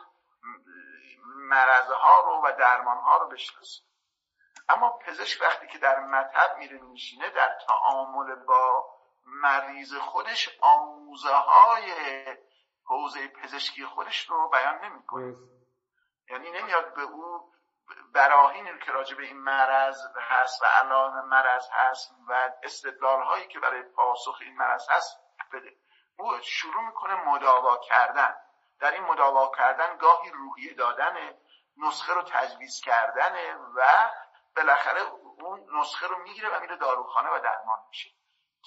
مرضها 1.36 2.22
رو 2.22 2.42
و 2.46 2.52
درمانها 2.60 3.18
رو 3.18 3.28
بشناسید. 3.30 3.86
اما 4.70 4.90
پزشک 4.90 5.42
وقتی 5.42 5.68
که 5.68 5.78
در 5.78 6.00
مطب 6.00 6.58
میره 6.58 6.78
میشینه 6.78 7.30
در 7.30 7.58
تعامل 7.68 8.36
با 8.36 8.86
مریض 9.26 9.96
خودش 9.96 10.50
آموزه 10.62 11.34
های 11.34 11.94
حوزه 12.84 13.28
پزشکی 13.28 13.86
خودش 13.86 14.30
رو 14.30 14.50
بیان 14.50 14.86
نمی‌کنه. 14.86 15.36
یعنی 16.30 16.52
نمیاد 16.52 16.94
به 16.94 17.02
او 17.02 17.52
براهین 18.14 18.80
که 18.80 18.92
راجع 18.92 19.16
به 19.16 19.24
این 19.24 19.38
مرض 19.38 19.98
هست 20.18 20.62
و 20.62 20.66
علائم 20.66 21.26
مرض 21.26 21.68
هست 21.72 22.12
و 22.28 22.52
استدلال 22.64 23.24
هایی 23.24 23.48
که 23.48 23.60
برای 23.60 23.84
پاسخ 23.84 24.38
این 24.42 24.58
مرض 24.58 24.90
هست 24.90 25.20
بده. 25.54 25.76
شروع 26.42 26.82
می‌کنه 26.82 27.16
مداوا 27.16 27.78
کردن. 27.78 28.36
در 28.80 28.92
این 28.92 29.04
مداوا 29.04 29.52
کردن 29.58 29.98
گاهی 29.98 30.30
روحیه 30.30 30.74
دادن 30.74 31.38
نسخه 31.78 32.14
رو 32.14 32.22
تجویز 32.22 32.82
کردن 32.82 33.56
و 33.76 34.12
بالاخره 34.56 35.02
اون 35.02 35.80
نسخه 35.80 36.08
رو 36.08 36.18
می‌گیره 36.18 36.50
و 36.50 36.60
میره 36.60 36.76
داروخانه 36.76 37.30
و 37.30 37.40
درمان 37.40 37.80
میشه. 37.90 38.10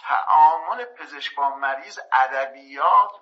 تعامل 0.02 0.84
پزشک 0.84 1.36
با 1.36 1.50
مریض 1.50 1.98
ادبیات 2.12 3.12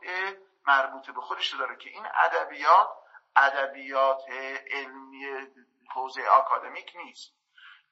مربوط 0.66 1.10
به 1.10 1.20
خودش 1.20 1.54
داره 1.54 1.76
که 1.76 1.90
این 1.90 2.06
ادبیات 2.14 2.90
ادبیات 3.36 4.22
علمی 4.70 5.46
حوزه 5.94 6.28
آکادمیک 6.28 6.92
نیست. 6.96 7.32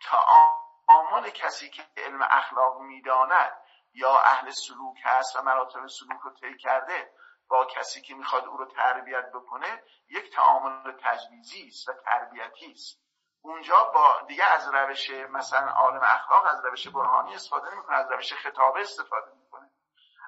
تعامل 0.01 1.31
کسی 1.31 1.71
که 1.71 1.83
علم 1.97 2.23
اخلاق 2.23 2.81
می‌داند 2.81 3.53
یا 3.95 4.19
اهل 4.19 4.51
سلوک 4.51 4.97
هست 5.03 5.37
و 5.37 5.43
مراتب 5.43 5.87
سلوک 5.87 6.21
رو 6.21 6.31
طی 6.31 6.57
کرده 6.57 7.13
با 7.49 7.65
کسی 7.65 8.03
که 8.03 8.15
می‌خواد 8.15 8.45
او 8.45 8.57
رو 8.57 8.67
تربیت 8.67 9.33
بکنه 9.33 9.83
یک 10.09 10.35
تعامل 10.35 10.93
تجویزی 11.03 11.69
است 11.69 11.89
و 11.89 11.93
تربیتی 11.93 12.73
است. 12.73 13.01
اونجا 13.43 13.85
با 13.85 14.21
دیگه 14.29 14.45
از 14.45 14.69
روش 14.69 15.11
مثلا 15.11 15.71
عالم 15.71 16.01
اخلاق 16.03 16.47
از 16.47 16.65
روش 16.65 16.89
برهانی 16.89 17.35
استفاده 17.35 17.75
می‌کنه 17.77 17.97
از 17.97 18.13
روش 18.13 18.33
خطابه 18.33 18.81
استفاده 18.81 19.33
می‌کنه. 19.35 19.71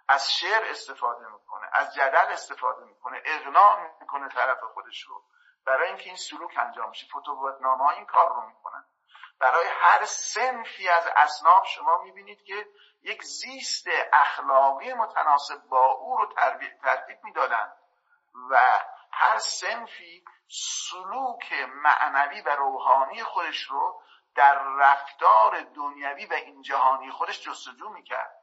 از 0.08 0.32
شعر 0.32 0.64
استفاده 0.64 1.28
می‌کنه 1.28 1.68
از 1.72 1.94
جدل 1.94 2.32
استفاده 2.32 2.84
می‌کنه 2.84 3.22
اقناع 3.24 3.98
می‌کنه 4.00 4.28
طرف 4.28 4.58
خودش 4.74 5.02
رو. 5.02 5.24
برای 5.66 5.88
اینکه 5.88 6.04
این 6.04 6.16
سلوک 6.16 6.58
انجام 6.58 6.88
میشه 6.88 7.06
نامه 7.60 7.84
ها 7.84 7.90
این 7.90 8.06
کار 8.06 8.28
رو 8.28 8.46
می‌کنن. 8.46 8.84
برای 9.40 9.66
هر 9.80 10.04
سنفی 10.04 10.88
از 10.88 11.06
اصناف 11.16 11.66
شما 11.66 12.02
می‌بینید 12.02 12.42
که 12.42 12.66
یک 13.02 13.22
زیست 13.22 13.86
اخلاقی 14.12 14.92
متناسب 14.92 15.62
با 15.68 15.86
او 15.86 16.16
رو 16.16 16.26
ترتیب 16.82 17.24
می‌دادن 17.24 17.72
و 18.50 18.78
هر 19.12 19.38
سنفی 19.38 20.24
سلوک 20.48 21.52
معنوی 21.74 22.40
و 22.40 22.56
روحانی 22.56 23.22
خودش 23.22 23.62
رو 23.62 24.02
در 24.34 24.62
رفتار 24.78 25.60
دنیوی 25.60 26.26
و 26.26 26.32
این 26.32 26.62
جهانی 26.62 27.10
خودش 27.10 27.40
جستجو 27.40 27.88
می‌کرد. 27.88 28.38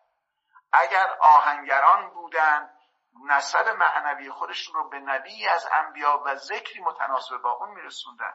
اگر 0.71 1.17
آهنگران 1.21 2.09
بودند 2.09 2.79
نسب 3.25 3.67
معنوی 3.67 4.31
خودشون 4.31 4.75
رو 4.75 4.89
به 4.89 4.99
نبی 4.99 5.47
از 5.47 5.67
انبیا 5.71 6.23
و 6.25 6.35
ذکری 6.35 6.79
متناسب 6.79 7.37
با 7.37 7.51
اون 7.51 7.69
میرسوندن. 7.69 8.33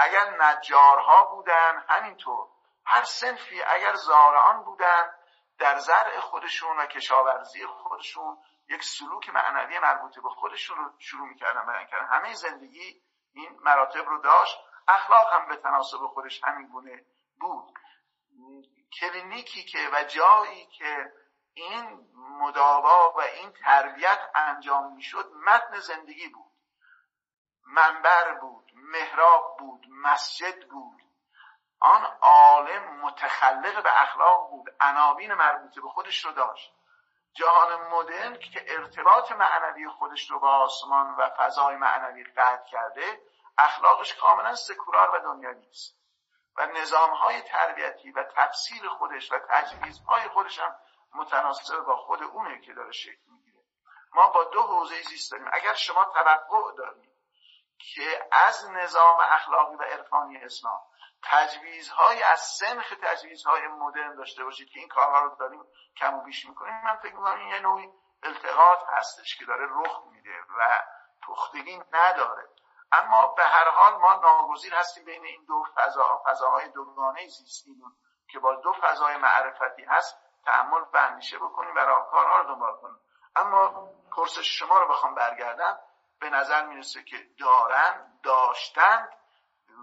اگر 0.00 0.36
نجارها 0.38 1.24
بودن 1.24 1.84
همینطور. 1.88 2.48
هر 2.86 3.04
سنفی 3.04 3.62
اگر 3.62 3.94
زارعان 3.94 4.64
بودن 4.64 5.10
در 5.58 5.78
زرع 5.78 6.20
خودشون 6.20 6.76
و 6.76 6.86
کشاورزی 6.86 7.66
خودشون 7.66 8.38
یک 8.68 8.82
سلوک 8.82 9.30
معنوی 9.30 9.78
مربوط 9.78 10.14
به 10.22 10.28
خودشون 10.28 10.76
رو 10.78 10.90
شروع 10.98 11.28
می‌کردن 11.28 11.66
بیان 11.66 11.86
کردن. 11.86 12.06
همه 12.06 12.34
زندگی 12.34 13.02
این 13.32 13.58
مراتب 13.62 14.08
رو 14.08 14.22
داشت. 14.22 14.58
اخلاق 14.88 15.32
هم 15.32 15.48
به 15.48 15.56
تناسب 15.56 16.06
خودش 16.06 16.44
همین 16.44 16.68
گونه 16.68 17.04
بود. 17.40 17.78
کلینیکی 19.00 19.64
که 19.64 19.88
و 19.92 20.04
جایی 20.04 20.66
که 20.66 21.12
این 21.54 22.08
مداوا 22.14 23.12
و 23.16 23.20
این 23.20 23.52
تربیت 23.52 24.20
انجام 24.34 24.94
می‌شد 24.94 25.32
متن 25.46 25.80
زندگی 25.80 26.28
بود. 26.28 26.49
منبر 27.66 28.34
بود 28.34 28.72
محراب 28.74 29.56
بود 29.58 29.86
مسجد 29.88 30.68
بود. 30.68 31.02
آن 31.80 32.04
عالم 32.20 33.00
متخلق 33.00 33.82
به 33.82 34.02
اخلاق 34.02 34.50
بود 34.50 34.74
عناوین 34.80 35.34
مربوطه 35.34 35.80
به 35.80 35.88
خودش 35.88 36.24
رو 36.24 36.32
داشت. 36.32 36.74
جهان 37.32 37.88
مدرن 37.88 38.38
که 38.38 38.64
ارتباط 38.68 39.32
معنوی 39.32 39.88
خودش 39.88 40.30
رو 40.30 40.38
با 40.38 40.48
آسمان 40.48 41.14
و 41.14 41.30
فضای 41.38 41.76
معنوی 41.76 42.24
قطع 42.24 42.64
کرده 42.70 43.20
اخلاقش 43.58 44.14
کاملا 44.14 44.54
سکولار 44.54 45.10
و 45.14 45.18
دنیوی 45.18 45.68
است. 45.68 45.96
و 46.56 46.66
نظام 46.66 47.10
های 47.10 47.42
تربیتی 47.42 48.12
و 48.12 48.24
تفسیر 48.36 48.88
خودش 48.88 49.32
و 49.32 49.38
تجویزهای 49.48 50.28
خودش 50.28 50.58
هم 50.58 50.76
متناسب 51.14 51.80
با 51.80 51.96
خود 51.96 52.22
اونه 52.22 52.60
که 52.60 52.72
داره 52.72 52.92
شکل 52.92 53.30
می‌گیره. 53.32 53.58
ما 54.12 54.28
با 54.30 54.44
دو 54.44 54.62
حوزه 54.62 55.02
زیست 55.02 55.32
داریم. 55.32 55.48
اگر 55.52 55.74
شما 55.74 56.04
توقع 56.04 56.76
دارید 56.76 57.09
که 57.94 58.28
از 58.32 58.70
نظام 58.70 59.16
اخلاقی 59.20 59.76
و 59.76 59.82
عرفانی 59.82 60.36
اسلام 60.36 60.80
تجویزهای 61.22 62.22
از 62.22 62.40
سنخ 62.40 62.94
تجویزهای 63.02 63.68
مدرن 63.68 64.14
داشته 64.14 64.44
باشید 64.44 64.68
که 64.68 64.78
این 64.78 64.88
کارها 64.88 65.20
رو 65.20 65.36
داریم 65.36 65.64
کم 65.96 66.14
و 66.14 66.22
بیش 66.22 66.46
می‌کنیم. 66.46 66.74
من 66.84 66.96
فکر 66.96 67.14
می‌کنم 67.14 67.38
این 67.38 67.48
یه 67.48 67.60
نوعی 67.60 67.92
التقاط 68.22 68.78
هستش 68.88 69.36
که 69.38 69.44
داره 69.44 69.66
رخ 69.70 70.02
میده 70.10 70.40
و 70.58 70.84
پختگی 71.26 71.82
نداره. 71.92 72.48
اما 72.92 73.26
به 73.26 73.42
هر 73.42 73.70
حال 73.70 73.94
ما 73.94 74.14
ناگزیر 74.14 74.74
هستیم 74.74 75.04
بین 75.04 75.24
این 75.24 75.44
دو 75.44 75.64
فضا 75.74 76.22
فضاهای 76.26 76.68
دوگانه 76.68 77.26
زیستیم 77.26 77.82
که 78.28 78.38
با 78.38 78.54
دو 78.54 78.72
فضای 78.72 79.16
معرفتی 79.16 79.84
هست 79.84 80.18
تحمل 80.44 80.80
و 80.80 80.96
اندیشه 80.96 81.38
بکنیم 81.38 81.74
و 81.74 81.78
راهکارها 81.78 82.36
رو 82.36 82.44
دنبال 82.44 82.76
کنیم. 82.76 83.00
اما 83.36 83.88
پرسش 84.16 84.58
شما 84.58 84.78
رو 84.78 84.88
بخوام 84.88 85.14
برگردم. 85.14 85.78
به 86.20 86.30
نظر 86.30 86.66
می‌رسه 86.66 87.02
که 87.02 87.16
دارن 87.38 88.20
داشتند 88.22 89.08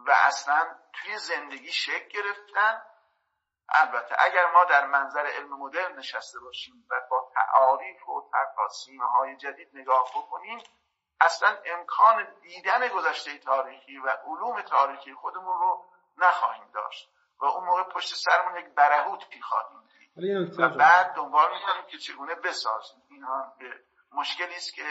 و 0.07 0.11
اصلا 0.11 0.75
توی 0.93 1.17
زندگی 1.17 1.71
شکل 1.71 2.07
گرفتن. 2.07 2.81
البته 3.69 4.15
اگر 4.19 4.51
ما 4.51 4.65
در 4.65 4.85
منظر 4.85 5.25
علم 5.25 5.59
مدرن 5.59 5.95
نشسته 5.95 6.39
باشیم 6.39 6.87
و 6.91 7.01
با 7.11 7.31
تعاریف 7.35 8.09
و 8.09 8.29
تقاسیم 8.33 9.01
های 9.01 9.37
جدید 9.37 9.69
نگاه 9.73 10.11
بکنیم 10.15 10.63
اصلا 11.21 11.57
امکان 11.65 12.27
دیدن 12.41 12.87
گذشته 12.87 13.37
تاریخی 13.37 13.97
و 13.97 14.09
علوم 14.09 14.61
تاریخی 14.61 15.13
خودمون 15.13 15.59
رو 15.59 15.85
نخواهیم 16.17 16.71
داشت 16.73 17.09
و 17.39 17.45
اون 17.45 17.65
موقع 17.65 17.83
پشت 17.83 18.15
سرمون 18.15 18.57
یک 18.57 18.65
برهوتی 18.75 19.41
خواهیم 19.41 19.87
دید. 19.87 20.11
و 20.59 20.69
بعد 20.69 21.13
دنبال 21.15 21.53
می‌کنیم 21.53 21.85
که 21.87 21.97
چگونه 21.97 22.35
بسازیم. 22.35 23.03
این 23.09 23.23
هم 23.23 23.53
به 23.59 23.83
مشکلی 24.11 24.55
است 24.55 24.73
که 24.73 24.83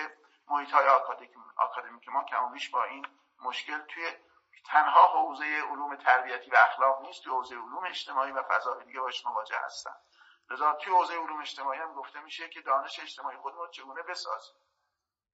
محیط 0.49 0.71
های 0.73 0.89
آکادمیک 1.57 2.09
ما 2.09 2.25
کمابیش 2.25 2.71
با 2.71 2.85
این 2.85 3.07
مشکل 3.43 3.79
توی 3.79 4.13
تنها 4.67 5.07
حوزه 5.07 5.45
علوم 5.45 5.97
تربیتی 5.97 6.51
و 6.51 6.57
اخلاق 6.57 7.01
نیست 7.03 7.23
توی 7.23 7.33
حوزه 7.33 7.55
علوم 7.55 7.87
اجتماعی 7.87 8.33
و 8.33 8.43
فضای 8.43 8.85
دیگه 8.85 9.01
باش 9.01 9.27
مواجه 9.27 9.59
هستن. 9.65 9.95
لذا 10.51 10.73
توی 10.73 10.93
حوزه 10.93 11.15
علوم 11.15 11.41
اجتماعی 11.41 11.81
هم 11.81 11.95
گفته 11.95 12.21
میشه 12.21 12.49
که 12.49 12.61
دانش 12.61 13.01
اجتماعی 13.01 13.37
خودمون 13.37 13.71
چگونه 13.71 14.03
بسازیم؟ 14.03 14.57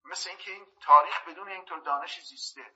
مثل 0.05 0.31
اینکه 0.31 0.51
این 0.51 0.67
تاریخ 0.83 1.29
بدون 1.29 1.49
اینطور 1.49 1.79
دانش 1.79 2.21
زیسته. 2.21 2.75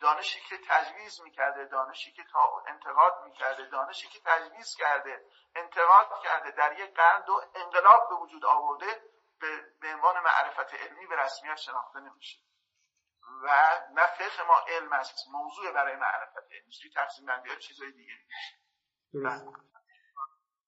دانشی 0.00 0.40
که 0.40 0.58
تجویز 0.68 1.20
می‌کرده 1.20 1.64
دانشی 1.64 2.12
که 2.12 2.24
تا 2.24 2.62
انتقاد 2.66 3.24
می‌کرده 3.24 3.66
دانشی 3.66 4.08
که 4.08 4.20
تجویز 4.24 4.76
کرده 4.76 5.24
انتقاد 5.54 6.08
کرده 6.22 6.50
در 6.50 6.78
یک 6.78 6.94
قرن 6.94 7.24
دو 7.26 7.40
انقلاب 7.54 8.08
به 8.08 8.14
وجود 8.14 8.44
آورده 8.44 9.02
به 9.80 9.88
عنوان 9.94 10.14
معرفت 10.14 10.74
علمی 10.74 11.06
به 11.06 11.16
رسمیت 11.24 11.56
شناخته 11.56 12.00
نمیشه. 12.00 12.38
و 13.44 13.48
نه 13.94 14.06
فقه 14.18 14.46
ما 14.48 14.54
علم 14.68 14.92
است 14.92 15.28
موضوع 15.32 15.72
برای 15.74 15.96
معرفت 15.96 16.52
علمی 16.52 16.94
تقسیم 16.94 17.26
بندی 17.26 17.48
چیزای 17.60 17.92
دیگه. 17.92 18.12
درست. 19.12 19.46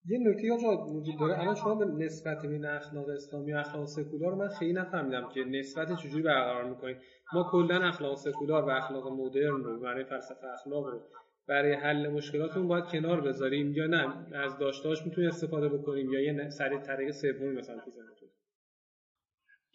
یه 0.08 0.18
نکته 0.18 0.52
آقا 0.52 0.84
وجود 0.84 1.20
داره. 1.20 1.40
الان 1.40 1.54
شما 1.54 1.74
به 1.74 1.84
نسبت 1.84 2.42
بین 2.42 2.66
اخلاق 2.66 3.08
اسلامی 3.08 3.52
و 3.52 3.56
اخلاق 3.56 3.86
سکولار 3.86 4.34
من 4.34 4.48
خیلی 4.48 4.72
نفهمیدم 4.72 5.28
که 5.28 5.40
نسبت 5.40 5.88
چجوری 6.02 6.22
برقرار 6.22 6.64
می‌کنید 6.64 7.02
ما 7.32 7.50
کلا 7.52 7.88
اخلاق 7.88 8.16
سکولار 8.16 8.64
و 8.64 8.70
اخلاق 8.70 9.08
مدرن 9.08 9.64
رو 9.64 9.80
برای 9.80 10.04
فلسفه 10.04 10.46
اخلاق 10.46 10.86
رو 10.86 11.08
برای 11.48 11.74
حل 11.74 12.08
مشکلاتمون 12.08 12.68
باید 12.68 12.84
کنار 12.84 13.20
بذاریم 13.20 13.72
یا 13.72 13.86
نه؟ 13.86 14.26
از 14.36 14.58
داشتهاش 14.58 15.02
می‌تونیم 15.06 15.30
استفاده 15.30 15.68
بکنیم 15.68 16.12
یا 16.12 16.20
یه 16.20 16.50
سری 16.50 16.78
طریق 16.78 17.10
سومی 17.10 17.58
مثلا 17.58 17.78
تو 17.80 17.90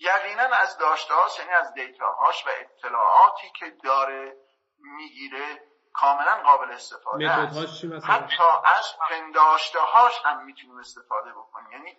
یقینا 0.01 0.55
از 0.55 0.77
داشتهاش 0.77 1.39
یعنی 1.39 1.51
از 1.51 1.73
دیتاهاش 1.73 2.47
و 2.47 2.49
اطلاعاتی 2.59 3.51
که 3.59 3.69
داره 3.83 4.37
می‌گیره 4.79 5.71
کاملا 5.93 6.35
قابل 6.43 6.71
استفاده 6.71 7.31
است. 7.31 7.85
حتی 8.03 8.43
از 8.77 8.97
پنداشتهاش 9.09 10.21
هم 10.25 10.43
می‌تونیم 10.45 10.77
استفاده 10.77 11.31
بکنیم. 11.31 11.71
یعنی 11.71 11.97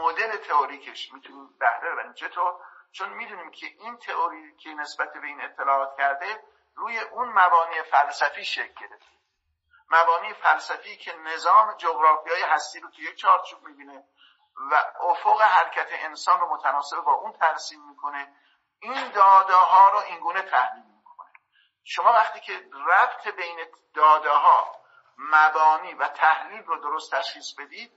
مدل 0.00 0.36
تئوریکش 0.36 1.12
می‌تونیم 1.12 1.58
بهره 1.60 1.92
ببریم. 1.92 2.12
چطور؟ 2.12 2.54
چون 2.92 3.08
می‌دونیم 3.08 3.50
که 3.50 3.66
این 3.66 3.96
تئوری 3.96 4.56
که 4.56 4.70
نسبت 4.70 5.12
به 5.12 5.26
این 5.26 5.40
اطلاعات 5.40 5.96
کرده 5.98 6.44
روی 6.74 6.98
اون 6.98 7.28
مبانی 7.28 7.82
فلسفی 7.82 8.44
شکل 8.44 8.74
گرفته. 8.80 9.20
مبانی 9.90 10.34
فلسفی 10.34 10.96
که 10.96 11.12
نظام 11.16 11.76
جغرافیای 11.76 12.42
هستی 12.42 12.80
رو 12.80 12.90
توی 12.90 13.04
یک 13.04 13.16
چارچوب 13.16 13.62
می‌بینه. 13.62 14.04
و 14.70 14.82
افق 15.00 15.40
حرکت 15.40 15.88
انسان 15.90 16.40
رو 16.40 16.54
متناسب 16.54 17.00
با 17.00 17.12
اون 17.12 17.32
ترسیم 17.32 17.88
می‌کنه 17.88 18.34
این 18.82 19.08
داده 19.08 19.54
ها 19.54 19.90
رو 19.90 19.98
اینگونه 19.98 20.42
تحلیل 20.42 20.84
می‌کنه. 20.84 21.32
شما 21.84 22.12
وقتی 22.12 22.40
که 22.40 22.68
ربط 22.86 23.28
بین 23.28 23.58
داده 23.94 24.30
ها 24.30 24.76
مبانی 25.18 25.94
و 25.94 26.08
تحلیل 26.08 26.64
رو 26.64 26.76
درست 26.76 27.14
تشخیص 27.14 27.54
بدید 27.58 27.92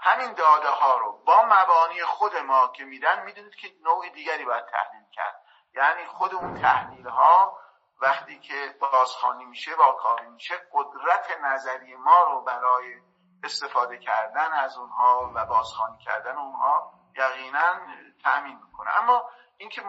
همین 0.00 0.32
داده 0.32 0.68
ها 0.68 0.98
رو 0.98 1.12
با 1.24 1.42
مبانی 1.42 2.02
خود 2.02 2.36
ما 2.36 2.68
که 2.68 2.84
میدن 2.84 3.24
می‌دونید 3.24 3.54
که 3.54 3.68
نوع 3.80 4.08
دیگری 4.08 4.44
باید 4.44 4.66
تحلیل 4.66 5.04
کرد. 5.12 5.42
یعنی 5.74 6.06
خود 6.06 6.34
اون 6.34 6.62
تحلیل 6.62 7.08
ها 7.08 7.58
وقتی 8.00 8.40
که 8.40 8.74
بازخوانی 8.80 9.44
میشه 9.44 9.76
با 9.76 9.92
کاری 9.92 10.26
میشه 10.26 10.54
قدرت 10.72 11.30
نظری 11.40 11.96
ما 11.96 12.22
رو 12.22 12.40
برای 12.40 13.11
استفاده 13.42 13.98
کردن 13.98 14.52
از 14.52 14.78
اونها 14.78 15.32
و 15.34 15.46
بازخوانی 15.46 15.98
کردن 15.98 16.38
اونها 16.38 16.92
یقینا 17.16 17.80
تأمین 18.24 18.56
می‌کنه. 18.56 18.96
اما 18.96 19.30
اینکه 19.56 19.82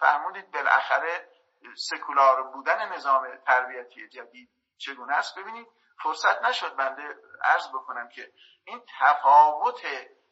فرمودید 0.00 0.50
بالاخره 0.50 1.28
سکولار 1.76 2.42
بودن 2.42 2.92
نظام 2.92 3.36
تربیتی 3.46 4.08
جدید 4.08 4.50
چگونه 4.78 5.12
است 5.12 5.38
ببینید 5.38 5.68
فرصت 6.02 6.42
نشد 6.42 6.76
بنده 6.76 7.16
عرض 7.42 7.68
بکنم 7.68 8.08
که 8.08 8.32
این 8.64 8.82
تفاوت 9.00 9.86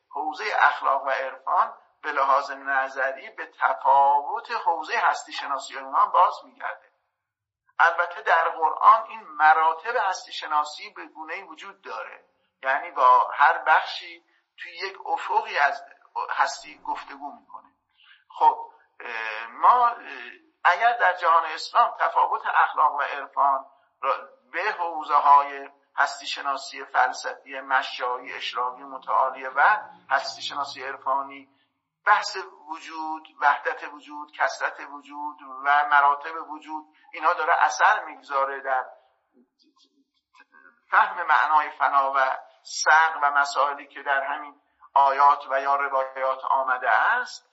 حوزه 0.09 0.45
اخلاق 0.59 1.03
و 1.03 1.11
عرفان 1.11 1.75
به 2.03 2.13
لحاظ 2.13 2.51
نظری 2.51 3.31
به 3.31 3.53
تفاوت 3.61 4.51
حوزه 4.51 4.99
هستی 4.99 5.33
شناسی 5.33 5.79
اونها 5.79 6.07
باز 6.07 6.35
میگرده. 6.45 6.91
البته 7.79 8.23
در 8.23 8.49
قرآن 8.49 9.07
این 9.09 9.21
مراتب 9.21 9.97
هستی 9.97 10.33
شناسی 10.33 10.91
به 10.91 11.07
گونه 11.07 11.45
وجود 11.45 11.83
داره. 11.83 12.25
یعنی 12.67 12.91
با 12.91 13.31
هر 13.35 13.59
بخشی 13.59 14.25
توی 14.59 14.73
یک 14.73 14.97
افقی 15.07 15.59
از 15.59 15.85
هستی 16.31 16.79
گفتگو 16.79 17.33
می‌کنه. 17.33 17.73
خب 18.29 18.73
ما 19.49 19.97
اگر 20.65 20.93
در 20.99 21.17
جهان 21.17 21.45
اسلام 21.45 21.95
تفاوت 22.01 22.43
اخلاق 22.47 22.95
و 22.95 23.01
عرفان 23.03 23.67
به 24.53 24.73
حوزه 24.79 25.15
های 25.15 25.71
هستی 25.97 26.27
شناسی 26.27 26.85
فلسفی 26.85 27.61
مشایی 27.61 28.33
اشراقی 28.33 28.83
متعالیه 28.83 29.49
و 29.49 29.79
هستی 30.11 30.43
شناسی 30.43 30.85
عرفانی 30.85 31.49
بحث 32.07 32.37
وجود 32.69 33.29
وحدت 33.41 33.85
وجود 33.93 34.33
کسرت 34.33 34.81
وجود 34.81 35.37
و 35.65 35.89
مراتب 35.91 36.51
وجود 36.51 36.85
اینها 37.13 37.35
داره 37.35 37.55
اثر 37.61 38.05
می‌گذاره 38.05 38.61
در 38.61 38.85
فهم 40.91 41.27
معنای 41.27 41.71
فنا 41.71 42.13
و 42.17 42.39
سق 42.67 43.19
و 43.23 43.31
مسائلی 43.31 43.87
که 43.87 44.03
در 44.03 44.23
همین 44.23 44.61
آیات 44.95 45.47
و 45.51 45.61
یا 45.61 45.77
روایات 45.77 46.45
آمده 46.45 46.91
است 46.91 47.51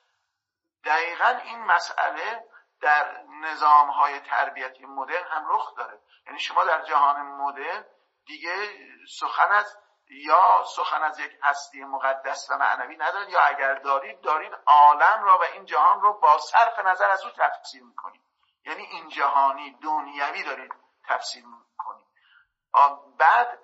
دقیقا 0.86 1.39
این 1.43 1.59
مسئله 1.59 2.43
در 2.82 3.22
نظام 3.41 3.89
های 3.89 4.20
تربیتی 4.20 4.86
مدرن 4.86 5.28
هم 5.28 5.45
رخ 5.49 5.76
داره. 5.76 5.99
یعنی 6.28 6.39
شما 6.39 6.64
در 6.64 6.82
جهان 6.82 7.22
مدرن 7.22 7.86
دیگه 8.26 8.55
سخن 9.20 9.51
از 9.51 9.78
یا 10.09 10.64
سخن 10.76 11.03
از 11.03 11.20
یک 11.20 11.32
هستی 11.43 11.84
مقدس 11.84 12.47
و 12.49 12.57
معنوی 12.57 12.97
ندارید 12.97 13.30
یا 13.30 13.41
اگر 13.41 13.74
دارید 13.74 14.22
دارید 14.22 14.53
عالم 14.66 15.24
را 15.24 15.38
و 15.38 15.43
این 15.43 15.66
جهان 15.66 16.01
رو 16.01 16.14
با 16.14 16.38
صرف 16.38 16.80
نظر 16.86 17.09
از 17.09 17.24
او 17.24 17.32
تفسیر 17.32 17.84
می‌کنید. 17.84 18.22
یعنی 18.66 18.84
این 18.84 19.09
جهانی 19.09 19.78
دنیوی 19.84 20.43
دارید 20.43 20.74
تفسیر 21.07 21.45
می‌کنید. 21.45 22.07
بعد 23.18 23.59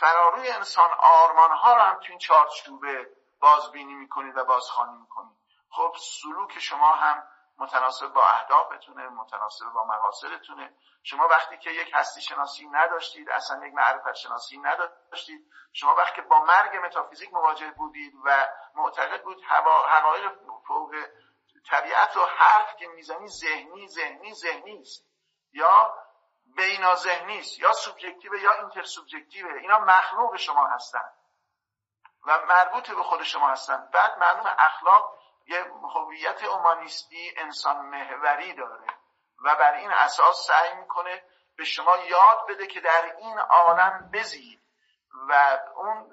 فراروی 0.00 0.50
انسان 0.50 0.90
آرمان 1.00 1.50
ها 1.50 1.74
رو 1.74 1.80
هم 1.80 1.98
تو 1.98 2.06
این 2.08 2.18
چارچوبه 2.18 3.10
بازبینی 3.40 3.94
می‌کنید 3.94 4.36
و 4.36 4.44
بازخوانی 4.44 4.96
می‌کنید. 4.96 5.36
خب 5.70 5.96
سلوک 5.98 6.58
شما 6.58 6.92
هم 6.92 7.28
متناسب 7.58 8.08
با 8.08 8.26
اهدافتونه 8.28 9.08
متناسب 9.08 9.64
با 9.74 9.84
مقاصدتونه. 9.84 10.74
شما 11.02 11.28
وقتی 11.28 11.58
که 11.58 11.70
یک 11.70 11.90
هستی 11.94 12.20
شناسی 12.20 12.68
نداشتید 12.68 13.30
اصلا 13.30 13.66
یک 13.66 13.74
معرفت 13.74 14.14
شناسی 14.14 14.58
نداشتید 14.58 15.50
شما 15.72 15.94
وقتی 15.94 16.20
با 16.20 16.40
مرگ 16.40 16.76
متافیزیک 16.76 17.32
مواجه 17.32 17.70
بودید 17.70 18.12
و 18.24 18.48
معتقد 18.74 19.22
بود 19.22 19.42
حقایق 19.44 20.32
فوق 20.66 20.94
طبیعت 21.70 22.16
رو 22.16 22.22
حرف 22.22 22.76
که 22.76 22.88
می‌زنی 22.88 23.28
ذهنی 23.28 23.88
ذهنی 23.88 24.34
ذهنی 24.34 24.80
است. 24.80 25.08
یا 25.52 25.94
بینا 26.58 26.94
ذهنی 26.94 27.38
است 27.38 27.58
یا 27.58 27.72
سوبژکتیو 27.72 28.34
یا 28.34 28.52
اینتر 28.52 28.82
سوبژکتیو 28.82 29.46
اینا 29.46 29.78
مخلوق 29.78 30.36
شما 30.36 30.66
هستن 30.66 31.12
و 32.26 32.46
مربوط 32.46 32.90
به 32.90 33.02
خود 33.02 33.22
شما 33.22 33.48
هستن. 33.48 33.88
بعد 33.92 34.18
معلوم 34.18 34.54
اخلاق 34.58 35.18
یه 35.46 35.64
هویت 35.94 36.44
اومانیستی 36.44 37.34
انسان 37.36 37.86
محوری 37.86 38.54
داره 38.54 38.86
و 39.44 39.54
بر 39.54 39.74
این 39.74 39.90
اساس 39.90 40.46
سعی 40.46 40.74
می‌کنه 40.74 41.22
به 41.56 41.64
شما 41.64 41.96
یاد 41.96 42.46
بده 42.48 42.66
که 42.66 42.80
در 42.80 43.16
این 43.18 43.38
عالم 43.38 44.10
بزید 44.12 44.60
و 45.28 45.58
اون 45.76 46.12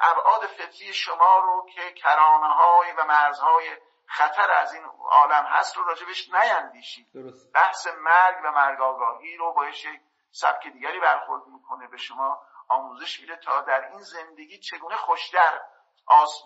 ابعاد 0.00 0.46
فطری 0.46 0.94
شما 0.94 1.38
رو 1.38 1.66
که 1.74 1.92
کرانه 1.92 2.54
های 2.54 2.92
و 2.92 3.04
مرزهای 3.04 3.76
خطر 4.06 4.50
از 4.50 4.74
این 4.74 4.84
عالم 5.10 5.44
هست 5.46 5.76
رو 5.76 5.84
راجبش 5.84 6.28
نیندیشید. 6.28 7.08
بحث 7.54 7.86
مرگ 7.86 8.36
و 8.44 8.50
مرگ 8.50 8.80
آگاهی 8.80 9.36
رو 9.36 9.52
با 9.52 9.66
یک 9.66 9.86
سبک 10.30 10.66
دیگری 10.66 11.00
برخورد 11.00 11.46
می‌کنه. 11.46 11.88
به 11.88 11.96
شما 11.96 12.42
آموزش 12.68 13.20
میده 13.20 13.36
تا 13.36 13.60
در 13.60 13.88
این 13.88 14.00
زندگی 14.00 14.58
چگونه 14.58 14.96
خوشتر 14.96 15.60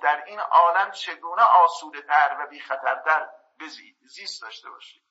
در 0.03 0.25
این 0.25 0.41
عالم 0.41 0.91
چگونه 0.91 1.43
آسوده 1.43 2.03
تر 2.03 2.37
و 2.41 2.47
بی 2.47 2.61
خطرتر 2.61 3.29
زیست 4.01 4.43
داشته 4.43 4.71
باشید. 4.71 5.03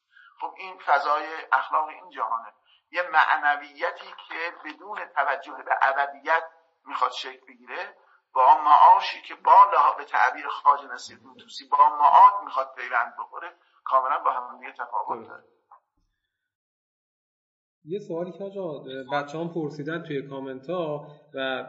خب 0.41 0.54
این 0.58 0.80
فضای 0.86 1.28
اخلاق 1.52 1.88
این 1.88 2.10
جهانه. 2.10 2.54
یه 2.91 3.02
معنویتی 3.02 4.16
که 4.28 4.54
بدون 4.66 5.06
توجه 5.06 5.64
به 5.66 5.80
ابدیت 5.82 6.43
می‌خواد 6.86 7.12
شکل 7.12 7.46
بگیره 7.48 7.96
با 8.36 8.47
معاشی 8.65 9.21
که 9.21 9.36
با 9.36 9.53
به 9.97 10.05
تعبیر 10.05 10.47
خاج 10.47 10.79
نصیر 10.93 11.17
دوسی 11.38 11.65
با 11.71 11.77
معاد 11.77 12.45
می‌خواد 12.45 12.67
پیوند 12.77 13.13
بخوره 13.19 13.47
کاملا 13.83 14.17
با 14.25 14.31
هم 14.31 14.59
دیگه 14.59 14.71
تفاوت 14.71 15.27
داره. 15.27 15.43
یه 17.88 17.99
سوالی 17.99 18.31
که 18.31 18.43
آجا 18.43 18.83
بچه 19.13 19.38
هم 19.38 19.53
پرسیدن 19.53 20.03
توی 20.03 20.21
کامنت 20.21 20.69
ها 20.69 21.07
و 21.33 21.65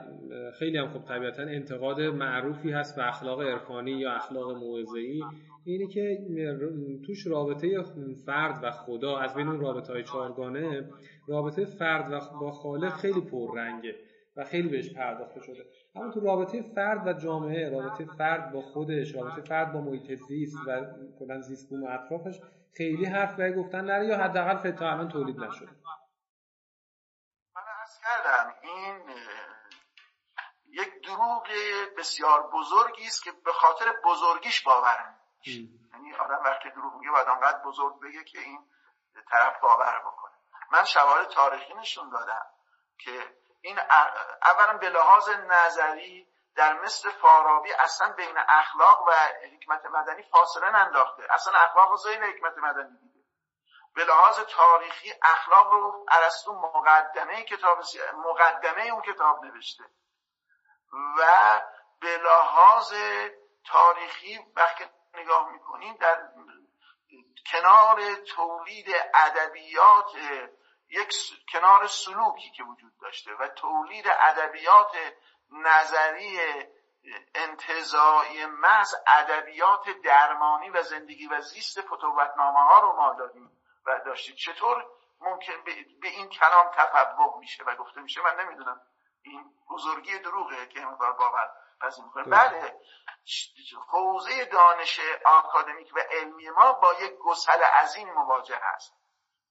خیلی 0.59 0.79
هم 0.79 0.89
خب 0.89 1.09
طبیعتا 1.09 1.43
انتقاد 1.43 2.01
معروفی 2.01 2.73
هست 2.73 2.97
به 2.97 3.09
اخلاق 3.09 3.43
عرفانی 3.43 3.91
یا 3.91 4.13
اخلاق 4.13 4.51
موعظه‌ای 4.51 5.25
اینه 5.65 5.87
که 5.87 6.19
توش 7.07 7.27
رابطه 7.27 7.83
فرد 8.27 8.65
و 8.65 8.71
خدا 8.71 9.19
از 9.19 9.35
بین 9.35 9.49
اون 9.49 9.61
رابطه 9.61 9.93
های 9.93 10.05
چهارگانه 10.05 10.91
رابطه 11.29 11.65
فرد 11.65 12.13
و 12.13 12.39
با 12.41 12.51
خالق 12.51 12.93
خیلی 12.93 13.21
پررنگه. 13.21 13.95
و 14.37 14.45
خیلی 14.45 14.69
بهش 14.69 14.95
پرداخته 14.95 15.41
شده. 15.41 15.67
اما 15.95 16.13
تو 16.13 16.21
رابطه 16.21 16.63
فرد 16.75 17.07
و 17.07 17.13
جامعه 17.13 17.71
رابطه 17.71 18.05
فرد 18.19 18.53
با 18.53 18.63
خودش 18.63 19.15
رابطه 19.15 19.43
فرد 19.43 19.73
با 19.73 19.81
محیط 19.81 20.15
زیست 20.15 20.57
و 20.67 20.87
کلا 21.19 21.41
زیست 21.41 21.69
بوم 21.69 21.87
اطرافش 21.87 22.41
خیلی 22.77 23.05
حرف 23.05 23.35
به 23.35 23.53
گفتن 23.53 23.85
نره 23.85 24.07
یا 24.07 24.19
حداقل 24.19 24.71
تا 24.71 24.91
الان 24.91 25.09
تولید 25.09 25.41
نشده. 25.41 25.71
من 27.57 27.63
عرض 27.81 28.01
کردم 28.01 28.55
این 28.63 29.01
یک 30.67 31.07
دروغ 31.07 31.47
بسیار 31.99 32.51
بزرگی 32.51 33.07
است 33.07 33.25
که 33.25 33.31
به 33.45 33.53
خاطر 33.53 33.85
بزرگیش 34.05 34.63
باور 34.63 35.15
یعنی 35.47 36.15
آدم 36.15 36.43
وقتی 36.45 36.71
دروغ 36.71 36.95
میگه 36.95 37.11
باید 37.11 37.29
انقدر 37.29 37.59
بزرگ 37.67 38.01
بگه 38.01 38.25
که 38.25 38.39
این 38.39 38.59
طرف 39.31 39.61
باور 39.63 39.99
بکنه. 39.99 40.33
من 40.73 40.85
شواهد 40.85 41.29
تاریخی 41.29 41.75
نشون 41.75 42.11
دادم 42.11 42.47
که 42.99 43.11
این 43.67 43.79
اولا 44.43 44.79
به 44.79 44.91
لحاظ 44.91 45.29
نظری 45.31 46.29
در 46.57 46.73
مثل 46.81 47.11
فارابی 47.11 47.73
اصلا 47.73 48.13
بین 48.13 48.39
اخلاق 48.39 49.03
و 49.09 49.13
حکمت 49.55 49.87
مدنی 49.87 50.23
فاصله 50.23 50.71
ننداخته. 50.71 51.27
اصلا 51.31 51.59
اخلاق 51.59 51.97
زیر 51.97 52.25
حکمت 52.25 52.59
مدنی 52.59 52.99
دیده 52.99 53.21
به 53.95 54.05
لحاظ 54.05 54.41
تاریخی 54.41 55.13
اخلاق 55.23 55.73
رو 55.73 56.07
ارسطو 56.13 56.53
مقدمه 56.53 57.43
کتاب 57.43 57.79
مقدمه 58.15 58.83
اون 58.83 59.03
کتاب 59.03 59.45
نوشته. 59.45 59.85
و 61.19 61.61
به 62.01 62.19
لحاظ 62.19 62.95
تاریخی 63.67 64.39
وقتی 64.57 64.85
نگاه 65.15 65.53
می‌کنیم 65.53 65.97
در 65.97 66.29
کنار 67.53 68.15
تولید 68.15 68.87
ادبیات 69.15 70.13
یک 70.89 71.13
کنار 71.53 71.87
سلوکی 71.87 72.51
که 72.51 72.63
وجود 72.65 72.93
داشته 73.03 73.35
و 73.35 73.49
تولید 73.49 74.05
ادبیات 74.09 74.97
نظری 75.51 76.41
انتظایی 77.35 78.47
محض 78.47 78.95
ادبیات 79.07 79.89
درمانی 80.05 80.71
و 80.71 80.83
زندگی 80.83 81.27
و 81.27 81.41
زیست 81.41 81.81
فتوبتنامه 81.81 82.61
ها 82.61 82.81
رو 82.81 82.93
ما 82.93 83.15
داریم 83.19 83.51
و 83.87 84.01
داشتیم. 84.07 84.35
چطور 84.37 84.85
ممکن 85.21 85.65
به 86.01 86.09
این 86.09 86.29
کلام 86.29 86.71
تفوق 86.77 87.39
میشه 87.39 87.65
و 87.65 87.77
گفته 87.77 88.01
میشه؟ 88.01 88.21
من 88.23 88.45
نمی‌دونم. 88.45 88.81
این 89.23 89.45
بزرگی 89.71 90.19
دروغه 90.19 90.67
که 90.67 90.81
مقدار 90.81 91.13
باور 91.13 91.51
پذیر 91.81 92.05
می‌کنه. 92.05 92.25
بله. 92.25 92.81
حوزه 93.89 94.45
دانش 94.45 95.01
آکادمیک 95.25 95.93
و 95.97 96.01
علمی 96.11 96.51
ما 96.51 96.73
با 96.73 96.95
یک 97.01 97.13
گسل 97.19 97.63
عظیم 97.63 98.13
مواجه 98.13 98.61
هست. 98.63 98.95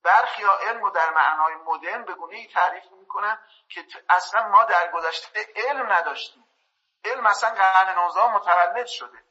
برخی 0.06 0.44
ها 0.44 0.58
علم 0.58 0.82
رو 0.82 0.90
در 0.90 1.10
معنای 1.10 1.56
مدرن 1.56 2.04
به 2.04 2.14
گونه 2.14 2.36
ای 2.36 2.48
تعریف 2.48 2.84
می‌کنن 2.92 3.40
که 3.70 3.86
اصلا 4.10 4.48
ما 4.48 4.64
در 4.64 4.92
گذشته 4.92 5.48
علم 5.56 5.92
نداشتیم. 5.94 6.46
علم 7.06 7.26
اصلا 7.26 7.50
قرن 7.50 8.00
19 8.00 8.36
متولد 8.36 8.86
شده. 8.86 9.24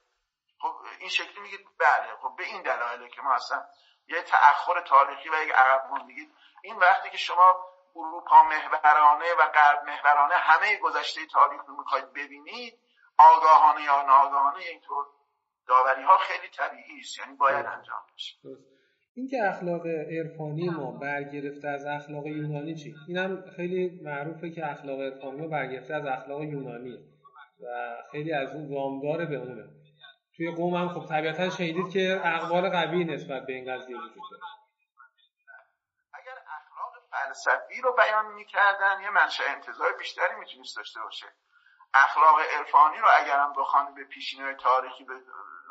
خب 0.60 0.76
این 0.98 1.08
شکلی 1.08 1.40
میگید؟ 1.40 1.66
بله. 1.78 2.16
خب 2.22 2.36
به 2.36 2.44
این 2.44 2.62
دلایله 2.62 3.08
که 3.08 3.22
ما 3.22 3.34
اصلا 3.34 3.64
یه 4.06 4.22
تأخر 4.22 4.80
تاریخی 4.80 5.28
و 5.28 5.34
یک 5.42 5.52
عقب 5.52 5.86
موندگی. 5.90 6.32
این 6.62 6.76
وقتی 6.76 7.10
که 7.10 7.18
شما 7.18 7.66
اروپا 7.96 8.42
محورانه 8.42 9.34
و 9.34 9.48
غرب 9.48 9.84
محورانه 9.84 10.34
همه 10.34 10.76
گذشته 10.76 11.26
تاریخ 11.26 11.62
رو 11.66 11.76
می‌خواید 11.76 12.12
ببینید 12.12 12.78
آگاهانه 13.18 13.82
یا 13.82 14.02
ناآگاهانه 14.02 14.58
اینطور 14.58 15.06
داوری 15.66 16.02
ها 16.02 16.18
خیلی 16.18 16.48
طبیعی 16.48 17.00
است. 17.00 17.18
یعنی 17.18 17.36
باید 17.36 17.66
انجام 17.66 18.02
بشه. 18.14 18.36
اینکه 19.16 19.36
اخلاق 19.48 19.86
عرفانی 19.86 20.68
ما 20.68 20.90
برگرفته 20.90 21.68
از 21.68 21.86
اخلاق 21.86 22.26
یونانی 22.26 22.74
چی؟ 22.74 22.94
اینم 23.08 23.50
خیلی 23.56 24.00
معروفه 24.04 24.50
که 24.50 24.70
اخلاق 24.70 25.00
عرفانی 25.00 25.40
ما 25.40 25.48
برگرفته 25.48 25.94
از 25.94 26.06
اخلاق 26.06 26.42
یونانی. 26.42 26.98
و 27.62 27.96
خیلی 28.12 28.32
از 28.32 28.54
اون 28.54 28.74
وامدار 28.74 29.26
به 29.26 29.36
اونه. 29.36 29.64
توی 30.36 30.54
قوم 30.54 30.74
هم 30.74 30.88
خب 30.88 31.06
طبیعتا 31.08 31.50
شنیدید 31.50 31.92
که 31.92 32.20
اقوال 32.24 32.70
قوی 32.70 33.04
نسبت 33.04 33.46
به 33.46 33.52
این 33.52 33.64
قضیه 33.72 33.96
وجود 33.96 34.22
داره. 34.30 34.42
اگر 36.12 36.36
اخلاق 36.58 36.92
فلسفی 37.10 37.80
رو 37.80 37.92
بیان 37.92 38.34
می‌کردن 38.34 39.00
یه 39.02 39.10
منشأ 39.10 39.44
انتظار 39.48 39.92
بیشتری 39.98 40.34
می‌تونست 40.40 40.76
داشته 40.76 41.00
باشه. 41.00 41.26
اخلاق 41.94 42.36
عرفانی 42.58 42.98
رو 42.98 43.08
اگر 43.20 43.38
هم 43.38 43.52
بخوان 43.52 43.94
به 43.94 44.04
پیشینه 44.04 44.54
تاریخی 44.54 45.06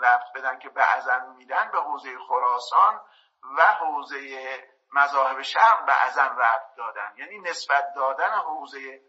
رفت 0.01 0.25
بدن 0.35 0.59
که 0.59 0.69
به 0.69 0.95
ازن 0.97 1.35
میدن 1.37 1.71
به 1.71 1.77
حوزه 1.77 2.09
خراسان 2.27 3.01
و 3.57 3.61
حوزه 3.61 4.57
مذاهب 4.93 5.41
شرق 5.41 5.85
به 5.85 6.03
ازن 6.03 6.35
رفت 6.37 6.75
دادن. 6.77 7.13
یعنی 7.17 7.39
نسبت 7.39 7.93
دادن 7.95 8.31
حوزه 8.31 9.01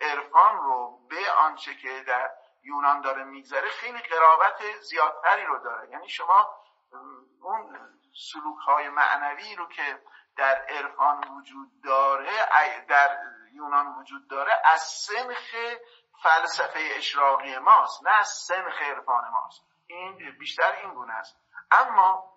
عرفان 0.00 0.56
رو 0.56 0.98
به 1.08 1.30
آنچه 1.30 1.74
که 1.74 2.04
در 2.06 2.30
یونان 2.62 3.00
داره 3.00 3.24
میگذره 3.24 3.68
خیلی 3.68 3.98
قرابت 3.98 4.62
زیادتری 4.80 5.46
رو 5.46 5.58
داره. 5.58 5.90
یعنی 5.90 6.08
شما 6.08 6.48
اون 7.42 7.78
سلوک 8.32 8.58
های 8.66 8.88
معنوی 8.88 9.56
رو 9.56 9.68
که 9.68 10.02
در 10.36 10.66
عرفان 10.68 11.24
وجود 11.28 11.68
داره 11.84 12.30
در 12.88 13.18
یونان 13.52 13.86
وجود 13.86 14.30
داره 14.30 14.52
از 14.64 14.80
سنخ 14.80 15.54
فلسفه 16.22 16.80
اشراقی 16.96 17.58
ماست 17.58 18.06
نه 18.06 18.10
از 18.10 18.28
سنخ 18.28 18.82
عرفان 18.82 19.30
ماست. 19.30 19.62
این 19.86 20.38
بیشتر 20.38 20.72
این 20.72 20.94
گونه 20.94 21.12
است. 21.12 21.36
اما 21.70 22.29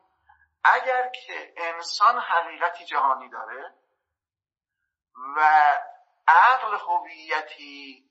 اگر 0.63 1.09
که 1.09 1.53
انسان 1.57 2.19
حقیقتی 2.19 2.85
جهانی 2.85 3.29
داره 3.29 3.73
و 5.35 5.73
عقل 6.27 6.77
هویتی 6.77 8.09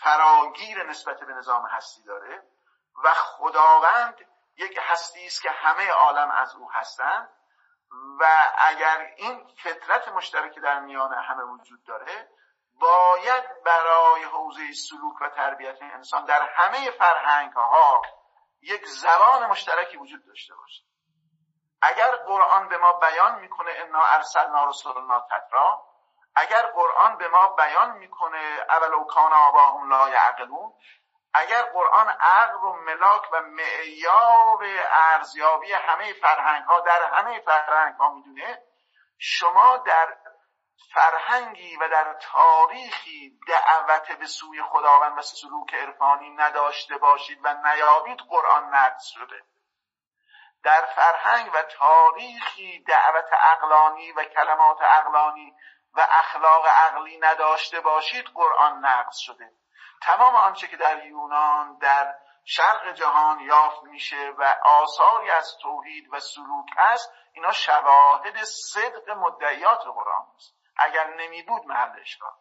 فراگیر 0.00 0.82
نسبت 0.82 1.20
به 1.20 1.32
نظام 1.32 1.66
هستی 1.66 2.02
داره 2.02 2.42
و 3.04 3.14
خداوند 3.14 4.14
یک 4.56 4.78
هستی 4.82 5.26
است 5.26 5.42
که 5.42 5.50
همه 5.50 5.90
عالم 5.90 6.30
از 6.30 6.54
او 6.54 6.72
هستند 6.72 7.28
و 8.20 8.26
اگر 8.58 9.14
این 9.16 9.46
فطرت 9.62 10.08
مشترکی 10.08 10.60
در 10.60 10.80
میان 10.80 11.14
همه 11.14 11.42
وجود 11.42 11.84
داره 11.84 12.28
باید 12.72 13.44
برای 13.64 14.24
حوزه 14.24 14.72
سلوک 14.72 15.22
و 15.22 15.28
تربیت 15.28 15.82
انسان 15.82 16.24
در 16.24 16.48
همه 16.54 16.90
فرهنگ 16.90 17.52
ها 17.52 18.02
یک 18.60 18.86
زبان 18.86 19.46
مشترکی 19.46 19.96
وجود 19.96 20.26
داشته 20.26 20.54
باشه. 20.54 20.82
اگر 21.82 22.16
قرآن 22.16 22.68
به 22.68 22.78
ما 22.78 22.92
بیان 22.92 23.40
می‌کنه 23.40 23.70
انا 23.76 24.02
ارسلنا 24.04 24.64
رسولنا 24.64 25.20
تترا 25.20 25.84
اگر 26.34 26.62
قرآن 26.62 27.16
به 27.16 27.28
ما 27.28 27.46
بیان 27.46 27.96
می‌کنه 27.96 28.66
اولو 28.70 29.04
کان 29.04 29.32
آباهم 29.32 29.88
لا 29.88 30.08
یعقلون 30.08 30.72
اگر 31.34 31.62
قرآن 31.62 32.08
عقل 32.08 32.64
و 32.64 32.72
ملاک 32.72 33.32
و 33.32 33.40
معیار 33.42 34.64
ارزیابی 34.90 35.72
همه 35.72 36.12
فرهنگ 36.12 36.64
ها 36.64 36.80
در 36.80 37.02
همه 37.02 37.40
فرهنگ 37.40 37.94
ها 37.94 38.10
می‌دونه 38.14 38.62
شما 39.18 39.76
در 39.76 40.16
فرهنگی 40.94 41.76
و 41.76 41.88
در 41.88 42.16
تاریخی 42.20 43.38
دعوت 43.48 44.12
به 44.12 44.26
سوی 44.26 44.62
خداوند 44.62 45.18
و 45.18 45.22
سلوک 45.22 45.74
عرفانی 45.74 46.30
نداشته 46.30 46.98
باشید 46.98 47.40
و 47.44 47.54
نیابید 47.54 48.18
قرآن 48.28 48.74
نقص 48.74 49.04
شده. 49.04 49.42
در 50.62 50.88
فرهنگ 50.96 51.50
و 51.54 51.62
تاریخی 51.62 52.84
دعوت 52.84 53.30
اقلانی 53.56 54.12
و 54.12 54.24
کلمات 54.24 54.78
اقلانی 54.80 55.54
و 55.94 56.06
اخلاق 56.10 56.66
عقلی 56.66 57.18
نداشته 57.18 57.80
باشید 57.80 58.24
قرآن 58.34 58.84
نقص 58.86 59.16
شده. 59.18 59.50
تمام 60.02 60.34
آنچه 60.34 60.66
که 60.66 60.76
در 60.76 61.06
یونان 61.06 61.78
در 61.78 62.14
شرق 62.44 62.92
جهان 62.92 63.40
یافت 63.40 63.82
میشه 63.82 64.32
و 64.38 64.54
آثاری 64.64 65.30
از 65.30 65.56
توحید 65.62 66.08
و 66.12 66.20
سلوک 66.20 66.66
است 66.78 67.12
اینا 67.32 67.52
شواهد 67.52 68.44
صدق 68.44 69.10
مدعیات 69.10 69.80
قرآن 69.84 70.26
است. 70.36 70.54
اگر 70.76 71.14
نمی 71.14 71.42
بود 71.42 71.66
محل 71.66 72.00
اشکال. 72.00 72.32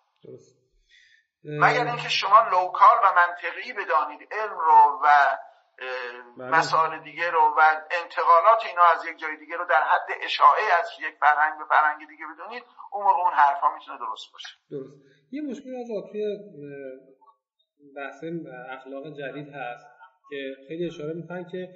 مگر 1.44 1.86
اینکه 1.86 2.10
شما 2.10 2.42
لوکال 2.42 2.98
و 3.04 3.14
منطقی 3.14 3.74
بدانید 3.74 4.34
علم 4.34 4.60
رو 4.60 5.02
و. 5.04 5.38
مسائل 6.38 7.04
دیگه 7.04 7.32
رو 7.32 7.40
و 7.58 7.62
انتقالات 8.02 8.62
اینا 8.70 8.86
از 8.94 9.06
یک 9.10 9.18
جای 9.18 9.38
دیگه 9.38 9.56
رو 9.58 9.66
در 9.70 9.84
حد 9.92 10.10
اشاعه 10.26 10.66
از 10.80 10.88
یک 11.06 11.16
فرهنگ 11.20 11.60
به 11.60 11.66
فرهنگ 11.70 12.00
دیگه 12.08 12.26
بدونید 12.34 12.64
اون 12.92 13.04
موقع 13.04 13.22
اون 13.26 13.34
حرفا 13.34 13.68
می‌تونه 13.76 13.98
درست 14.00 14.28
باشه. 14.34 14.50
درست. 14.72 14.94
یه 15.32 15.42
مشکل 15.42 15.76
از 15.76 15.88
توی 16.12 16.38
بحث 17.96 18.24
اخلاق 18.70 19.04
جدید 19.20 19.50
هست 19.54 19.88
که 20.30 20.56
خیلی 20.68 20.86
اشاره 20.86 21.14
می‌کنن 21.14 21.46
که 21.52 21.70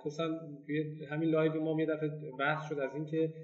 خصوصا 0.00 0.28
توی 0.66 1.06
همین 1.06 1.30
live 1.30 1.60
ما 1.60 1.80
یه 1.80 1.86
دفعه 1.86 2.08
بحث 2.38 2.68
شد 2.68 2.78
از 2.78 2.94
اینکه 2.94 3.34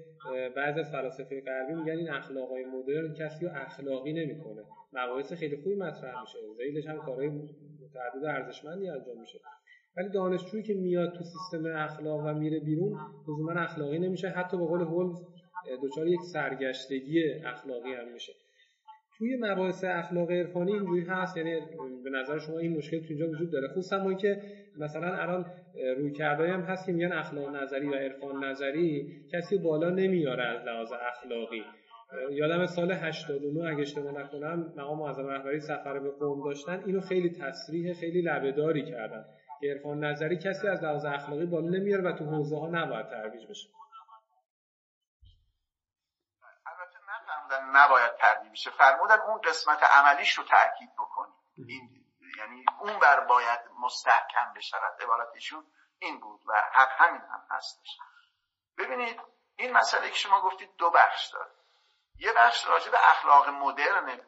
بعضی 0.55 0.79
از 0.79 0.91
فلاسفه 0.91 1.41
غربی 1.41 1.73
میگن 1.73 1.97
این 1.97 2.09
اخلاقای 2.09 2.65
مدرن 2.65 3.13
کسی 3.13 3.45
رو 3.45 3.51
اخلاقی 3.55 4.13
نمی‌کنه. 4.13 4.63
مباحث 4.93 5.33
خیلی 5.33 5.55
خوبی 5.63 5.75
مطرح 5.75 6.21
میشه. 6.21 6.39
ضدش 6.57 6.87
هم 6.87 6.97
کارهای 6.97 7.29
متعدد 7.29 8.25
ارزشمندی 8.25 8.89
انجام 8.89 9.19
میشه. 9.19 9.39
ولی 9.97 10.09
دانشجویی 10.09 10.63
که 10.63 10.73
میاد 10.73 11.13
تو 11.13 11.23
سیستم 11.23 11.65
اخلاق 11.75 12.25
و 12.25 12.33
میره 12.33 12.59
بیرون 12.59 12.99
لزوما 13.27 13.51
اخلاقی 13.51 13.99
نمیشه. 13.99 14.29
حتی 14.29 14.57
به 14.57 14.65
قول 14.65 14.81
هولمز 14.81 15.17
دچار 15.83 16.07
یک 16.07 16.21
سرگشتگی 16.21 17.23
اخلاقی 17.45 17.93
هم 17.93 18.13
میشه. 18.13 18.33
توی 19.17 19.37
مباحث 19.39 19.83
اخلاق 19.83 20.31
عرفانی 20.31 20.73
اینجوری 20.73 21.05
هست 21.07 21.37
یعنی 21.37 21.59
به 22.03 22.09
نظر 22.09 22.39
شما 22.39 22.59
این 22.59 22.77
مشکل 22.77 22.99
تو 22.99 23.05
اینجا 23.09 23.29
وجود 23.29 23.51
داره. 23.51 23.67
خصوصا 23.67 24.03
ما 24.03 24.13
که 24.13 24.41
مثلا 24.77 25.15
الان 25.15 25.45
روی 25.97 26.11
کردایی 26.11 26.51
هم 26.51 26.61
هست 26.61 26.85
که 26.85 26.91
میگن 26.91 27.11
اخلاق 27.11 27.55
نظری 27.55 27.87
و 27.87 27.93
عرفان 27.93 28.43
نظری 28.43 29.07
کسی 29.33 29.57
بالا 29.57 29.89
نمیاره 29.89 30.43
از 30.43 30.65
لحاظ 30.65 30.91
اخلاقی. 30.91 31.63
یادم 32.31 32.65
سال 32.65 32.91
89 32.91 33.69
اگه 33.69 33.81
اشتباه 33.81 34.21
نکنم 34.21 34.73
مقام 34.77 34.99
معظم 34.99 35.27
رهبری 35.27 35.59
سفر 35.59 35.99
به 35.99 36.09
قوم 36.09 36.43
داشتن. 36.43 36.83
اینو 36.85 37.01
خیلی 37.01 37.29
تصریح 37.29 37.93
خیلی 37.93 38.21
لبهداری 38.21 38.83
کردن. 38.85 39.25
عرفان 39.63 40.03
نظری 40.03 40.37
کسی 40.37 40.67
از 40.67 40.83
لحاظ 40.83 41.05
اخلاقی 41.05 41.45
بالا 41.45 41.69
نمیاره 41.69 42.03
و 42.03 42.17
تو 42.17 42.25
حوزه 42.25 42.59
ها 42.59 42.67
نباید 42.67 43.09
ترویج 43.09 43.49
بشه. 43.49 43.69
نباید 47.73 48.15
تردید 48.15 48.51
بشه. 48.51 48.71
فرمودن 48.71 49.19
اون 49.19 49.41
قسمت 49.41 49.83
عملیش 49.83 50.33
رو 50.33 50.43
تاکید 50.43 50.93
بکنی. 50.93 51.33
این 51.67 52.05
یعنی 52.37 52.65
اون 52.79 52.99
بر 52.99 53.19
باید 53.19 53.59
مستحکم 53.79 54.53
بشود. 54.55 55.01
عبارتشون 55.01 55.65
این 55.99 56.19
بود 56.19 56.41
و 56.45 56.53
حق 56.73 56.89
همین 56.97 57.21
هم 57.21 57.43
هستش. 57.49 57.97
ببینید 58.77 59.21
این 59.55 59.73
مسئله 59.73 60.09
که 60.09 60.15
شما 60.15 60.41
گفتید 60.41 60.75
دو 60.77 60.89
بخش 60.89 61.27
داره. 61.33 61.51
یه 62.17 62.33
بخش 62.37 62.67
راجع 62.67 62.91
به 62.91 62.97
اخلاق 63.09 63.49
مدرنه 63.49 64.25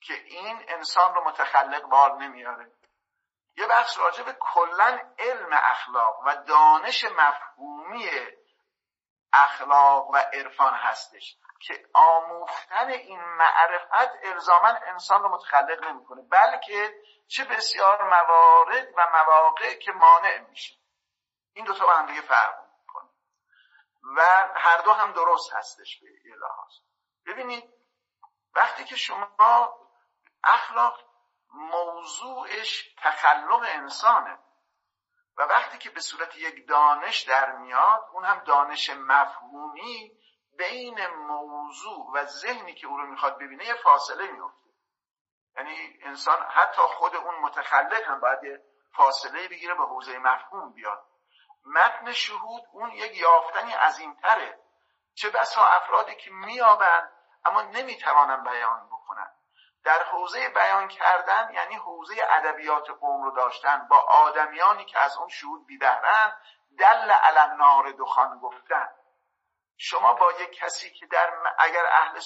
که 0.00 0.14
این 0.14 0.56
انسان 0.68 1.14
رو 1.14 1.24
متخلق 1.24 1.82
بار 1.82 2.16
نمیاره. 2.16 2.72
یه 3.56 3.66
بخش 3.66 3.98
راجع 3.98 4.22
به 4.22 4.36
کلا 4.40 4.98
علم 5.18 5.48
اخلاق 5.52 6.20
و 6.26 6.36
دانش 6.36 7.04
مفهومی 7.04 8.10
اخلاق 9.32 10.10
و 10.10 10.16
عرفان 10.16 10.74
هستش 10.74 11.36
که 11.66 11.86
آموختن 11.94 12.88
این 12.88 13.20
معرفت 13.20 14.10
الزاما 14.22 14.68
انسان 14.68 15.22
رو 15.22 15.28
متخلق 15.28 15.84
نمی‌کنه 15.84 16.22
بلکه 16.22 16.94
چه 17.28 17.44
بسیار 17.44 18.08
موارد 18.08 18.88
و 18.96 19.06
مواقع 19.12 19.74
که 19.74 19.92
مانع 19.92 20.38
میشه. 20.38 20.74
این 21.52 21.64
دوتا 21.64 21.86
با 21.86 21.92
هم 21.92 22.06
دیگه 22.06 22.20
فرق 22.20 22.54
می‌کنه. 22.78 23.10
و 24.16 24.48
هر 24.54 24.78
دو 24.78 24.92
هم 24.92 25.12
درست 25.12 25.52
هستش 25.52 26.00
به 26.00 26.06
لحاظ. 26.36 26.72
ببینید 27.26 27.74
وقتی 28.54 28.84
که 28.84 28.96
شما 28.96 29.78
اخلاق 30.44 31.11
موضوعش 31.52 32.94
تخلق 33.02 33.62
انسانه. 33.68 34.38
و 35.36 35.42
وقتی 35.42 35.78
که 35.78 35.90
به 35.90 36.00
صورت 36.00 36.36
یک 36.36 36.68
دانش 36.68 37.22
در 37.22 37.52
میاد 37.52 38.08
اون 38.12 38.24
هم 38.24 38.38
دانش 38.38 38.90
مفهومی 38.90 40.12
بین 40.58 41.06
موضوع 41.06 42.10
و 42.14 42.24
ذهنی 42.24 42.74
که 42.74 42.86
او 42.86 42.96
رو 42.96 43.06
می‌خواد 43.06 43.38
ببینه 43.38 43.64
یه 43.64 43.74
فاصله 43.74 44.30
میفته. 44.30 44.70
یعنی 45.56 45.98
انسان 46.02 46.42
حتی 46.42 46.82
خود 46.82 47.16
اون 47.16 47.34
متخلق 47.34 48.02
هم 48.02 48.20
باید 48.20 48.60
فاصله 48.96 49.48
بگیره 49.48 49.74
به 49.74 49.84
حوزه 49.84 50.18
مفهوم 50.18 50.72
بیاد. 50.72 51.04
متن 51.64 52.12
شهود 52.12 52.62
اون 52.72 52.90
یک 52.90 53.16
یافتنی 53.16 53.72
عظیمتره. 53.72 54.58
چه 55.14 55.30
بسا 55.30 55.64
افرادی 55.64 56.14
که 56.14 56.30
میابند 56.30 57.12
اما 57.44 57.62
نمی‌توانند 57.62 58.44
بیان 58.44 58.86
بکنن 58.86 59.11
در 59.84 60.02
حوزه 60.02 60.48
بیان 60.48 60.88
کردن 60.88 61.50
یعنی 61.54 61.74
حوزه 61.74 62.14
ادبیات 62.30 62.90
قوم 62.90 63.22
رو 63.22 63.30
داشتن 63.30 63.88
با 63.88 63.96
آدمیانی 63.98 64.84
که 64.84 64.98
از 64.98 65.16
اون 65.16 65.28
شهود 65.28 65.66
بیدهرن 65.66 66.32
دل 66.78 67.10
علم 67.10 67.56
نار 67.56 67.92
دخان 67.92 68.38
گفتن. 68.38 68.88
شما 69.76 70.14
با 70.14 70.32
یک 70.32 70.52
کسی 70.52 70.90
که 70.90 71.06
در 71.06 71.32
اگر 71.58 71.86
اهل 71.86 72.20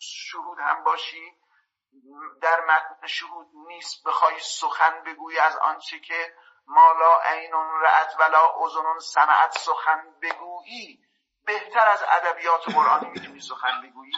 شهود 0.00 0.58
هم 0.58 0.84
باشی 0.84 1.36
در 2.42 2.60
متن 2.60 3.06
شهود 3.06 3.46
نیست 3.66 4.04
بخوای 4.06 4.40
سخن 4.40 5.02
بگویی 5.04 5.38
از 5.38 5.56
آنچه 5.56 5.98
که 5.98 6.34
مالا 6.66 7.20
عین 7.20 7.52
رعت 7.82 8.16
ولا 8.18 8.54
اذن 8.64 8.98
سمعت 8.98 9.58
سخن 9.58 10.14
بگویی 10.22 11.04
بهتر 11.46 11.88
از 11.88 12.04
ادبیات 12.08 12.74
قرآنی 12.74 13.10
می‌تونی 13.10 13.40
سخن 13.40 13.82
بگویی؟ 13.82 14.12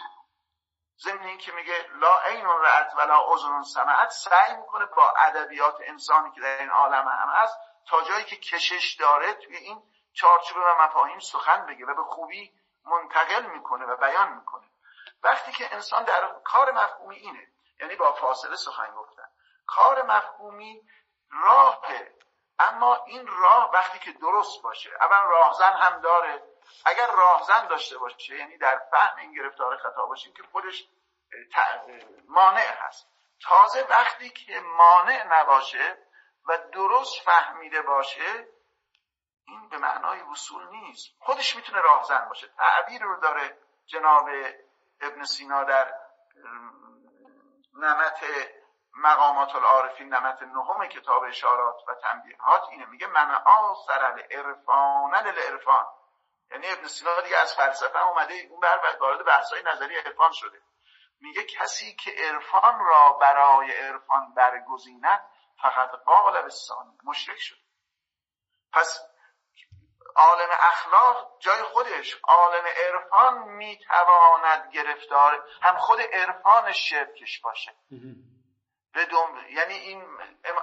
ضمن 1.03 1.39
که 1.39 1.53
میگه 1.53 1.87
لا 1.95 2.21
عین 2.21 2.47
رعت 2.47 2.93
ولا 2.97 3.33
اذن 3.33 3.63
سمعت 3.63 4.11
سعی 4.11 4.57
می‌کنه 4.57 4.87
با 4.87 5.11
ادبیات 5.11 5.77
انسانی 5.81 6.33
که 6.33 6.41
در 6.41 6.61
این 6.61 6.71
عالم 6.71 7.09
هم 7.09 7.29
هست 7.29 7.59
تا 7.87 8.03
جایی 8.03 8.25
که 8.25 8.37
کشش 8.37 8.97
داره 9.01 9.35
توی 9.35 9.57
این 9.57 9.83
چارچوب 10.13 10.57
و 10.57 10.83
مفاهیم 10.83 11.19
سخن 11.19 11.67
بگه 11.67 11.87
و 11.87 11.95
به 11.95 12.03
خوبی 12.03 12.53
منتقل 12.85 13.47
می‌کنه 13.47 13.85
و 13.85 13.97
بیان 13.97 14.33
می‌کنه. 14.33 14.67
وقتی 15.23 15.53
که 15.53 15.75
انسان 15.75 16.05
در 16.05 16.35
کار 16.45 16.73
مفهومی 16.73 17.17
اینه 17.17 17.49
یعنی 17.81 17.97
با 17.97 18.13
فاصله 18.13 18.57
سخن 18.57 18.95
گفتن 18.95 19.29
کار 19.67 20.03
مفهومی 20.03 20.83
راهه 21.31 22.15
اما 22.59 22.95
این 23.07 23.27
راه 23.27 23.71
وقتی 23.73 23.99
که 23.99 24.13
درست 24.13 24.63
باشه 24.63 24.91
اول 25.01 25.23
راهزن 25.23 25.73
هم 25.73 26.01
داره 26.01 26.43
اگر 26.85 27.07
راهزن 27.07 27.67
داشته 27.67 27.99
باشه 27.99 28.37
یعنی 28.37 28.59
در 28.59 28.83
فهم 28.91 29.19
این 29.19 29.33
گرفتار 29.35 29.77
خطا 29.77 30.07
باشیم 30.07 30.33
که 30.33 30.43
خودش 30.43 30.89
مانع 32.29 32.73
هست. 32.81 33.09
تازه 33.49 33.87
وقتی 33.91 34.31
که 34.31 34.61
مانع 34.61 35.41
نباشه 35.41 35.99
و 36.49 36.59
درست 36.73 37.23
فهمیده 37.25 37.83
باشه 37.83 38.49
این 39.47 39.69
به 39.69 39.79
معنای 39.79 40.21
وصول 40.23 40.69
نیست. 40.69 41.15
خودش 41.21 41.57
می‌تونه 41.57 41.81
راهزن 41.81 42.29
باشه. 42.29 42.49
تعبیر 42.49 43.03
رو 43.03 43.21
داره 43.21 43.59
جناب 43.87 44.29
ابن 45.01 45.25
سینا 45.25 45.65
در 45.65 45.95
نمت 47.75 48.25
مقامات 48.97 49.55
العارفین 49.55 50.15
نمت 50.15 50.43
نهم 50.43 50.87
کتاب 50.87 51.23
اشارات 51.23 51.77
و 51.89 51.95
تنبیهات 51.95 52.63
اینه. 52.71 52.87
میگه 52.87 53.07
من 53.07 53.31
آثر 53.47 54.05
العرفان 54.05 55.15
للعرفان. 55.15 55.87
یعنی 56.51 56.71
ابن 56.71 56.87
سینا 56.87 57.21
دیگه 57.21 57.39
از 57.39 57.55
فلسفه 57.55 58.07
اومده 58.07 58.35
اون 58.51 58.61
بر 58.61 58.97
وارد 59.01 59.25
بحثای 59.27 59.63
نظری 59.63 59.97
عرفان 59.97 60.33
شده. 60.33 60.63
میگه 61.21 61.45
کسی 61.45 61.97
که 61.97 62.11
عرفان 62.11 62.79
را 62.79 63.13
برای 63.13 63.73
عرفان 63.73 64.35
برگزیند 64.35 65.31
فقط 65.63 65.91
قال 65.91 66.43
به 66.43 66.51
مشرک 67.05 67.39
شد. 67.39 67.57
پس 68.73 69.01
عالم 70.17 70.49
اخلاق 70.51 71.39
جای 71.41 71.63
خودش. 71.63 72.17
عالم 72.25 72.65
عرفان 72.67 73.39
می‌تواند 73.49 74.71
گرفتار 74.73 75.49
هم 75.63 75.77
خود 75.77 76.01
عرفان 76.01 76.73
شرکش 76.73 77.41
باشه. 77.41 77.73
بدون 78.95 79.47
یعنی 79.51 79.75
این 79.75 80.05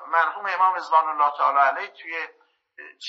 مرحوم 0.07 0.45
امام 0.45 0.75
رضوان 0.75 1.07
الله 1.07 1.37
تعالی 1.37 1.59
علیه 1.59 1.91
توی 1.91 2.27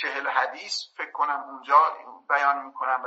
چهل 0.00 0.28
حدیث 0.28 0.74
فکر 0.96 1.10
کنم 1.10 1.40
اونجا 1.40 1.96
بیان 2.28 2.66
می‌کنم 2.66 3.02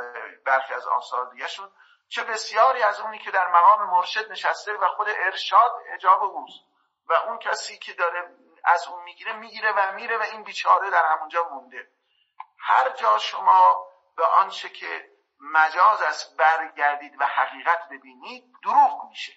برخی 0.46 0.74
از 0.74 0.88
آثار 0.88 1.32
دیگه 1.32 1.48
شون 1.48 1.72
چه 2.08 2.24
بسیاری 2.24 2.84
از 2.84 3.00
اونی 3.00 3.20
که 3.20 3.32
در 3.32 3.48
مقام 3.48 3.90
مرشد 3.90 4.32
نشسته 4.32 4.74
و 4.74 4.88
خود 4.88 5.08
ارشاد 5.10 5.72
اجاب 5.94 6.24
اوست 6.24 6.66
و 7.06 7.14
اون 7.14 7.38
کسی 7.38 7.78
که 7.78 7.94
داره 7.94 8.36
از 8.64 8.88
اون 8.88 9.04
می‌گیره 9.04 9.34
می‌گیره 9.34 9.72
و 9.72 9.92
میره 9.94 10.18
و 10.18 10.22
این 10.22 10.44
بیچاره 10.44 10.90
در 10.90 11.06
همونجا 11.06 11.50
مونده. 11.50 11.92
هر 12.58 12.90
جا 12.90 13.18
شما 13.18 13.88
به 14.18 14.26
آنچه 14.26 14.70
که 14.70 15.10
مجاز 15.40 16.02
است 16.02 16.38
برگردید 16.38 17.22
و 17.22 17.26
حقیقت 17.26 17.90
ببینید 17.90 18.54
دروغ 18.64 19.06
میشه. 19.10 19.34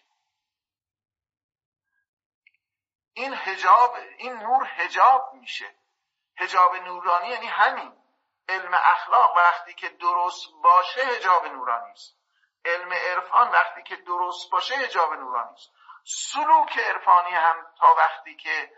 این 3.12 3.34
هجاب 3.34 3.96
این 4.18 4.32
نور 4.32 4.66
هجاب 4.66 5.34
میشه. 5.34 5.77
هجاب 6.38 6.74
نورانی 6.74 7.28
یعنی 7.28 7.46
همین. 7.46 7.92
علم 8.48 8.74
اخلاق 8.74 9.36
وقتی 9.36 9.74
که 9.74 9.88
درست 9.88 10.46
باشه 10.62 11.00
هجاب 11.00 11.46
نورانی 11.46 11.92
است. 11.92 12.18
علم 12.64 12.92
عرفان 12.92 13.48
وقتی 13.48 13.82
که 13.82 13.96
درست 13.96 14.50
باشه 14.50 14.74
هجاب 14.74 15.14
نورانی 15.14 15.52
است. 15.52 15.72
سلوک 16.04 16.78
عرفانی 16.78 17.30
هم 17.30 17.66
تا 17.78 17.94
وقتی 17.98 18.36
که 18.36 18.70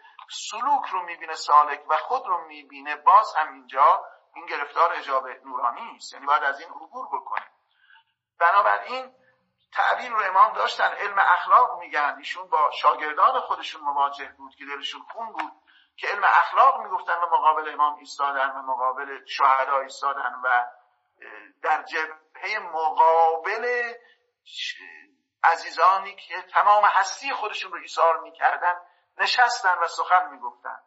سلوک 0.50 0.86
رو 0.90 1.02
می‌بینه 1.02 1.34
سالک 1.34 1.84
و 1.88 1.96
خود 1.96 2.26
رو 2.26 2.46
می‌بینه 2.46 2.96
باز 2.96 3.34
هم 3.36 3.52
اینجا 3.52 4.04
این 4.34 4.46
گرفتار 4.46 4.92
اجاب 4.92 5.28
نورانی 5.28 5.96
است. 5.96 6.12
یعنی 6.12 6.26
باید 6.26 6.42
از 6.42 6.61
این 6.61 6.70
عبور 6.70 7.06
بکنه 7.06 7.46
بنابراین 8.40 9.14
تعبیر 9.72 10.11
رو 10.11 10.22
امام 10.22 10.52
داشتن 10.52 10.88
علم 10.88 11.18
اخلاق 11.18 11.78
میگن. 11.78 12.14
ایشون 12.18 12.48
با 12.48 12.70
شاگردان 12.70 13.40
خودشون 13.40 13.80
مواجه 13.80 14.28
بود 14.38 14.54
که 14.54 14.64
دلشون 14.64 15.02
خون 15.12 15.32
بود. 15.32 15.52
که 16.01 16.09
علم 16.09 16.24
اخلاق 16.24 16.80
می‌گفتن 16.80 17.14
و 17.14 17.26
مقابل 17.26 17.72
امام 17.72 17.94
ایستادن 17.94 18.51
و 18.51 18.62
مقابل 18.62 19.24
شهدا 19.24 19.80
ایستادن 19.80 20.34
و 20.44 20.66
در 21.62 21.82
جبهه 21.82 22.59
مقابل 22.59 23.94
عزیزانی 25.44 26.16
که 26.16 26.42
تمام 26.42 26.84
هستی 26.84 27.32
خودشون 27.32 27.72
رو 27.72 27.78
ایثار 27.78 28.20
می‌کردن 28.20 28.74
نشستن 29.18 29.78
و 29.78 29.86
سخن 29.88 30.28
می‌گفتن. 30.30 30.78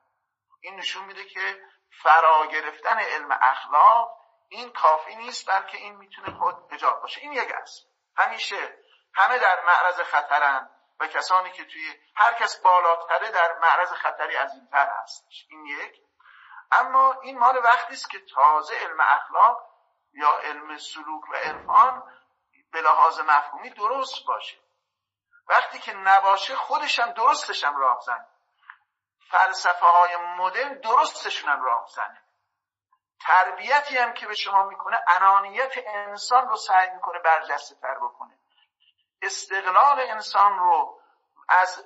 این 0.61 0.75
نشون 0.75 1.05
میده 1.05 1.25
که 1.25 1.61
فرا 2.03 2.45
گرفتن 2.45 2.99
علم 2.99 3.37
اخلاق 3.41 4.17
این 4.49 4.71
کافی 4.71 5.15
نیست 5.15 5.49
بلکه 5.49 5.77
این 5.77 5.95
می‌تونه 5.95 6.39
خود 6.39 6.55
اجاب 6.71 7.01
باشه. 7.01 7.21
این 7.21 7.33
یک 7.33 7.51
است. 7.51 7.87
همیشه 8.17 8.77
همه 9.13 9.39
در 9.39 9.63
معرض 9.65 9.99
خطرن. 9.99 10.69
و 10.99 11.07
کسانی 11.07 11.51
که 11.51 11.65
توی 11.65 11.99
هر 12.15 12.33
کس 12.33 12.61
بالاتره 12.61 13.31
در 13.31 13.59
معرض 13.59 13.91
خطری 13.91 14.37
از 14.37 14.53
این 14.53 14.67
تر 14.71 14.89
هستش. 15.01 15.45
این 15.49 15.65
یک. 15.65 16.01
اما 16.71 17.13
این 17.21 17.39
مال 17.39 17.57
وقتی 17.63 17.93
است 17.93 18.09
که 18.09 18.19
تازه 18.35 18.75
علم 18.75 18.99
اخلاق 18.99 19.69
یا 20.13 20.37
علم 20.37 20.77
سلوک 20.77 21.29
و 21.29 21.35
عرفان 21.35 22.03
به 22.71 22.81
لحاظ 22.81 23.19
مفهومی 23.19 23.69
درست 23.69 24.25
باشه. 24.27 24.57
وقتی 25.47 25.79
که 25.79 25.93
نباشه 25.93 26.55
خودشم 26.55 27.11
درستشم 27.11 27.77
راه 27.77 27.99
زن 28.05 28.25
فلسفه 29.31 29.85
های 29.85 30.15
مدرن 30.15 30.79
درستشونم 30.79 31.63
راه 31.63 31.87
زنه. 31.95 32.21
تربیتی 33.21 33.97
هم 33.97 34.13
که 34.13 34.27
به 34.27 34.35
شما 34.35 34.63
می‌کنه 34.63 34.99
انانیت 35.07 35.73
انسان 35.87 36.47
رو 36.47 36.57
سعی 36.57 36.89
می‌کنه 36.89 37.19
برجسته 37.19 37.75
تر 37.75 37.95
بکنه. 37.99 38.37
استقلال 39.23 39.99
انسان 39.99 40.59
رو 40.59 40.99
از 41.49 41.85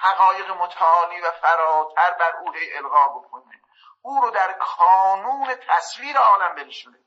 حقایق 0.00 0.50
متعالی 0.50 1.20
و 1.20 1.30
فراتر 1.30 2.10
بر 2.18 2.36
او 2.36 2.52
القا 2.74 3.08
بکنه. 3.08 3.62
او 4.02 4.20
رو 4.20 4.30
در 4.30 4.52
کانون 4.52 5.54
تصویر 5.68 6.18
عالم 6.18 6.54
بنشونه 6.54 6.98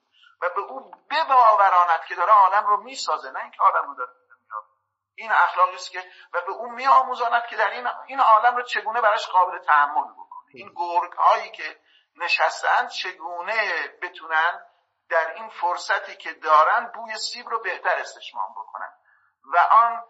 و 0.42 0.50
به 0.50 0.62
او 0.62 0.92
بباوراند 1.10 2.06
که 2.08 2.16
داره 2.16 2.32
عالم 2.32 2.68
رو 2.68 2.84
می‌سازه 2.84 3.32
نه 3.32 3.40
اینکه 3.40 3.58
عالم 3.62 3.88
رو 3.88 3.96
داره 3.96 4.12
این 5.20 5.32
اخلاقی 5.32 5.76
است 5.76 5.92
که 5.92 6.04
و 6.34 6.42
به 6.42 6.52
او 6.52 6.72
میآموزاند 6.72 7.46
که 7.46 7.56
در 7.56 7.70
این 7.70 7.88
این 8.08 8.20
عالم 8.20 8.56
رو 8.56 8.64
چگونه 8.64 9.02
براش 9.02 9.28
قابل 9.28 9.60
تحمل 9.60 10.14
بکنه. 10.14 10.50
این 10.54 10.74
گرگ 10.76 11.14
هایی 11.14 11.52
که 11.52 11.80
نشستن 12.16 12.88
چگونه 12.88 13.88
بتونن 14.02 14.66
در 15.10 15.34
این 15.34 15.50
فرصتی 15.50 16.16
که 16.16 16.34
دارن 16.34 16.92
بوی 16.96 17.18
سیب 17.18 17.50
رو 17.50 17.60
بهتر 17.60 17.96
استشمام 18.00 18.52
بکنن. 18.52 18.94
و 19.44 19.58
آن 19.72 20.04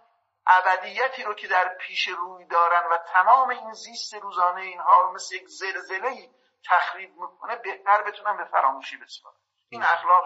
ابدیتی 0.48 1.24
رو 1.24 1.34
که 1.34 1.48
در 1.48 1.78
پیش 1.82 2.08
روی 2.08 2.46
دارن 2.46 2.84
و 2.92 2.98
تمام 3.14 3.50
این 3.50 3.74
زیست 3.74 4.16
روزانه 4.16 4.62
اینها 4.62 5.02
رو 5.02 5.14
مثل 5.14 5.36
یک 5.36 5.48
زلزله 5.48 6.30
تخریب 6.66 7.10
می‌کنه 7.10 7.56
بهتر 7.56 8.04
بتونن 8.08 8.38
به 8.38 8.46
فراموشی 8.46 8.98
بسپارن. 8.98 9.36
این 9.70 9.84
اخلاق 9.84 10.26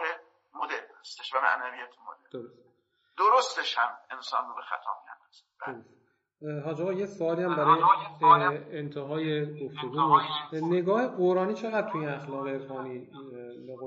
مدل 0.54 0.82
هستش 1.00 1.36
و 1.36 1.42
معنویت 1.42 1.90
مدل 2.08 2.48
درستش 3.18 3.78
هم 3.78 3.98
انسان 4.10 4.48
رو 4.50 4.56
به 4.56 4.62
خطا 4.62 4.92
میاندازه 5.04 5.44
حاج 6.66 6.98
یه 6.98 7.06
سوالی 7.06 7.44
هم 7.44 7.56
برای 7.56 7.82
انتهای 8.78 9.46
گفتگو. 9.66 10.22
نگاه 10.54 11.08
قرآنی 11.08 11.54
چقدر 11.54 11.92
توی 11.92 12.08
اخلاق 12.08 12.48
عرفانی 12.48 13.00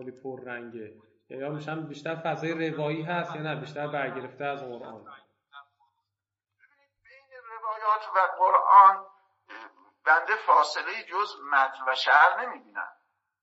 به 0.05 0.12
پر 0.23 0.41
رنگه 0.45 0.95
یا 1.29 1.49
میشم 1.49 1.87
بیشتر 1.87 2.14
فضای 2.24 2.70
روایی 2.70 3.03
هست 3.03 3.37
یا 3.37 3.43
نه؟ 3.43 3.61
بیشتر 3.61 3.87
برگرفته 3.87 4.45
از 4.45 4.61
قرآن. 4.61 5.05
بین 7.05 7.29
روایات 7.51 8.09
و 8.16 8.18
قرآن 8.39 9.07
بنده 10.07 10.37
فاصله 10.47 11.03
جز 11.03 11.37
متن 11.53 11.89
و 11.89 11.95
شعر 11.95 12.41
نمی‌بینم. 12.41 12.89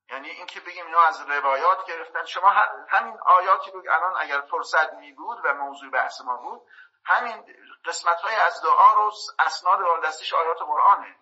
یعنی 0.10 0.30
اینکه 0.30 0.60
بگیم 0.60 0.86
اینا 0.86 1.02
از 1.02 1.30
روایات 1.30 1.88
گرفتن. 1.88 2.26
شما 2.26 2.50
همین 2.90 3.18
آیاتی 3.26 3.72
رو 3.72 3.84
الان 3.92 4.14
اگر 4.18 4.42
فرصت 4.42 4.94
می 4.94 5.14
بود 5.14 5.38
و 5.46 5.54
موضوع 5.54 5.92
بحث 5.92 6.22
ما 6.22 6.38
بود 6.38 6.62
همین 7.06 7.46
قسمت 7.86 8.18
های 8.18 8.36
از 8.36 8.62
دعا 8.64 8.94
رو 8.94 9.12
اسناد 9.40 9.80
دستش 10.04 10.34
آیات 10.34 10.58
قرآنه. 10.60 11.16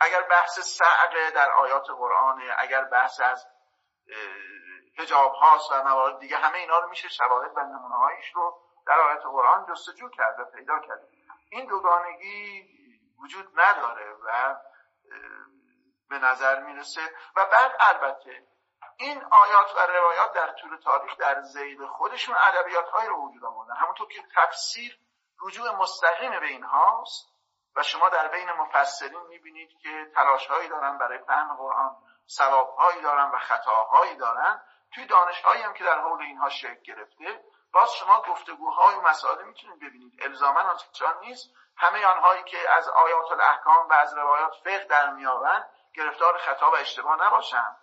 اگر 0.00 0.22
بحث 0.22 0.58
سعقه 0.58 1.30
در 1.30 1.50
آیات 1.50 1.86
قرآنه 1.90 2.54
اگر 2.58 2.84
بحث 2.84 3.20
از 3.20 3.46
هجاب 4.98 5.32
هاست 5.32 5.72
و 5.72 5.82
موارد 5.82 6.18
دیگه 6.18 6.36
همه 6.36 6.58
اینا 6.58 6.78
رو 6.78 6.88
میشه 6.88 7.08
شواهد 7.08 7.52
و 7.56 7.60
نمونه 7.60 8.22
رو 8.34 8.62
در 8.86 9.00
آیات 9.00 9.22
قرآن 9.22 9.66
جستجو 9.68 10.08
کرده 10.08 10.44
پیدا 10.44 10.78
کرده 10.78 11.08
این 11.50 11.66
دوگانگی 11.66 12.68
وجود 13.22 13.60
نداره 13.60 14.14
و 14.24 14.56
به 16.08 16.18
نظر 16.18 16.60
می‌رسه. 16.60 17.00
و 17.36 17.46
بعد 17.46 17.76
البته 17.80 18.46
این 18.96 19.24
آیات 19.24 19.76
و 19.76 19.78
روایات 19.78 20.32
در 20.32 20.52
طول 20.52 20.76
تاریخ 20.76 21.16
در 21.16 21.40
زید 21.40 21.86
خودشون 21.86 22.36
ادبیات 22.38 22.88
های 22.88 23.06
رو 23.06 23.28
وجود 23.28 23.44
آوردن. 23.44 23.76
همونطور 23.76 24.08
که 24.08 24.22
تفسیر 24.34 24.98
رجوع 25.42 25.70
مستقیم 25.70 26.40
به 26.40 26.46
اینهاست 26.46 27.28
و 27.76 27.82
شما 27.82 28.08
در 28.08 28.28
بین 28.28 28.52
مفسرین 28.52 29.26
می‌بینید 29.28 29.70
که 29.82 30.10
تلاش 30.14 30.46
هایی 30.46 30.68
دارن 30.68 30.98
برای 30.98 31.18
فهم 31.18 31.56
قرآن 31.56 31.96
ثواب 32.28 32.68
هایی 32.68 33.02
دارن 33.02 33.30
و 33.30 33.38
خطاهایی 33.38 34.16
دارن. 34.16 34.62
توی 34.94 35.06
دانش 35.06 35.42
هایی 35.42 35.62
هم 35.62 35.74
که 35.74 35.84
در 35.84 36.00
حول 36.00 36.22
اینها 36.22 36.48
شکل 36.48 36.82
گرفته 36.84 37.44
باز 37.72 37.92
شما 37.92 38.22
گفتگوهای 38.22 38.94
و 38.96 39.00
مسائل 39.00 39.44
می‌تونید 39.44 39.80
ببینید. 39.80 40.22
الزاما 40.22 40.60
آنچنان 40.60 41.18
نیست. 41.20 41.54
همه 41.76 42.06
آنهایی 42.06 42.42
که 42.42 42.70
از 42.76 42.88
آیات 42.88 43.32
الاحکام 43.32 43.88
و 43.88 43.92
از 43.92 44.14
روایات 44.14 44.52
فقه 44.64 44.84
در 44.84 45.10
میابند 45.10 45.68
گرفتار 45.94 46.38
خطا 46.38 46.70
و 46.70 46.76
اشتباه 46.76 47.26
نباشن 47.26 47.76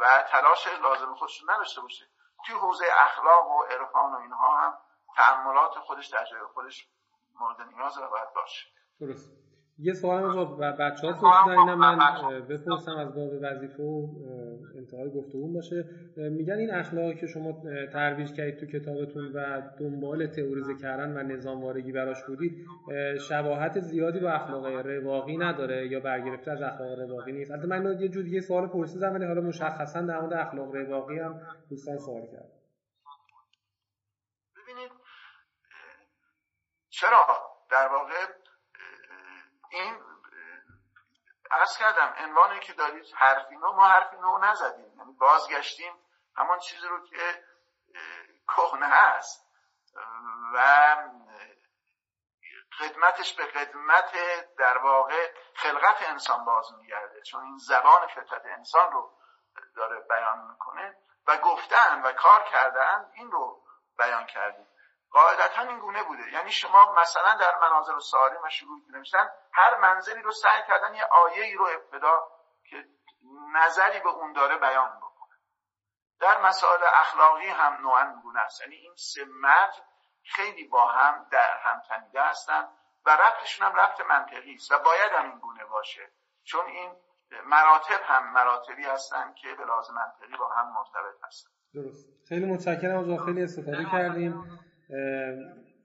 و 0.00 0.24
تلاش 0.30 0.66
لازم 0.66 1.14
خودشون 1.14 1.50
نداشته 1.50 1.80
باشه. 1.80 2.04
توی 2.46 2.54
حوزه 2.54 2.86
اخلاق 2.92 3.46
و 3.46 3.62
عرفان 3.62 4.14
و 4.14 4.16
اینها 4.16 4.56
هم 4.56 4.78
تعملات 5.16 5.78
خودش 5.78 6.06
در 6.06 6.24
جای 6.24 6.40
خودش 6.54 6.88
مورد 7.40 7.60
نیاز 7.60 7.98
و 7.98 8.08
باید 8.08 8.32
باشه. 8.34 8.66
درست. 9.00 9.55
یه 9.78 9.92
سوال 9.92 10.38
از 10.38 10.58
بچه 10.58 11.06
ها 11.06 11.12
پرسیدن 11.12 11.58
اینم 11.58 11.78
من 11.78 11.98
بپرسم 12.48 12.96
از 12.96 13.14
باب 13.14 13.30
وظیفه 13.42 13.82
و 13.82 14.08
انتهای 14.76 15.10
گفتگون 15.10 15.52
باشه. 15.52 15.84
میگن 16.16 16.54
این 16.54 16.74
اخلاقی 16.74 17.14
که 17.14 17.26
شما 17.26 17.62
ترویج 17.92 18.32
کردید 18.32 18.56
تو 18.56 18.66
کتابتون 18.66 19.32
و 19.34 19.62
دنبال 19.80 20.26
تئوریزه 20.26 20.74
کردن 20.74 21.16
و 21.16 21.22
نظاموارگی 21.22 21.92
براش 21.92 22.24
بودید 22.24 22.66
شباهت 23.28 23.80
زیادی 23.80 24.20
با 24.20 24.30
اخلاق 24.30 24.66
رواقی 24.66 25.36
نداره 25.36 25.86
یا 25.86 26.00
برگرفته 26.00 26.50
از 26.50 26.62
اخلاق 26.62 26.98
رواقی 26.98 27.32
نیست؟ 27.32 27.50
البته 27.50 27.68
من 27.68 28.00
یه 28.00 28.08
جوری 28.08 28.30
یه 28.30 28.40
سوال 28.40 28.66
پرسیدم 28.66 29.14
ولی 29.14 29.24
حالا 29.24 29.40
مشخصا 29.40 30.00
در 30.00 30.20
مورد 30.20 30.32
اخلاق 30.32 30.74
رواقی 30.74 31.18
هم 31.18 31.40
دوستان 31.70 31.98
سوال 31.98 32.26
کرد 32.26 32.52
ببینید 34.56 34.90
چرا 36.88 37.26
در 37.70 37.88
واقع 37.92 38.35
این 39.80 40.04
ارز 41.50 41.76
کردم 41.78 42.14
عنوانی 42.18 42.60
که 42.60 42.72
دارید 42.72 43.14
حرفی 43.14 43.56
نو 43.56 43.72
ما 43.72 43.88
حرفی 43.88 44.16
نو 44.16 44.38
نزدیم. 44.38 44.98
یعنی 44.98 45.12
بازگشتیم 45.12 45.92
همان 46.36 46.58
چیزی 46.58 46.88
رو 46.88 47.06
که 47.06 47.44
کهنه 48.48 48.86
هست. 48.86 49.46
و 50.54 50.96
خدمتش 52.78 53.34
به 53.34 53.46
خدمت 53.46 54.12
در 54.58 54.78
واقع 54.78 55.34
خلقت 55.54 56.08
انسان 56.08 56.44
باز 56.44 56.72
میگرده. 56.78 57.22
چون 57.22 57.44
این 57.44 57.56
زبان 57.56 58.06
فطرت 58.06 58.42
انسان 58.44 58.92
رو 58.92 59.18
داره 59.76 60.00
بیان 60.00 60.50
می‌کنه. 60.50 60.96
و 61.26 61.36
گفتن 61.36 62.02
و 62.02 62.12
کار 62.12 62.42
کردن 62.42 63.10
این 63.14 63.30
رو 63.30 63.62
بیان 63.98 64.26
کردیم. 64.26 64.66
قاعدتا 65.16 65.62
این 65.62 65.78
گونه 65.78 66.02
بوده. 66.02 66.32
یعنی 66.32 66.50
شما 66.50 66.94
مثلا 67.02 67.36
در 67.40 67.58
مناظر 67.58 67.92
و 67.92 68.00
سالم 68.00 68.42
و 68.44 68.48
شروع 68.48 68.80
نمیشتن 68.94 69.28
هر 69.52 69.76
منزلی 69.78 70.22
رو 70.22 70.32
سعی 70.32 70.62
کردن 70.68 70.94
یه 70.94 71.04
آیه 71.04 71.44
ای 71.44 71.54
رو 71.54 71.66
ابتدا 71.66 72.28
که 72.70 72.84
نظری 73.54 74.00
به 74.00 74.08
اون 74.08 74.32
داره 74.32 74.56
بیان 74.58 74.96
بکنه. 74.96 75.36
در 76.20 76.40
مسائل 76.40 76.80
اخلاقی 76.94 77.46
هم 77.46 77.72
نوعا 77.82 78.20
گونه 78.22 78.40
است. 78.40 78.60
یعنی 78.60 78.74
این 78.74 78.94
سه 78.96 79.24
متن 79.24 79.82
خیلی 80.24 80.68
با 80.68 80.86
هم 80.86 81.26
در 81.30 81.56
هم 81.62 81.82
تنیده 81.88 82.22
هستن 82.22 82.68
و 83.06 83.10
ربطشون 83.10 83.66
هم 83.66 83.76
ربط 83.76 84.00
منطقی 84.00 84.54
است 84.54 84.72
و 84.72 84.78
باید 84.78 85.12
هم 85.12 85.24
این 85.24 85.38
گونه 85.38 85.64
باشه. 85.64 86.10
چون 86.44 86.66
این 86.66 86.96
مراتب 87.44 88.00
هم 88.04 88.32
مراتبی 88.32 88.84
هستن 88.84 89.34
که 89.34 89.54
به 89.54 89.64
لازم 89.64 89.94
منطقی 89.94 90.36
با 90.38 90.48
هم 90.48 90.72
مرتبط 90.72 91.24
هستن. 91.24 91.50
درست. 91.74 92.08
خیلی 92.28 92.52
متشکرم 92.52 92.98
از 92.98 93.24
خیلی 93.24 93.42
استفاده 93.42 93.84
کردیم. 93.92 94.65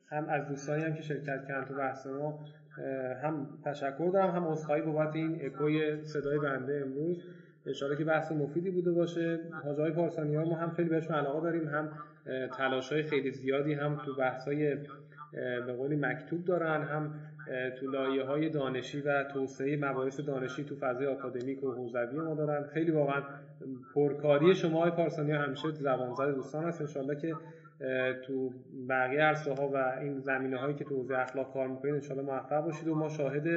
هم 0.08 0.30
از 0.30 0.48
دوستانی 0.48 0.84
هم 0.84 0.94
که 0.94 1.02
شرکت 1.02 1.48
کردن 1.48 1.66
تو 1.66 1.74
بحث 1.74 2.08
ما 2.08 2.40
هم 3.24 3.48
تشکر 3.66 4.10
دارم 4.14 4.36
هم 4.36 4.48
عذرخواهی 4.48 4.82
بابت 4.82 5.16
این 5.16 5.40
اکوی 5.46 6.06
صدای 6.06 6.40
بنده 6.40 6.84
امروز. 6.86 7.24
اشاره 7.66 7.96
که 7.96 8.06
بحث 8.06 8.32
مفیدی 8.32 8.72
بوده 8.72 8.92
باشه. 8.92 9.40
حاجای 9.64 9.92
پارسانی 9.92 10.36
ها 10.36 10.46
ما 10.46 10.56
هم 10.56 10.70
خیلی 10.70 10.90
بهشون 10.90 11.16
علاقه 11.16 11.42
داریم 11.42 11.68
هم 11.68 11.90
تلاش 12.58 12.92
های 12.92 13.04
خیلی 13.04 13.32
زیادی 13.32 13.74
هم 13.74 14.02
تو 14.06 14.16
بحث 14.16 14.48
های 14.48 14.78
به 15.66 15.74
قولی 15.74 15.96
مکتوب 15.96 16.46
دارن 16.46 16.82
هم 16.82 17.14
تو 17.80 17.92
لایه 17.92 18.24
های 18.24 18.50
دانشی 18.50 19.02
و 19.02 19.24
توسعه 19.24 19.78
مباحث 19.78 20.20
دانشی 20.20 20.64
تو 20.64 20.76
فضای 20.76 21.08
آکادمیک 21.08 21.64
و 21.64 21.72
حوزوی 21.72 22.20
ما 22.20 22.36
دارن. 22.36 22.68
خیلی 22.68 22.92
واقعا 22.92 23.22
پرکاری 23.96 24.56
شما 24.56 24.82
های 24.82 24.92
پارسانی 24.92 25.32
همیشه 25.32 25.72
زبان 25.72 26.14
زد 26.14 26.36
دوستان 26.36 26.64
هست 26.64 26.82
انشالله 26.82 27.16
که 27.16 27.36
تو 28.28 28.50
بقیه 28.90 29.22
عرصه 29.22 29.54
ها 29.54 29.68
و 29.68 29.76
این 29.76 30.20
زمینه 30.20 30.60
هایی 30.60 30.76
که 30.76 30.84
تو 30.84 30.96
حوزه 30.96 31.18
اخلاق 31.18 31.54
کار 31.54 31.68
می‌کنید 31.68 31.94
انشالله 31.94 32.24
موفق 32.24 32.62
باشید 32.62 32.88
و 32.88 32.96
ما 32.96 33.10
شاهد 33.10 33.48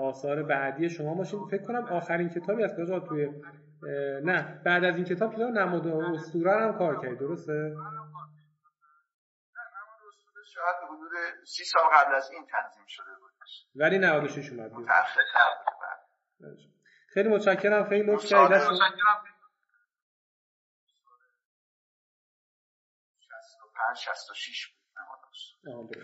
آثار 0.00 0.42
بعدی 0.42 0.90
شما 0.90 1.14
باشیم. 1.14 1.48
فکر 1.50 1.62
کنم 1.62 1.84
آخرین 1.84 2.28
کتابی 2.28 2.64
از 2.64 2.76
کجا 2.76 3.00
توی 3.00 3.28
نه 4.24 4.62
بعد 4.64 4.84
از 4.84 4.96
این 4.96 5.04
کتاب 5.04 5.34
کتاب 5.34 5.50
نماد 5.50 5.86
اسطوره 5.86 6.52
هم 6.52 6.78
کار 6.78 7.00
کردید 7.02 7.18
درسته؟ 7.18 7.76
شاید 10.54 10.76
حدود 10.88 11.44
سی 11.44 11.64
سال 11.64 11.82
قبل 11.94 12.14
از 12.14 12.30
این 12.30 12.46
تنظیم 12.46 12.84
شده 12.86 13.06
بود. 13.20 13.32
ولی 13.76 13.98
96 13.98 14.50
اومد. 14.52 14.70
خیلی 17.08 17.28
متشکرم 17.28 17.84
خیلی 17.84 18.12
لطف 18.12 18.26
کردید 18.26 19.33
66 23.94 24.66
بود 24.66 25.96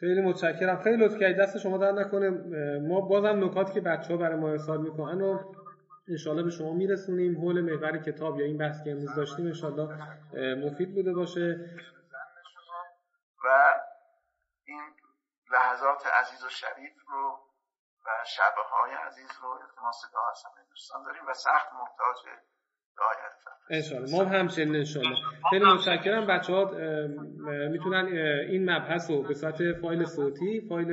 خیلی 0.00 0.20
متشکرم. 0.20 0.82
خیلی 0.82 0.96
لطف 1.04 1.18
کردید 1.20 1.40
دست 1.40 1.58
شما 1.58 1.78
در 1.78 1.92
نکنه. 1.92 2.30
ما 2.88 3.00
بازم 3.00 3.44
نکاتی 3.44 3.72
که 3.72 3.80
بچه 3.80 4.08
ها 4.08 4.16
برای 4.16 4.36
ما 4.36 4.50
ارسال 4.50 4.80
می‌کنن 4.80 5.20
و 5.20 5.54
انشالله 6.08 6.42
به 6.42 6.50
شما 6.50 6.72
میرسونیم. 6.72 7.40
حول 7.40 7.60
محور 7.60 7.98
کتاب 7.98 8.40
یا 8.40 8.46
این 8.46 8.58
بحث 8.58 8.84
که 8.84 8.90
امروز 8.90 9.14
داشتیم 9.14 9.46
انشالله 9.46 9.88
مفید 10.54 10.94
بوده 10.94 11.12
باشه. 11.12 11.70
و 13.44 13.74
این 14.64 14.82
لحظات 15.52 16.06
عزیز 16.06 16.44
و 16.44 16.48
شریف 16.48 16.92
رو 17.08 17.38
و 18.06 18.10
شبه 18.26 18.62
های 18.72 18.92
عزیز 19.06 19.30
رو 19.42 19.48
التماس 19.48 20.02
دعا 20.12 20.30
از 20.30 20.42
همه 20.44 20.64
دوستان 20.70 21.04
داریم 21.04 21.22
و 21.28 21.34
سخت 21.34 21.68
محتاج 21.72 22.16
انشالله 23.70 24.12
ما 24.12 24.24
همچنین 24.24 24.76
انشالله 24.76 25.16
خیلی 25.50 25.64
متشکرم. 25.64 26.26
بچه 26.26 26.52
ها 26.52 26.70
می‌تونن 27.70 28.06
این 28.48 28.70
مبحث 28.70 29.10
رو 29.10 29.22
به 29.22 29.34
صورت 29.34 29.72
فایل 29.72 30.04
صوتی 30.04 30.60
فایل 30.68 30.86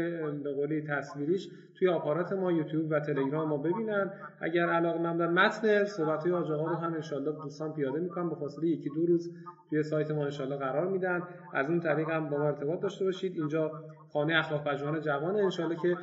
به 0.44 0.54
قولی 0.54 0.88
تصویریش 0.88 1.48
توی 1.80 1.90
آپارات 1.90 2.34
ما 2.34 2.52
یوتیوب 2.52 2.92
و 2.92 3.00
تلگرام 3.00 3.50
ما 3.50 3.58
ببینن. 3.58 4.12
اگر 4.42 4.70
علاقه 4.70 5.00
من 5.00 5.34
متن 5.34 5.86
صحبت 5.86 6.24
های 6.24 6.32
آجاقا 6.32 6.68
رو 6.68 6.76
هم 6.76 6.94
انشالله 6.94 7.32
دوستان 7.32 7.74
پیاده 7.74 8.00
می‌کنن. 8.00 8.30
به 8.30 8.36
فاصله 8.36 8.68
یکی 8.68 8.90
دو 8.90 9.06
روز 9.06 9.36
توی 9.70 9.84
سایت 9.84 10.12
ما 10.12 10.24
انشالله 10.24 10.58
قرار 10.58 10.88
میدن. 10.88 11.24
از 11.54 11.70
اون 11.70 11.80
طریق 11.80 12.10
هم 12.10 12.30
با 12.30 12.38
ما 12.38 12.48
ارتباط 12.48 12.82
داشته 12.82 13.06
باشید. 13.06 13.36
اینجا 13.36 13.72
خانه 14.14 14.38
اخلاق 14.38 14.64
پژوهان 14.64 15.02
جوان 15.02 15.36
انشالله 15.36 15.76
که 15.82 15.98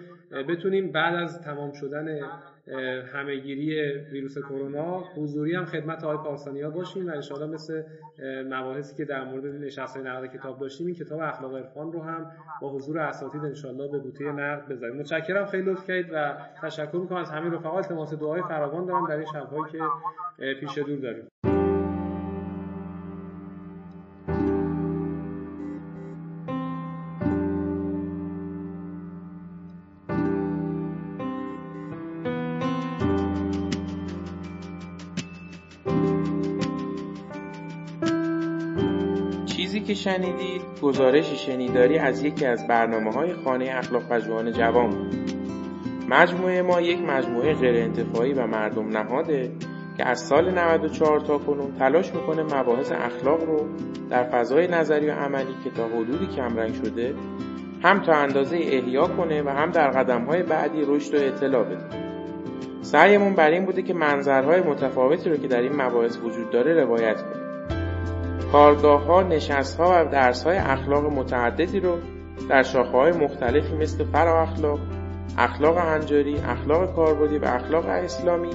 بتونیم 0.49 0.93
بعد 0.93 1.15
از 1.15 1.41
تمام 1.41 1.73
شدن 1.73 2.21
همهگیری 3.13 3.93
ویروس 3.93 4.39
کرونا. 4.39 5.05
حضوری 5.17 5.55
هم 5.55 5.65
خدمت 5.65 6.05
آقای 6.05 6.17
پارسانی 6.17 6.61
ها 6.61 6.71
باشیم 6.71 7.09
و 7.09 7.11
انشاءالله 7.11 7.55
مثل 7.55 7.83
مباحثی 8.47 8.97
که 8.97 9.05
در 9.05 9.25
مورد 9.25 9.47
نشست 9.47 9.97
نقد 9.97 10.27
کتاب 10.27 10.61
داشتیم 10.61 10.87
این 10.87 10.97
کتاب 10.97 11.21
اخلاق 11.21 11.57
عرفان 11.57 11.93
رو 11.93 12.03
هم 12.03 12.31
با 12.63 12.73
حضور 12.73 12.99
اساتید 12.99 13.45
انشاءالله 13.45 13.89
به 13.89 13.99
بوته 13.99 14.25
نقد 14.25 14.69
بذاریم 14.69 14.97
متشکرم 14.97 15.47
خیلی 15.47 15.71
لطف 15.71 15.87
کردید 15.87 16.11
و 16.13 16.37
تشکر 16.63 16.97
می‌کنم 16.97 17.19
از 17.19 17.31
همین 17.31 17.53
رفقا. 17.53 17.77
التماس 17.77 18.15
دعای 18.15 18.43
فراوان 18.43 18.87
دارم 18.87 19.07
در 19.07 19.17
این 19.17 19.27
شبهایی 19.33 19.73
که 19.73 19.81
پیش 20.61 20.79
دور 20.79 20.99
داریم. 20.99 21.56
شنیدید 39.97 40.63
گزارش 40.83 41.47
شنیداری 41.47 41.99
از 41.99 42.25
یکی 42.25 42.47
از 42.47 42.67
برنامه 42.67 43.13
های 43.13 43.35
خانه 43.35 43.71
اخلاق 43.75 44.09
پژوهان 44.09 44.53
جوان 44.53 44.91
بود. 44.91 45.15
مجموعه 46.09 46.63
ما 46.63 46.81
یک 46.81 46.99
مجموعه 47.01 47.55
غیر 47.55 47.77
انتفاعی 47.77 48.33
و 48.33 48.47
مردم 48.47 48.89
نهاده 48.89 49.53
که 49.97 50.09
از 50.09 50.21
سال 50.21 50.51
94 50.51 51.21
تا 51.21 51.39
کنون 51.39 51.73
تلاش 51.79 52.15
می‌کنه 52.15 52.43
مباحث 52.43 52.93
اخلاق 52.93 53.45
رو 53.45 53.67
در 54.11 54.25
فضای 54.25 54.69
نظری 54.69 55.07
و 55.09 55.13
عملی 55.13 55.55
که 55.65 55.71
تا 55.71 55.89
حدودی 55.89 56.27
کمرنگ 56.27 56.75
شده 56.75 57.15
هم 57.83 58.03
تا 58.03 58.13
اندازه 58.13 58.57
احیا 58.57 59.07
کنه 59.07 59.43
و 59.43 59.49
هم 59.49 59.71
در 59.71 59.91
قدم 59.91 60.25
های 60.25 60.43
بعدی 60.43 60.83
رشد 60.87 61.15
و 61.15 61.19
اطلاع 61.27 61.65
بده. 61.65 62.07
سعیمون 62.81 63.35
بر 63.35 63.51
این 63.51 63.65
بوده 63.65 63.83
که 63.83 63.95
منظرهای 63.95 64.61
متفاوتی 64.61 65.31
رو 65.31 65.37
که 65.37 65.49
در 65.49 65.61
این 65.61 65.83
مباحث 65.83 66.19
وجود 66.19 66.51
داره 66.51 66.85
روایت 66.85 67.23
کنیم. 67.23 67.46
کارگاه 68.53 69.05
ها، 69.05 69.23
نشست 69.23 69.81
ها 69.81 70.05
و 70.07 70.11
درس 70.11 70.45
های 70.45 70.57
اخلاق 70.57 71.05
متعددی 71.05 71.81
رو 71.81 71.99
در 72.49 72.63
شاخه 72.63 72.91
های 72.91 73.13
مختلفی 73.13 73.77
مثل 73.77 74.05
فرا 74.05 74.43
اخلاق، 74.43 74.79
اخلاق 75.39 75.79
هنجاری، 75.79 76.39
اخلاق 76.39 76.95
کاربردی 76.95 77.39
و 77.39 77.45
اخلاق 77.45 77.87
اسلامی 77.87 78.51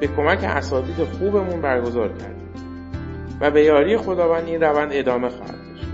به 0.00 0.06
کمک 0.06 0.44
اساتید 0.44 1.04
خوبمون 1.04 1.60
برگزار 1.60 2.08
کردیم 2.08 2.48
و 3.40 3.50
به 3.50 3.64
یاری 3.64 3.96
خداوند 3.96 4.46
این 4.46 4.60
روند 4.60 4.90
ادامه 4.92 5.28
خواهد 5.28 5.54
داشت. 5.54 5.88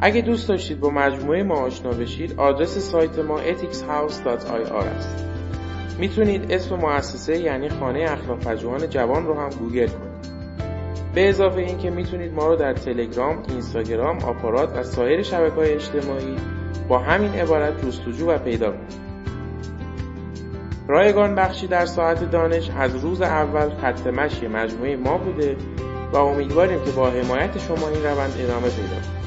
اگه 0.00 0.20
دوست 0.20 0.48
داشتید 0.48 0.80
با 0.80 0.90
مجموعه 0.90 1.42
ما 1.42 1.54
آشنا 1.54 1.90
بشید 1.90 2.34
آدرس 2.40 2.78
سایت 2.78 3.18
ما 3.18 3.40
ethicshouse.ir 3.40 4.72
است. 4.72 5.24
می‌تونید 5.98 6.52
اسم 6.52 6.76
مؤسسه 6.76 7.40
یعنی 7.40 7.68
خانه 7.68 8.06
اخلاق 8.08 8.38
پژوهان 8.38 8.88
جوان 8.88 9.26
رو 9.26 9.34
هم 9.34 9.48
گوگل 9.48 9.86
کنید. 9.86 10.13
به 11.14 11.28
اضافه 11.28 11.60
اینکه 11.60 11.90
می‌تونید 11.90 12.32
ما 12.32 12.46
رو 12.46 12.56
در 12.56 12.72
تلگرام، 12.72 13.42
اینستاگرام، 13.48 14.18
آپارات 14.18 14.76
و 14.76 14.82
سایر 14.82 15.22
شبکه 15.22 15.54
های 15.54 15.72
اجتماعی 15.72 16.36
با 16.88 16.98
همین 16.98 17.34
عبارت 17.34 17.86
جستجو 17.86 18.30
و 18.30 18.38
پیدا 18.38 18.70
کنید. 18.70 19.04
رایگان 20.88 21.34
بخشی 21.34 21.66
در 21.66 21.86
ساعت 21.86 22.30
دانش 22.30 22.70
از 22.78 22.96
روز 22.96 23.22
اول 23.22 23.70
خط 23.70 24.06
مشی 24.06 24.48
مجموعه 24.48 24.96
ما 24.96 25.18
بوده 25.18 25.56
و 26.12 26.16
امیدواریم 26.16 26.84
که 26.84 26.90
با 26.90 27.10
حمایت 27.10 27.58
شما 27.58 27.88
این 27.88 28.04
روند 28.04 28.34
ادامه 28.40 28.68
پیدا 28.68 28.94
کنید. 28.94 29.24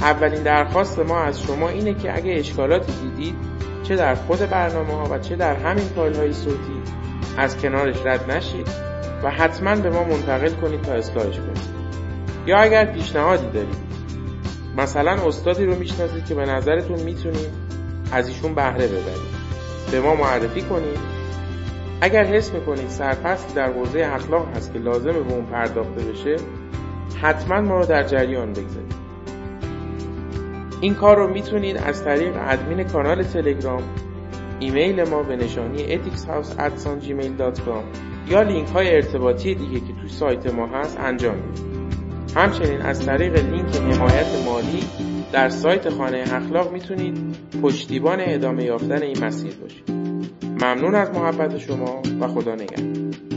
اولین 0.00 0.42
درخواست 0.42 0.98
ما 0.98 1.20
از 1.20 1.42
شما 1.42 1.68
اینه 1.68 1.94
که 1.94 2.16
اگه 2.16 2.32
اشکالاتی 2.32 2.92
دیدید 3.02 3.34
چه 3.82 3.96
در 3.96 4.14
خود 4.14 4.38
برنامه 4.38 4.94
ها 4.94 5.14
و 5.14 5.18
چه 5.18 5.36
در 5.36 5.56
همین 5.56 5.84
فایل 5.84 6.16
های 6.16 6.32
صوتی 6.32 6.82
از 7.36 7.56
کنارش 7.56 7.96
رد 8.06 8.30
نشید 8.30 8.91
و 9.22 9.30
حتما 9.30 9.74
به 9.74 9.90
ما 9.90 10.04
منتقل 10.04 10.50
کنید 10.50 10.82
تا 10.82 10.92
اصلاحش 10.92 11.36
کنید. 11.36 11.82
یا 12.46 12.58
اگر 12.58 12.84
پیشنهادی 12.84 13.50
دارید. 13.50 13.92
مثلا 14.76 15.26
استادی 15.26 15.64
رو 15.64 15.74
می‌شناسید 15.74 16.24
که 16.24 16.34
به 16.34 16.44
نظرتون 16.44 17.00
می‌تونید 17.00 17.50
از 18.12 18.28
ایشون 18.28 18.54
بهره 18.54 18.86
ببرید. 18.86 19.42
به 19.92 20.00
ما 20.00 20.14
معرفی 20.14 20.62
کنید. 20.62 20.98
اگر 22.00 22.24
حس 22.24 22.52
می‌کنید 22.52 22.88
سرپستی 22.88 23.54
در 23.54 23.72
حوزه 23.72 24.10
اخلاق 24.12 24.48
هست 24.56 24.72
که 24.72 24.78
لازمه 24.78 25.20
به 25.20 25.32
اون 25.32 25.44
پرداخته 25.44 26.04
بشه 26.04 26.36
حتما 27.22 27.60
ما 27.60 27.78
رو 27.78 27.86
در 27.86 28.02
جریان 28.02 28.52
بگذارید. 28.52 28.94
این 30.80 30.94
کار 30.94 31.16
رو 31.16 31.28
می‌تونید 31.28 31.76
از 31.76 32.04
طریق 32.04 32.36
ادمین 32.40 32.84
کانال 32.84 33.22
تلگرام 33.22 33.82
ایمیل 34.60 35.08
ما 35.08 35.22
به 35.22 35.36
نشانی 35.36 35.98
ethicshouse@gmail.com 35.98 38.11
یا 38.28 38.42
لینک 38.42 38.68
های 38.68 38.94
ارتباطی 38.96 39.54
دیگه 39.54 39.80
که 39.80 39.92
توی 40.00 40.08
سایت 40.08 40.54
ما 40.54 40.66
هست 40.66 41.00
انجام 41.00 41.36
می‌دید 41.36 41.72
همچنین 42.36 42.82
از 42.82 43.06
طریق 43.06 43.36
لینک 43.36 43.76
حمایت 43.76 44.44
مالی 44.46 44.84
در 45.32 45.48
سایت 45.48 45.88
خانه 45.88 46.24
اخلاق 46.26 46.72
می‌تونید 46.72 47.36
پشتیبان 47.62 48.18
ادامه 48.20 48.64
یافتن 48.64 49.02
این 49.02 49.24
مسیر 49.24 49.54
باشید. 49.54 49.90
ممنون 50.42 50.94
از 50.94 51.10
محبت 51.10 51.58
شما 51.58 52.02
و 52.20 52.28
خدا 52.28 52.54
نگهدار. 52.54 53.31